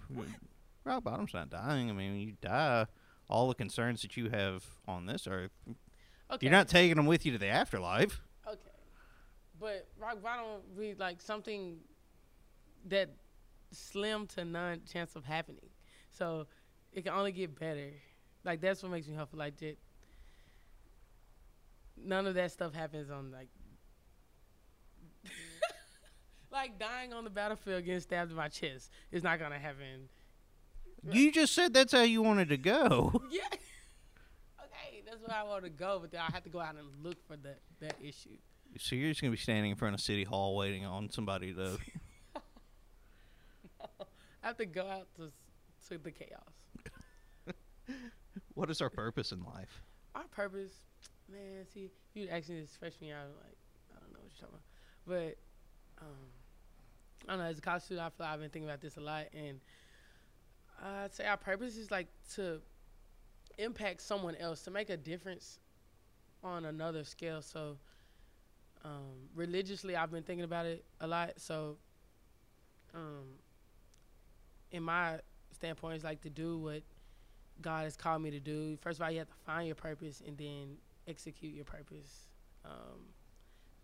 Rock 0.85 1.05
bottom's 1.05 1.35
not 1.35 1.51
dying. 1.51 1.91
I 1.91 1.93
mean, 1.93 2.13
when 2.13 2.21
you 2.21 2.33
die, 2.41 2.87
all 3.29 3.49
the 3.49 3.55
concerns 3.55 4.03
that 4.03 4.17
you 4.17 4.31
have 4.31 4.65
on 4.87 5.07
this 5.07 5.27
earth, 5.29 5.53
okay. 6.31 6.45
you're 6.45 6.53
not 6.53 6.69
taking 6.69 6.97
them 6.97 7.07
with 7.07 7.25
you 7.27 7.33
to 7.33 7.39
the 7.39 7.49
afterlife. 7.49 8.21
Okay. 8.47 8.59
But 9.61 9.89
rock 9.99 10.23
bottom 10.23 10.47
would 10.75 10.81
be 10.81 10.95
like 10.95 11.21
something 11.21 11.79
that 12.89 13.11
slim 13.73 14.27
to 14.29 14.45
none 14.45 14.83
chance 14.91 15.17
of 15.17 15.25
happening. 15.25 15.71
So 16.17 16.47
it 16.93 17.05
can 17.05 17.13
only 17.13 17.33
get 17.33 17.59
better. 17.59 17.91
Like 18.45 18.61
that's 18.61 18.83
what 18.83 18.93
makes 18.93 19.07
me 19.07 19.15
hopeful. 19.15 19.39
Like 19.39 19.57
that 19.59 19.77
none 21.97 22.27
of 22.27 22.35
that 22.35 22.53
stuff 22.53 22.75
happens 22.75 23.11
on 23.11 23.31
like 23.33 23.49
like 26.53 26.79
dying 26.79 27.13
on 27.13 27.25
the 27.25 27.31
battlefield 27.31 27.85
getting 27.85 28.01
stabbed 28.01 28.31
in 28.31 28.37
my 28.37 28.49
chest 28.49 28.91
is 29.11 29.23
not 29.23 29.39
gonna 29.39 29.59
happen. 29.59 30.09
You 31.11 31.31
just 31.31 31.55
said 31.55 31.73
that's 31.73 31.93
how 31.93 32.03
you 32.03 32.23
wanted 32.23 32.49
to 32.49 32.57
go. 32.57 33.23
Yeah. 33.31 33.43
okay, 34.65 35.03
that's 35.05 35.21
where 35.21 35.37
I 35.37 35.45
want 35.45 35.65
to 35.65 35.71
go, 35.71 35.99
but 36.01 36.11
then 36.11 36.21
I 36.21 36.33
have 36.33 36.43
to 36.45 36.51
go 36.51 36.61
out 36.61 36.75
and 36.77 36.87
look 37.03 37.17
for 37.27 37.37
that 37.37 37.61
that 37.81 37.97
issue. 38.01 38.37
So 38.79 38.97
you're 38.97 39.11
just 39.11 39.21
gonna 39.21 39.31
be 39.31 39.37
standing 39.37 39.71
in 39.71 39.77
front 39.77 39.95
of 39.95 40.01
City 40.01 40.25
Hall 40.25 40.57
waiting 40.57 40.85
on 40.87 41.11
somebody 41.11 41.53
to. 41.55 41.79
I 44.43 44.49
have 44.51 44.57
to 44.59 44.67
go 44.67 44.87
out 44.89 45.09
to 45.17 45.33
to 45.89 45.99
the 45.99 46.11
chaos. 46.11 46.41
what 48.55 48.71
is 48.71 48.81
our 48.81 48.91
purpose 48.91 49.33
in 49.33 49.43
life? 49.43 49.83
Our 50.15 50.25
purpose, 50.25 50.73
man. 51.31 51.67
See, 51.73 51.91
you 52.15 52.29
actually 52.29 52.61
this 52.61 52.77
freshman 52.79 53.09
year, 53.09 53.19
I'm 53.19 53.29
like, 53.45 53.57
I 53.95 54.01
don't 54.01 54.13
know 54.13 54.21
what 54.21 54.31
you're 54.33 54.49
talking 54.49 54.59
about, 54.59 55.37
but 55.99 56.05
um, 56.05 56.27
I 57.29 57.33
don't 57.33 57.39
know. 57.41 57.51
As 57.51 57.59
a 57.59 57.63
college 57.63 57.83
student, 57.83 58.07
I 58.07 58.11
feel 58.11 58.27
like 58.27 58.35
I've 58.35 58.41
been 58.41 58.51
thinking 58.51 58.69
about 58.69 58.81
this 58.81 58.97
a 58.97 59.01
lot, 59.01 59.27
and 59.33 59.61
I'd 60.83 61.15
say 61.15 61.27
our 61.27 61.37
purpose 61.37 61.77
is 61.77 61.91
like 61.91 62.09
to 62.35 62.61
impact 63.59 64.03
someone 64.03 64.37
else, 64.37 64.63
to 64.63 64.71
make 64.71 64.91
a 64.91 64.97
difference 64.97 65.59
on 66.43 66.65
another 66.65 67.05
scale. 67.05 67.43
So, 67.43 67.77
um, 68.85 69.29
religiously, 69.35 69.97
I've 69.97 70.11
been 70.11 70.23
thinking 70.23 70.45
about 70.45 70.67
it 70.67 70.85
a 71.01 71.07
lot. 71.07 71.33
So, 71.37 71.77
um, 72.95 73.25
in 74.71 74.83
my 74.83 75.21
standpoint, 75.57 75.97
is 75.97 76.05
like 76.05 76.21
to 76.23 76.31
do 76.31 76.59
what 76.59 76.83
God 77.61 77.85
has 77.85 77.97
called 77.97 78.23
me 78.23 78.31
to 78.31 78.41
do. 78.41 78.77
First 78.81 79.01
of 79.01 79.05
all, 79.05 79.11
you 79.11 79.19
have 79.19 79.29
to 79.29 79.35
find 79.45 79.67
your 79.67 79.75
purpose 79.75 80.23
and 80.27 80.37
then 80.37 80.77
execute 81.09 81.55
your 81.55 81.65
purpose. 81.65 82.29
Um, 82.65 83.01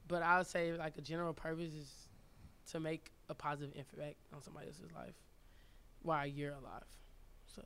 but 0.09 0.23
I 0.23 0.39
would 0.39 0.47
say 0.47 0.73
like 0.73 0.97
a 0.99 1.01
general 1.01 1.33
purpose 1.33 1.73
is 1.73 2.09
to 2.71 2.81
make 2.81 3.13
a 3.29 3.35
positive 3.35 3.75
impact 3.77 4.17
on 4.35 4.43
somebody 4.43 4.69
else's 4.69 4.93
life 4.95 5.15
while 6.03 6.27
you're 6.27 6.53
alive. 6.53 6.85
So 7.55 7.63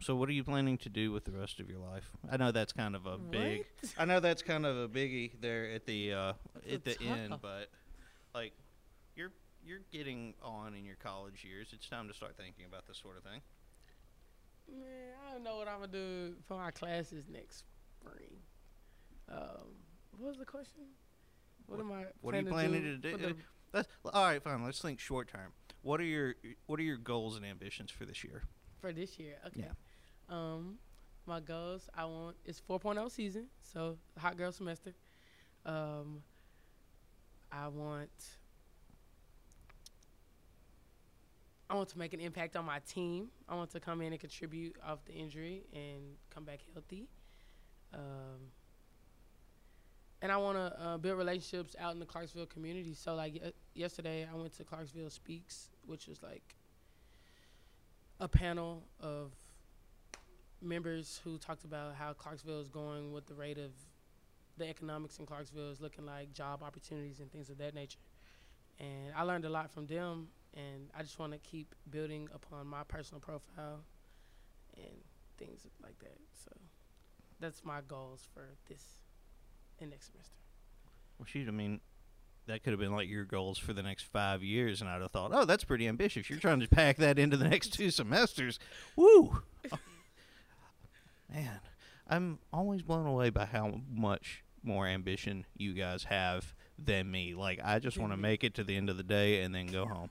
So 0.00 0.16
what 0.16 0.28
are 0.28 0.32
you 0.32 0.44
planning 0.44 0.78
to 0.78 0.88
do 0.88 1.12
with 1.12 1.24
the 1.24 1.32
rest 1.32 1.60
of 1.60 1.68
your 1.68 1.78
life? 1.78 2.10
I 2.30 2.36
know 2.36 2.52
that's 2.52 2.72
kind 2.72 2.96
of 2.96 3.06
a 3.06 3.18
big. 3.18 3.66
I 3.98 4.04
know 4.04 4.20
that's 4.20 4.42
kind 4.42 4.64
of 4.66 4.76
a 4.76 4.88
biggie 4.88 5.32
there 5.40 5.70
at 5.70 5.86
the 5.86 6.12
uh, 6.12 6.32
at 6.70 6.84
the 6.84 6.96
a 7.00 7.04
end, 7.04 7.34
but 7.40 7.68
like 8.34 8.52
you're 9.64 9.80
getting 9.92 10.34
on 10.42 10.74
in 10.74 10.84
your 10.84 10.96
college 10.96 11.44
years. 11.44 11.68
It's 11.72 11.88
time 11.88 12.08
to 12.08 12.14
start 12.14 12.36
thinking 12.36 12.64
about 12.66 12.86
this 12.86 12.98
sort 12.98 13.16
of 13.16 13.22
thing. 13.24 13.40
man, 14.68 15.14
I 15.28 15.32
don't 15.32 15.44
know 15.44 15.56
what 15.56 15.68
I'm 15.68 15.80
gonna 15.80 15.92
do 15.92 16.34
for 16.46 16.56
my 16.56 16.70
classes 16.70 17.24
next 17.30 17.64
spring. 18.00 18.38
Um, 19.30 19.76
what 20.18 20.28
was 20.28 20.38
the 20.38 20.44
question? 20.44 20.82
What, 21.66 21.80
am 21.80 21.92
I? 21.92 22.06
What 22.20 22.34
are 22.34 22.40
you 22.40 22.46
planning 22.46 22.82
to 22.82 22.96
do? 22.96 23.10
for 23.12 23.16
the- 23.18 23.36
That's, 23.72 23.88
all 24.12 24.24
right, 24.24 24.42
fine. 24.42 24.62
Let's 24.64 24.80
think 24.80 24.98
short 25.00 25.28
term. 25.28 25.52
What 25.82 26.00
are 26.00 26.04
your 26.04 26.34
What 26.66 26.78
are 26.78 26.82
your 26.84 26.98
goals 26.98 27.36
and 27.36 27.44
ambitions 27.46 27.90
for 27.90 28.04
this 28.04 28.22
year? 28.24 28.42
for 28.80 28.92
this 28.92 29.16
year. 29.18 29.36
Okay. 29.46 29.60
Yeah. 29.66 29.72
Um, 30.28 30.78
my 31.24 31.38
goals 31.40 31.88
I 31.94 32.04
want 32.04 32.36
it's 32.44 32.60
4.0 32.60 33.10
season, 33.10 33.46
so 33.62 33.96
hot 34.18 34.36
girl 34.36 34.50
semester. 34.52 34.92
Um, 35.64 36.22
I 37.52 37.68
want 37.68 38.10
I 41.72 41.74
want 41.74 41.88
to 41.88 41.98
make 41.98 42.12
an 42.12 42.20
impact 42.20 42.54
on 42.54 42.66
my 42.66 42.80
team. 42.80 43.28
I 43.48 43.54
want 43.54 43.70
to 43.70 43.80
come 43.80 44.02
in 44.02 44.12
and 44.12 44.20
contribute 44.20 44.76
off 44.86 45.02
the 45.06 45.14
injury 45.14 45.62
and 45.72 46.02
come 46.28 46.44
back 46.44 46.58
healthy. 46.74 47.08
Um, 47.94 48.50
and 50.20 50.30
I 50.30 50.36
want 50.36 50.58
to 50.58 50.82
uh, 50.82 50.98
build 50.98 51.16
relationships 51.16 51.74
out 51.80 51.94
in 51.94 51.98
the 51.98 52.04
Clarksville 52.04 52.44
community. 52.44 52.92
So, 52.92 53.14
like 53.14 53.40
y- 53.42 53.52
yesterday, 53.74 54.28
I 54.30 54.36
went 54.36 54.54
to 54.58 54.64
Clarksville 54.64 55.08
Speaks, 55.08 55.70
which 55.86 56.08
was 56.08 56.22
like 56.22 56.42
a 58.20 58.28
panel 58.28 58.82
of 59.00 59.32
members 60.60 61.22
who 61.24 61.38
talked 61.38 61.64
about 61.64 61.94
how 61.94 62.12
Clarksville 62.12 62.60
is 62.60 62.68
going, 62.68 63.14
what 63.14 63.26
the 63.26 63.34
rate 63.34 63.56
of 63.56 63.70
the 64.58 64.68
economics 64.68 65.18
in 65.18 65.24
Clarksville 65.24 65.70
is 65.70 65.80
looking 65.80 66.04
like, 66.04 66.34
job 66.34 66.62
opportunities 66.62 67.20
and 67.20 67.32
things 67.32 67.48
of 67.48 67.56
that 67.56 67.74
nature. 67.74 67.98
And 68.78 69.14
I 69.16 69.22
learned 69.22 69.46
a 69.46 69.50
lot 69.50 69.70
from 69.70 69.86
them, 69.86 70.28
and 70.54 70.88
I 70.96 71.02
just 71.02 71.18
want 71.18 71.32
to 71.32 71.38
keep 71.38 71.74
building 71.90 72.28
upon 72.34 72.66
my 72.66 72.82
personal 72.84 73.20
profile 73.20 73.80
and 74.76 74.96
things 75.38 75.66
like 75.82 75.98
that. 76.00 76.18
So 76.44 76.50
that's 77.40 77.64
my 77.64 77.80
goals 77.86 78.28
for 78.34 78.48
this 78.68 78.82
and 79.80 79.90
next 79.90 80.12
semester. 80.12 80.36
Well, 81.18 81.26
shoot, 81.26 81.48
I 81.48 81.52
mean, 81.52 81.80
that 82.46 82.62
could 82.62 82.72
have 82.72 82.80
been 82.80 82.92
like 82.92 83.08
your 83.08 83.24
goals 83.24 83.58
for 83.58 83.72
the 83.72 83.82
next 83.82 84.04
five 84.04 84.42
years, 84.42 84.80
and 84.80 84.90
I'd 84.90 85.00
have 85.00 85.10
thought, 85.10 85.30
oh, 85.32 85.44
that's 85.44 85.64
pretty 85.64 85.86
ambitious. 85.86 86.28
You're 86.28 86.38
trying 86.38 86.60
to 86.60 86.68
pack 86.68 86.96
that 86.96 87.18
into 87.18 87.36
the 87.36 87.48
next 87.48 87.72
two 87.74 87.90
semesters. 87.90 88.58
Woo! 88.96 89.42
Man, 91.32 91.60
I'm 92.08 92.38
always 92.52 92.82
blown 92.82 93.06
away 93.06 93.30
by 93.30 93.46
how 93.46 93.80
much 93.90 94.44
more 94.62 94.86
ambition 94.86 95.46
you 95.56 95.72
guys 95.72 96.04
have 96.04 96.52
than 96.78 97.10
me. 97.10 97.34
Like, 97.34 97.60
I 97.64 97.78
just 97.78 97.98
want 97.98 98.12
to 98.12 98.16
make 98.16 98.44
it 98.44 98.54
to 98.54 98.64
the 98.64 98.76
end 98.76 98.90
of 98.90 98.96
the 98.96 99.02
day 99.02 99.42
and 99.42 99.54
then 99.54 99.66
go 99.66 99.86
home. 99.86 100.10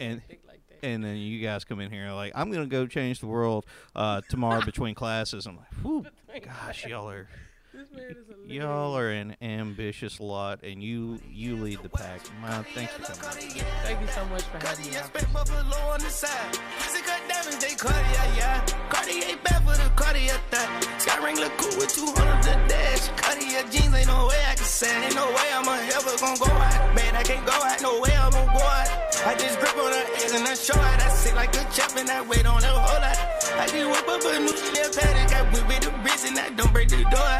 And 0.00 0.22
like 0.48 0.60
and 0.82 1.04
then 1.04 1.16
you 1.16 1.40
guys 1.40 1.64
come 1.64 1.80
in 1.80 1.90
here 1.90 2.06
and 2.06 2.16
like, 2.16 2.32
I'm 2.34 2.50
gonna 2.50 2.66
go 2.66 2.86
change 2.86 3.20
the 3.20 3.26
world 3.26 3.66
uh, 3.94 4.22
tomorrow 4.28 4.60
between 4.64 4.94
classes. 4.94 5.46
I'm 5.46 5.56
like, 5.56 5.72
whew, 5.82 6.06
gosh, 6.42 6.86
y'all 6.86 7.10
are 7.10 7.28
this 7.74 7.90
man 7.92 8.10
is 8.10 8.16
y'all 8.50 8.96
are 8.96 9.10
an 9.10 9.36
ambitious 9.40 10.18
lot, 10.20 10.62
and 10.64 10.82
you 10.82 11.20
you 11.28 11.56
lead 11.56 11.82
the 11.82 11.88
pack. 11.88 12.20
Man, 12.42 12.64
thanks 12.74 12.92
for 12.94 13.02
coming. 13.02 13.48
Thank 13.84 14.00
you 14.00 14.06
so 14.08 14.24
much 14.26 14.42
for 14.42 14.58
having 14.66 14.86
me. 14.86 14.92
Cartier 14.92 15.00
I 15.00 15.06
spent 15.06 15.32
buffalo 15.32 15.76
on 15.92 16.00
the 16.00 16.10
side. 16.10 16.58
Music 16.80 17.04
cut 17.04 17.20
diamonds, 17.28 17.58
they 17.64 17.74
Cartier, 17.74 18.36
yeah. 18.36 18.64
Cartier 18.88 19.36
bad 19.44 19.62
for 19.62 19.76
the 19.76 19.88
Cartier 19.94 20.34
thigh. 20.50 20.98
Sky 20.98 21.24
Wrangler 21.24 21.50
cool 21.58 21.76
with 21.78 21.94
200 21.94 22.42
the 22.42 22.68
dash. 22.68 23.08
Cartier 23.20 23.62
jeans, 23.70 23.94
ain't 23.94 24.08
no 24.08 24.26
way 24.26 24.40
I 24.48 24.54
can 24.54 24.64
say. 24.64 25.04
Ain't 25.06 25.14
no 25.14 25.26
way 25.28 25.48
I'm 25.52 25.68
ever 25.68 26.16
gonna 26.18 26.38
go 26.38 26.50
out. 26.50 26.94
Man, 26.96 27.14
I 27.14 27.22
can't 27.22 27.46
go 27.46 27.52
out, 27.52 27.80
no 27.82 28.00
way 28.00 28.16
I'm 28.16 28.32
gonna 28.32 28.52
go 28.52 28.64
out. 28.64 28.99
I 29.26 29.34
just 29.34 29.58
grip 29.60 29.76
on 29.76 29.92
her 29.92 30.04
ass 30.16 30.32
and 30.32 30.48
I 30.48 30.54
show 30.54 30.78
her. 30.78 30.96
I 31.04 31.08
sit 31.10 31.34
like 31.34 31.54
a 31.54 31.64
champ 31.72 31.96
and 31.96 32.08
I 32.08 32.22
wait 32.22 32.46
on 32.46 32.62
her 32.62 32.68
whole 32.68 33.00
lot. 33.00 33.18
I 33.60 33.66
just 33.66 33.86
whip 33.86 34.08
up 34.08 34.24
a 34.24 34.40
new 34.40 34.56
Chanel 34.56 34.90
paddock. 34.90 35.34
I 35.36 35.42
whip 35.52 35.68
with 35.68 35.80
the 35.80 35.90
wrist 36.02 36.26
and 36.26 36.38
I 36.38 36.48
don't 36.50 36.72
break 36.72 36.88
the 36.88 37.02
door. 37.04 37.34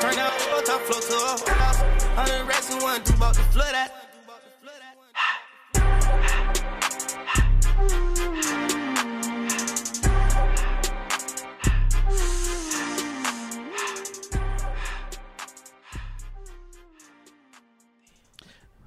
Turn 0.00 0.18
out 0.18 0.32
whole 0.48 0.62
top 0.62 0.80
floor 0.82 1.00
to 1.00 1.14
a 1.14 1.36
whole 1.36 1.54
house. 1.54 1.80
Hundred 2.16 2.48
racks 2.48 2.72
and 2.72 2.82
one, 2.82 3.04
two 3.04 3.16
bought 3.18 3.34
the 3.34 3.42
flood 3.52 3.74
out. 3.74 4.05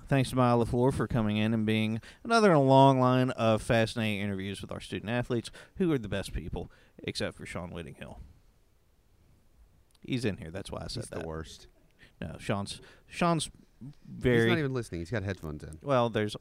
Thanks 0.10 0.32
to 0.32 0.36
Myah 0.36 0.58
LeFlore 0.58 0.92
for 0.94 1.08
coming 1.08 1.38
in 1.38 1.54
and 1.54 1.66
being 1.68 2.02
another 2.24 2.50
in 2.50 2.56
a 2.58 2.62
long 2.62 3.00
line 3.00 3.30
of 3.32 3.62
fascinating 3.62 4.22
interviews 4.22 4.60
with 4.60 4.72
our 4.72 4.80
student 4.80 5.12
athletes, 5.12 5.52
who 5.76 5.92
are 5.94 6.00
the 6.00 6.10
best 6.10 6.34
people, 6.34 6.72
except 7.04 7.38
for 7.38 7.46
Sean 7.46 7.70
Whittinghill. 7.70 8.20
He's 10.02 10.26
in 10.26 10.38
here. 10.38 10.50
That's 10.50 10.72
why 10.72 10.80
I 10.80 10.88
said 10.88 11.04
He's 11.04 11.10
that. 11.12 11.22
the 11.22 11.28
worst. 11.28 11.68
No, 12.20 12.38
Sean's 12.40 12.82
Sean's 13.08 13.50
very. 14.08 14.40
He's 14.42 14.50
not 14.50 14.58
even 14.58 14.74
listening. 14.74 15.02
He's 15.02 15.12
got 15.12 15.24
headphones 15.24 15.64
in. 15.64 15.78
well. 15.84 16.10
There's 16.10 16.36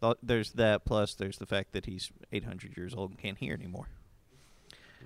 th- 0.00 0.16
there's 0.22 0.52
that 0.52 0.84
plus 0.86 1.14
there's 1.14 1.36
the 1.38 1.46
fact 1.46 1.72
that 1.72 1.84
he's 1.86 2.10
800 2.32 2.76
years 2.76 2.94
old 2.94 3.10
and 3.10 3.18
can't 3.18 3.38
hear 3.38 3.52
anymore. 3.54 3.88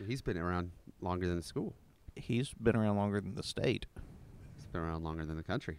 He's 0.07 0.23
been 0.23 0.39
around 0.39 0.71
longer 1.01 1.27
than 1.27 1.37
the 1.37 1.43
school. 1.43 1.75
He's 2.15 2.53
been 2.55 2.77
around 2.77 2.97
longer 2.97 3.21
than 3.21 3.35
the 3.35 3.43
state. 3.43 3.87
He's 4.57 4.67
been 4.67 4.81
around 4.83 5.03
longer 5.03 5.25
than 5.25 5.37
the 5.37 5.43
country. 5.43 5.79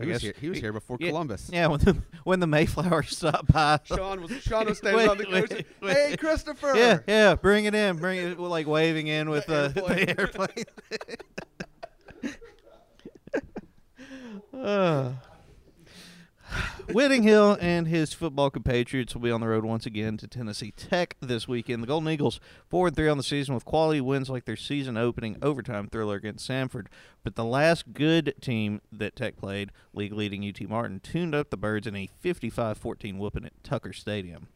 I 0.00 0.04
He 0.04 0.10
was 0.10 0.14
guess- 0.18 0.22
here, 0.22 0.34
he 0.40 0.48
was 0.48 0.58
here 0.58 0.72
before 0.72 0.96
yeah, 1.00 1.08
Columbus. 1.10 1.50
Yeah, 1.52 1.68
when 1.68 1.80
the 1.80 1.96
when 2.24 2.40
the 2.40 2.46
Mayflower 2.46 3.02
stopped 3.04 3.52
by. 3.52 3.78
Sean 3.84 4.22
was 4.22 4.32
Sean 4.42 4.66
was 4.66 4.78
standing 4.78 4.98
Wait, 5.02 5.08
on 5.08 5.18
the 5.18 5.24
coast. 5.24 5.52
wait, 5.52 5.66
wait. 5.82 5.92
Hey, 5.96 6.16
Christopher. 6.16 6.72
Yeah, 6.76 6.98
yeah, 7.06 7.34
bring 7.36 7.66
it 7.66 7.74
in, 7.74 7.96
bring 7.98 8.18
it, 8.18 8.38
like 8.40 8.66
waving 8.66 9.06
in 9.06 9.30
with 9.30 9.46
The 9.46 9.72
uh, 9.76 9.88
the 9.88 10.18
airplane. 10.18 10.64
uh. 14.52 15.12
Whittinghill 16.92 17.56
and 17.60 17.88
his 17.88 18.12
football 18.12 18.50
compatriots 18.50 19.14
will 19.14 19.22
be 19.22 19.30
on 19.30 19.40
the 19.40 19.48
road 19.48 19.64
once 19.64 19.86
again 19.86 20.16
to 20.18 20.28
Tennessee 20.28 20.72
Tech 20.72 21.16
this 21.20 21.48
weekend. 21.48 21.82
The 21.82 21.86
Golden 21.86 22.08
Eagles 22.08 22.40
four 22.68 22.88
and 22.88 22.96
three 22.96 23.08
on 23.08 23.16
the 23.16 23.22
season 23.22 23.54
with 23.54 23.64
quality 23.64 24.00
wins 24.00 24.28
like 24.28 24.44
their 24.44 24.56
season 24.56 24.96
opening 24.96 25.36
overtime 25.42 25.88
thriller 25.88 26.16
against 26.16 26.48
Samford. 26.48 26.86
But 27.22 27.36
the 27.36 27.44
last 27.44 27.94
good 27.94 28.34
team 28.40 28.80
that 28.92 29.16
Tech 29.16 29.36
played, 29.36 29.70
league 29.94 30.12
leading 30.12 30.46
UT 30.46 30.60
Martin, 30.68 31.00
tuned 31.00 31.34
up 31.34 31.50
the 31.50 31.56
birds 31.56 31.86
in 31.86 31.96
a 31.96 32.10
55-14 32.22 33.16
whooping 33.18 33.46
at 33.46 33.64
Tucker 33.64 33.92
Stadium. 33.92 34.48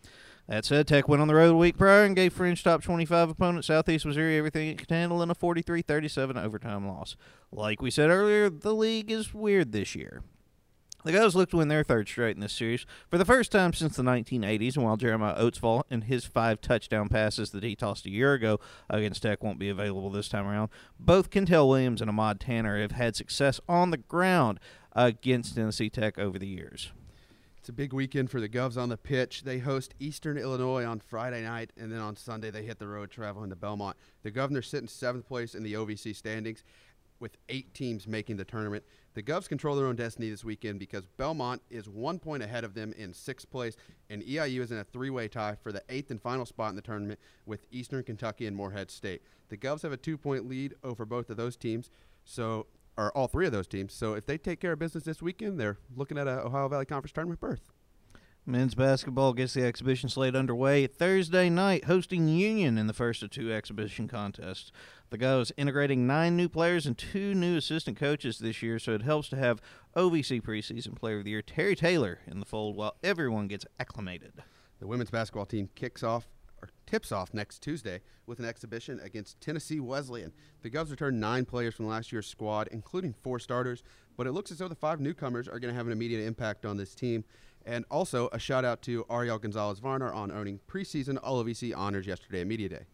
That 0.49 0.64
said, 0.64 0.87
Tech 0.87 1.09
went 1.09 1.20
on 1.20 1.29
the 1.29 1.35
road 1.35 1.53
a 1.53 1.57
week 1.57 1.76
prior 1.76 2.05
and 2.05 2.16
gave 2.16 2.33
fringe 2.33 2.62
top 2.62 2.83
25 2.83 3.31
opponent 3.31 3.64
Southeast 3.64 4.07
Missouri 4.07 4.39
everything 4.39 4.68
it 4.68 4.79
could 4.79 4.91
handle 4.91 5.22
in 5.22 5.31
a 5.31 5.35
43-37 5.35 6.43
overtime 6.43 6.87
loss. 6.87 7.16
Like 7.53 7.83
we 7.83 7.91
said 7.91 8.11
earlier, 8.11 8.49
the 8.49 8.74
league 8.74 9.11
is 9.11 9.35
weird 9.35 9.72
this 9.72 9.95
year. 9.95 10.22
The 11.05 11.12
Govs 11.12 11.36
look 11.36 11.51
to 11.51 11.59
win 11.59 11.68
their 11.68 11.84
third 11.84 12.09
straight 12.09 12.34
in 12.34 12.40
this 12.40 12.53
series 12.53 12.84
for 13.09 13.18
the 13.18 13.24
first 13.24 13.53
time 13.53 13.72
since 13.72 13.94
the 13.94 14.03
1980s, 14.03 14.74
and 14.74 14.84
while 14.84 14.96
Jeremiah 14.96 15.38
Oatsvall 15.38 15.84
and 15.88 16.03
his 16.05 16.24
five 16.24 16.61
touchdown 16.61 17.09
passes 17.09 17.51
that 17.51 17.62
he 17.62 17.76
tossed 17.76 18.05
a 18.07 18.11
year 18.11 18.34
ago 18.34 18.59
against 18.90 19.22
Tech 19.22 19.44
won't 19.44 19.61
be 19.61 19.68
available 19.68 20.11
this 20.11 20.28
time 20.28 20.49
around, 20.49 20.70
both 20.99 21.30
Kentel 21.30 21.68
Williams 21.68 22.01
and 22.01 22.11
Ahmad 22.11 22.40
Tanner 22.40 22.80
have 22.80 22.90
had 22.90 23.14
success 23.14 23.61
on 23.68 23.92
the 23.92 23.96
ground 23.96 24.59
against 24.92 25.55
Tennessee 25.55 25.88
Tech 25.88 26.18
over 26.18 26.36
the 26.36 26.49
years. 26.49 26.90
It's 27.59 27.68
a 27.68 27.72
big 27.72 27.92
weekend 27.92 28.28
for 28.28 28.40
the 28.40 28.49
Govs 28.49 28.76
on 28.76 28.88
the 28.88 28.96
pitch. 28.96 29.44
They 29.44 29.61
host 29.61 29.94
Eastern 30.01 30.36
Illinois 30.36 30.84
on 30.84 30.99
Friday 30.99 31.44
night, 31.44 31.70
and 31.76 31.92
then 31.92 32.01
on 32.01 32.16
Sunday 32.16 32.51
they 32.51 32.64
hit 32.64 32.80
the 32.80 32.88
road 32.88 33.12
traveling 33.12 33.51
to 33.51 33.57
Belmont. 33.57 33.96
The 34.24 34.32
Governors 34.32 34.66
sit 34.66 34.82
in 34.82 34.88
seventh 34.88 35.28
place 35.28 35.55
in 35.55 35.62
the 35.62 35.74
OVC 35.74 36.16
standings, 36.16 36.64
with 37.20 37.36
eight 37.49 37.74
teams 37.74 38.07
making 38.07 38.36
the 38.36 38.44
tournament. 38.44 38.84
The 39.19 39.25
Govs 39.25 39.49
control 39.49 39.75
their 39.75 39.89
own 39.89 39.97
destiny 39.97 40.31
this 40.31 40.45
weekend 40.45 40.79
because 40.79 41.05
Belmont 41.05 41.61
is 41.71 41.89
one 41.89 42.21
point 42.21 42.41
ahead 42.41 42.62
of 42.62 42.75
them 42.75 42.95
in 42.97 43.12
sixth 43.12 43.51
place, 43.51 43.75
and 44.09 44.23
EIU 44.23 44.61
is 44.61 44.71
in 44.71 44.79
a 44.79 44.85
three-way 44.85 45.27
tie 45.27 45.57
for 45.61 45.73
the 45.73 45.83
eighth 45.89 46.12
and 46.12 46.23
final 46.23 46.47
spot 46.47 46.71
in 46.71 46.77
the 46.77 46.83
tournament 46.83 47.19
with 47.45 47.66
Eastern 47.73 48.05
Kentucky 48.05 48.47
and 48.47 48.57
Morehead 48.57 48.93
State. 48.93 49.23
The 49.49 49.57
Govs 49.57 49.83
have 49.83 49.91
a 49.91 49.97
two-point 49.97 50.49
lead 50.49 50.75
over 50.85 51.05
both 51.05 51.31
of 51.31 51.37
those 51.37 51.57
teams, 51.57 51.91
so 52.25 52.69
or 52.97 53.11
all 53.11 53.27
three 53.27 53.47
of 53.47 53.51
those 53.51 53.66
teams. 53.66 53.93
So 53.93 54.14
if 54.14 54.25
they 54.25 54.39
take 54.39 54.61
care 54.61 54.71
of 54.71 54.79
business 54.79 55.03
this 55.03 55.21
weekend, 55.21 55.59
they're 55.59 55.79
looking 55.97 56.16
at 56.16 56.29
a 56.29 56.45
Ohio 56.47 56.69
Valley 56.69 56.87
Conference 56.87 57.11
tournament 57.11 57.41
berth. 57.41 57.73
Men's 58.49 58.74
basketball 58.74 59.34
gets 59.34 59.53
the 59.53 59.62
exhibition 59.62 60.09
slate 60.09 60.34
underway 60.34 60.86
Thursday 60.86 61.51
night, 61.51 61.84
hosting 61.84 62.28
Union 62.28 62.78
in 62.78 62.86
the 62.86 62.94
first 62.94 63.22
of 63.22 63.28
two 63.28 63.53
exhibition 63.53 64.09
contests. 64.09 64.72
The 65.11 65.18
Govs 65.18 65.53
integrating 65.59 66.07
nine 66.07 66.34
new 66.34 66.49
players 66.49 66.86
and 66.86 66.96
two 66.96 67.34
new 67.34 67.59
assistant 67.59 67.99
coaches 67.99 68.38
this 68.38 68.62
year, 68.62 68.78
so 68.78 68.92
it 68.92 69.03
helps 69.03 69.28
to 69.28 69.36
have 69.36 69.61
OVC 69.94 70.40
preseason 70.40 70.96
player 70.96 71.18
of 71.18 71.24
the 71.24 71.30
year 71.32 71.42
Terry 71.42 71.76
Taylor 71.76 72.20
in 72.26 72.40
the 72.40 72.46
fold 72.46 72.74
while 72.74 72.96
everyone 73.03 73.49
gets 73.49 73.66
acclimated. 73.78 74.32
The 74.80 74.86
women's 74.86 75.11
basketball 75.11 75.44
team 75.44 75.68
kicks 75.74 76.03
off 76.03 76.26
or 76.62 76.70
tips 76.86 77.12
off 77.12 77.34
next 77.34 77.62
Tuesday 77.62 78.01
with 78.26 78.38
an 78.38 78.46
exhibition 78.46 78.99
against 79.01 79.40
Tennessee 79.42 79.78
Wesleyan. 79.78 80.32
The 80.62 80.70
Govs 80.70 80.90
returned 80.90 81.20
nine 81.20 81.44
players 81.44 81.74
from 81.74 81.86
last 81.86 82.12
year's 82.12 82.26
squad, 82.26 82.68
including 82.72 83.12
four 83.12 83.38
starters, 83.38 83.82
but 84.16 84.26
it 84.26 84.32
looks 84.32 84.51
as 84.51 84.59
though 84.59 84.68
the 84.68 84.74
five 84.74 85.01
newcomers 85.01 85.49
are 85.49 85.59
going 85.59 85.72
to 85.72 85.76
have 85.76 85.86
an 85.86 85.92
immediate 85.92 86.26
impact 86.26 86.64
on 86.64 86.78
this 86.78 86.94
team. 86.94 87.24
And 87.65 87.85
also 87.91 88.29
a 88.33 88.39
shout 88.39 88.65
out 88.65 88.83
to 88.83 89.05
Ariel 89.11 89.39
Gonzalez 89.39 89.79
Varner 89.79 90.13
on 90.13 90.31
earning 90.31 90.61
preseason 90.67 91.19
All 91.23 91.45
OVC 91.45 91.77
honors 91.77 92.07
yesterday 92.07 92.41
at 92.41 92.47
Media 92.47 92.69
Day. 92.69 92.87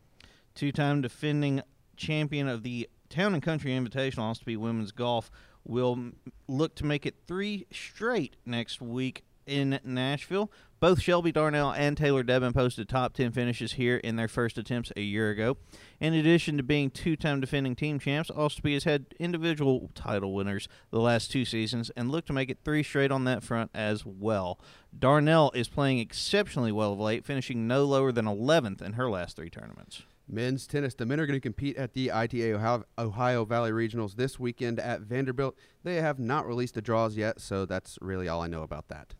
Two 0.55 0.73
time 0.73 1.01
defending 1.01 1.63
champion 1.97 2.49
of 2.49 2.63
the 2.63 2.89
Town 3.09 3.35
and 3.35 3.43
Country 3.43 3.71
Invitational 3.71 4.23
Austin 4.23 4.53
Peay 4.53 4.57
Women's 4.57 4.93
Golf 4.93 5.31
will 5.65 6.11
look 6.49 6.75
to 6.77 6.85
make 6.85 7.07
it 7.07 7.15
three 7.27 7.67
straight 7.73 8.37
next 8.45 8.81
week 8.81 9.25
in 9.47 9.81
Nashville. 9.85 10.51
Both 10.81 11.01
Shelby 11.01 11.33
Darnell 11.33 11.73
and 11.73 11.97
Taylor 11.97 12.23
Devon 12.23 12.53
posted 12.53 12.89
top 12.89 13.15
10 13.15 13.33
finishes 13.33 13.73
here 13.73 13.97
in 13.97 14.17
their 14.17 14.29
first 14.29 14.59
attempts 14.59 14.93
a 14.97 15.01
year 15.01 15.31
ago. 15.31 15.57
In 15.99 16.13
addition 16.13 16.59
to 16.59 16.63
being 16.63 16.91
two 16.91 17.17
time 17.17 17.41
defending 17.41 17.75
team 17.75 17.99
champs, 17.99 18.31
Austin 18.31 18.63
Peay 18.63 18.75
has 18.75 18.85
had 18.85 19.07
individual 19.19 19.91
title 19.95 20.35
winners 20.35 20.69
the 20.91 21.01
last 21.01 21.31
two 21.31 21.45
seasons 21.45 21.91
and 21.97 22.11
look 22.11 22.27
to 22.27 22.35
make 22.35 22.51
it 22.51 22.59
three 22.65 22.83
straight 22.83 23.11
on 23.11 23.25
that 23.25 23.43
front 23.43 23.71
as 23.75 24.05
well. 24.05 24.61
Darnell 24.99 25.51
is 25.55 25.69
playing 25.69 26.01
exceptionally 26.01 26.73
well 26.73 26.93
of 26.93 27.01
late, 27.01 27.25
finishing 27.25 27.67
no 27.67 27.85
lower 27.85 28.13
than 28.13 28.27
11th 28.27 28.83
in 28.83 28.93
her 28.93 29.09
last 29.09 29.37
three 29.37 29.51
tournaments. 29.51 30.03
Men's 30.29 30.67
tennis. 30.67 30.95
The 30.95 31.07
men 31.07 31.21
are 31.21 31.27
going 31.27 31.39
to 31.39 31.41
compete 31.41 31.77
at 31.77 31.93
the 31.93 32.11
ITA 32.11 32.83
Ohio 32.99 33.45
Valley 33.45 33.71
Regionals 33.71 34.17
this 34.17 34.39
weekend 34.39 34.81
at 34.81 35.01
Vanderbilt. 35.01 35.57
They 35.83 35.97
have 35.97 36.19
not 36.19 36.47
released 36.47 36.75
the 36.75 36.83
draws 36.83 37.17
yet, 37.17 37.41
so 37.41 37.67
that's 37.67 37.99
really 38.01 38.29
all 38.29 38.41
I 38.41 38.47
know 38.47 38.63
about 38.63 38.89
that. 38.89 39.15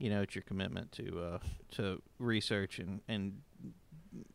You 0.00 0.08
know, 0.10 0.22
it's 0.22 0.34
your 0.34 0.42
commitment 0.42 0.90
to 0.92 1.20
uh, 1.20 1.38
to 1.72 2.02
research 2.18 2.78
and, 2.80 3.00
and 3.06 3.42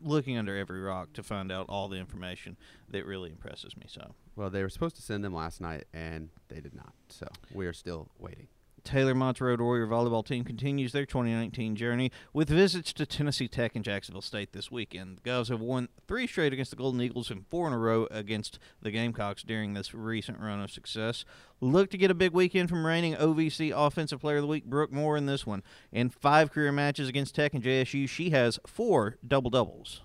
looking 0.02 0.38
under 0.38 0.56
every 0.56 0.80
rock 0.80 1.12
to 1.14 1.24
find 1.24 1.52
out 1.52 1.66
all 1.68 1.90
the 1.90 1.98
information 1.98 2.56
that 2.90 3.06
really 3.06 3.30
impresses 3.32 3.76
me. 3.76 3.86
So 3.90 4.14
Well, 4.36 4.50
they 4.50 4.62
were 4.62 4.70
supposed 4.70 4.96
to 4.98 5.02
send 5.02 5.26
them 5.26 5.34
last 5.34 5.60
night, 5.60 5.86
and 5.94 6.30
they 6.48 6.62
did 6.62 6.76
not. 6.76 6.94
So 7.10 7.28
we 7.52 7.66
are 7.66 7.74
still 7.74 8.08
waiting. 8.20 8.48
Taylor 8.86 9.16
Mott's 9.16 9.42
Warrior 9.42 9.88
volleyball 9.88 10.24
team 10.24 10.44
continues 10.44 10.92
their 10.92 11.08
2019 11.08 11.76
journey 11.76 12.12
with 12.34 12.50
visits 12.50 12.94
to 12.94 13.06
Tennessee 13.08 13.48
Tech 13.48 13.76
and 13.76 13.84
Jacksonville 13.84 14.22
State 14.22 14.54
this 14.54 14.70
weekend. 14.70 15.18
The 15.18 15.30
Govs 15.30 15.50
have 15.50 15.60
won 15.60 15.90
three 16.08 16.28
straight 16.28 16.54
against 16.54 16.70
the 16.70 16.78
Golden 16.78 17.02
Eagles 17.02 17.32
and 17.32 17.48
four 17.48 17.66
in 17.66 17.74
a 17.74 17.80
row 17.80 18.08
against 18.12 18.60
the 18.84 18.92
Gamecocks 18.92 19.42
during 19.42 19.74
this 19.74 19.96
recent 19.96 20.40
run 20.40 20.62
of 20.62 20.72
success. 20.72 21.26
Look 21.60 21.90
to 21.90 21.98
get 21.98 22.12
a 22.12 22.16
big 22.16 22.32
weekend 22.32 22.70
from 22.70 22.86
reigning 22.86 23.16
OVC 23.16 23.74
Offensive 23.76 24.22
Player 24.22 24.38
of 24.38 24.44
the 24.44 24.48
Week 24.48 24.66
Brooke 24.66 24.94
Moore 24.94 25.18
in 25.18 25.26
this 25.26 25.48
one. 25.48 25.64
In 25.92 26.10
five 26.10 26.52
career 26.52 26.72
matches 26.72 27.10
against 27.10 27.34
Tech 27.34 27.56
and 27.56 27.64
JSU, 27.64 28.08
she 28.08 28.30
has 28.30 28.60
four 28.68 29.18
double 29.28 29.50
doubles. 29.50 30.02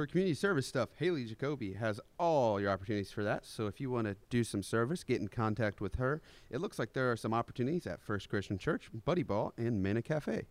For 0.00 0.06
community 0.06 0.32
service 0.32 0.66
stuff, 0.66 0.88
Haley 0.98 1.26
Jacoby 1.26 1.74
has 1.74 2.00
all 2.18 2.58
your 2.58 2.70
opportunities 2.70 3.10
for 3.10 3.22
that. 3.22 3.44
So 3.44 3.66
if 3.66 3.82
you 3.82 3.90
want 3.90 4.06
to 4.06 4.16
do 4.30 4.44
some 4.44 4.62
service, 4.62 5.04
get 5.04 5.20
in 5.20 5.28
contact 5.28 5.82
with 5.82 5.96
her. 5.96 6.22
It 6.48 6.62
looks 6.62 6.78
like 6.78 6.94
there 6.94 7.12
are 7.12 7.18
some 7.18 7.34
opportunities 7.34 7.86
at 7.86 8.00
First 8.00 8.30
Christian 8.30 8.56
Church, 8.56 8.88
Buddy 9.04 9.22
Ball, 9.22 9.52
and 9.58 9.82
Manna 9.82 10.00
Cafe. 10.00 10.46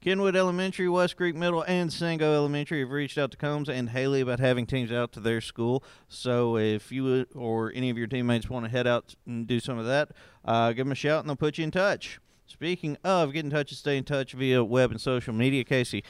Kenwood 0.00 0.34
Elementary, 0.34 0.88
West 0.88 1.16
Creek 1.16 1.36
Middle, 1.36 1.62
and 1.62 1.90
Sango 1.90 2.34
Elementary 2.34 2.80
have 2.80 2.90
reached 2.90 3.18
out 3.18 3.30
to 3.30 3.36
Combs 3.36 3.68
and 3.68 3.90
Haley 3.90 4.20
about 4.20 4.40
having 4.40 4.66
teams 4.66 4.90
out 4.90 5.12
to 5.12 5.20
their 5.20 5.40
school. 5.40 5.84
So 6.08 6.56
if 6.56 6.90
you 6.90 7.24
or 7.36 7.70
any 7.76 7.88
of 7.88 7.96
your 7.96 8.08
teammates 8.08 8.50
want 8.50 8.64
to 8.64 8.70
head 8.72 8.88
out 8.88 9.14
and 9.26 9.46
do 9.46 9.60
some 9.60 9.78
of 9.78 9.86
that, 9.86 10.10
uh, 10.44 10.70
give 10.70 10.86
them 10.86 10.90
a 10.90 10.96
shout 10.96 11.20
and 11.20 11.28
they'll 11.28 11.36
put 11.36 11.56
you 11.56 11.62
in 11.62 11.70
touch. 11.70 12.18
Speaking 12.48 12.96
of 13.04 13.32
get 13.32 13.44
in 13.44 13.50
touch 13.52 13.70
and 13.70 13.78
stay 13.78 13.96
in 13.96 14.02
touch 14.02 14.32
via 14.32 14.64
web 14.64 14.90
and 14.90 15.00
social 15.00 15.32
media, 15.32 15.62
Casey, 15.62 16.02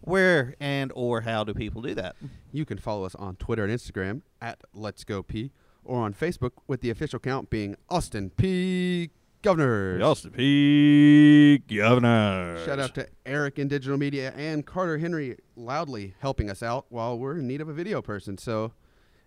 where 0.00 0.54
and 0.60 0.92
or 0.94 1.22
how 1.22 1.44
do 1.44 1.54
people 1.54 1.82
do 1.82 1.94
that? 1.94 2.16
You 2.52 2.64
can 2.64 2.78
follow 2.78 3.04
us 3.04 3.14
on 3.14 3.36
Twitter 3.36 3.64
and 3.64 3.72
Instagram 3.72 4.22
at 4.40 4.62
Let's 4.72 5.04
Go 5.04 5.22
Peay, 5.22 5.50
or 5.84 6.00
on 6.00 6.14
Facebook 6.14 6.52
with 6.66 6.80
the 6.80 6.90
official 6.90 7.18
account 7.18 7.50
being 7.50 7.76
Austin 7.88 8.30
Peay 8.36 9.10
Governor. 9.42 10.02
Austin 10.02 10.30
Peay 10.32 11.66
Governor. 11.66 12.62
Shout 12.64 12.78
out 12.78 12.94
to 12.94 13.08
Eric 13.24 13.58
in 13.58 13.68
digital 13.68 13.98
media 13.98 14.32
and 14.36 14.66
Carter 14.66 14.98
Henry 14.98 15.36
loudly 15.56 16.14
helping 16.20 16.50
us 16.50 16.62
out 16.62 16.86
while 16.88 17.18
we're 17.18 17.38
in 17.38 17.46
need 17.46 17.60
of 17.60 17.68
a 17.68 17.72
video 17.72 18.02
person. 18.02 18.36
So 18.38 18.72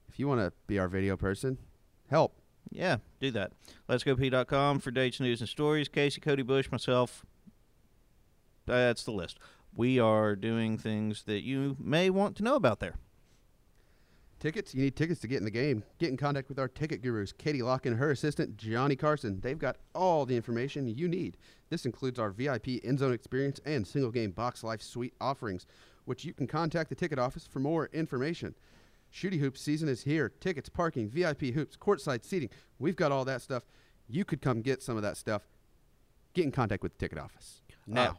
if 0.08 0.20
you 0.20 0.28
want 0.28 0.42
to 0.42 0.54
be 0.68 0.78
our 0.80 0.88
video 0.88 1.18
person, 1.18 1.58
help. 2.10 2.40
Yeah, 2.72 2.98
do 3.20 3.30
that. 3.32 3.52
Let's 3.88 4.04
go 4.04 4.16
Peay.com 4.16 4.80
for 4.80 4.92
dates, 4.92 5.20
news, 5.20 5.42
and 5.42 5.50
stories. 5.50 5.88
Casey, 5.88 6.22
Cody 6.22 6.44
Bush, 6.44 6.72
myself. 6.72 7.26
That's 8.66 9.04
the 9.04 9.12
list. 9.12 9.40
We 9.76 10.00
are 10.00 10.36
doing 10.36 10.78
things 10.78 11.24
that 11.24 11.42
you 11.44 11.76
may 11.80 12.10
want 12.10 12.36
to 12.38 12.44
know 12.44 12.56
about 12.56 12.80
there. 12.80 12.96
Tickets? 14.40 14.76
You 14.76 14.84
need 14.84 14.96
tickets 14.96 15.22
to 15.22 15.28
get 15.28 15.38
in 15.38 15.46
the 15.46 15.52
game. 15.52 15.84
Get 16.00 16.10
in 16.10 16.18
contact 16.18 16.50
with 16.50 16.60
our 16.60 16.68
ticket 16.68 17.02
gurus, 17.02 17.32
Katie 17.32 17.62
Locke 17.62 17.86
and 17.86 17.98
her 17.98 18.12
assistant, 18.12 18.58
Johnny 18.58 18.96
Carson. 18.96 19.40
They've 19.40 19.58
got 19.58 19.78
all 19.96 20.26
the 20.26 20.36
information 20.36 20.88
you 20.88 21.08
need. 21.08 21.38
This 21.70 21.86
includes 21.86 22.20
our 22.20 22.30
VIP 22.30 22.84
end 22.84 23.00
zone 23.00 23.14
experience 23.14 23.62
and 23.66 23.88
single 23.88 24.12
game 24.12 24.32
box 24.32 24.62
life 24.64 24.82
suite 24.82 25.14
offerings, 25.22 25.66
which 26.06 26.26
you 26.26 26.34
can 26.34 26.46
contact 26.46 26.90
the 26.90 26.96
ticket 26.96 27.18
office 27.18 27.48
for 27.48 27.60
more 27.60 27.90
information. 27.94 28.54
Shooty 29.14 29.40
Hoops 29.40 29.62
season 29.62 29.88
is 29.88 30.04
here. 30.04 30.30
Tickets, 30.42 30.70
parking, 30.70 31.08
VIP 31.08 31.54
hoops, 31.54 31.78
courtside 31.78 32.26
seating. 32.26 32.50
We've 32.80 32.96
got 32.96 33.12
all 33.12 33.24
that 33.26 33.42
stuff. 33.42 33.64
You 34.10 34.26
could 34.26 34.42
come 34.42 34.62
get 34.62 34.84
some 34.84 34.98
of 34.98 35.04
that 35.04 35.18
stuff. 35.18 35.44
Get 36.34 36.46
in 36.46 36.52
contact 36.52 36.84
with 36.84 36.94
the 36.94 37.00
ticket 37.00 37.18
office 37.18 37.62
now. 37.88 38.02
Uh, 38.02 38.14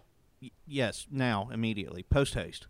yes, 0.66 1.07
now, 1.11 1.49
immediately, 1.53 2.03
post 2.03 2.34
haste. 2.34 2.66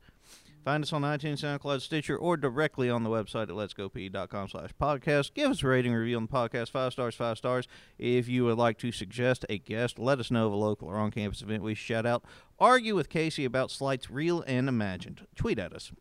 Find 0.64 0.82
us 0.82 0.94
on 0.94 1.02
iTunes, 1.02 1.40
SoundCloud, 1.40 1.82
Stitcher, 1.82 2.16
or 2.16 2.38
directly 2.38 2.88
on 2.88 3.04
the 3.04 3.10
website 3.10 3.42
at 3.42 3.48
letsgopeay.com 3.50 4.48
slash 4.48 4.70
podcast. 4.80 5.34
Give 5.34 5.50
us 5.50 5.62
a 5.62 5.66
rating 5.66 5.92
review 5.92 6.16
on 6.16 6.26
the 6.26 6.32
podcast. 6.32 6.70
Five 6.70 6.92
stars, 6.92 7.14
five 7.14 7.36
stars. 7.36 7.68
If 7.98 8.28
you 8.28 8.46
would 8.46 8.56
like 8.56 8.78
to 8.78 8.90
suggest 8.90 9.44
a 9.50 9.58
guest, 9.58 9.98
let 9.98 10.18
us 10.18 10.30
know 10.30 10.46
of 10.46 10.54
a 10.54 10.56
local 10.56 10.88
or 10.88 10.96
on-campus 10.96 11.42
event 11.42 11.62
we 11.62 11.74
shout 11.74 12.06
out. 12.06 12.24
Argue 12.58 12.94
with 12.94 13.10
Casey 13.10 13.44
about 13.44 13.70
slights 13.70 14.10
real 14.10 14.42
and 14.46 14.66
imagined. 14.66 15.26
Tweet 15.36 15.58
at 15.58 15.74
us. 15.74 15.92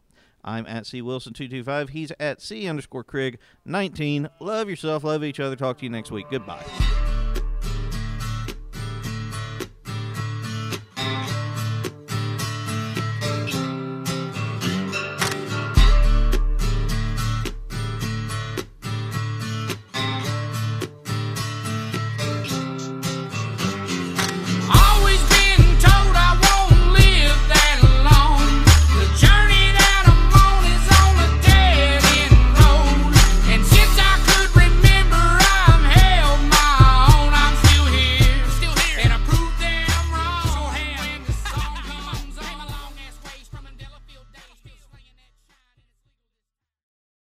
I'm 0.45 0.65
at 0.65 0.85
C 0.85 1.01
Wilson225. 1.01 1.89
He's 1.89 2.13
at 2.19 2.41
C 2.41 2.67
underscore 2.67 3.03
Craig 3.03 3.39
19. 3.65 4.29
Love 4.39 4.69
yourself, 4.69 5.03
love 5.03 5.25
each 5.25 5.41
other. 5.41 5.57
Talk 5.57 5.79
to 5.79 5.83
you 5.83 5.89
next 5.89 6.11
week. 6.11 6.27
Goodbye. 6.29 7.12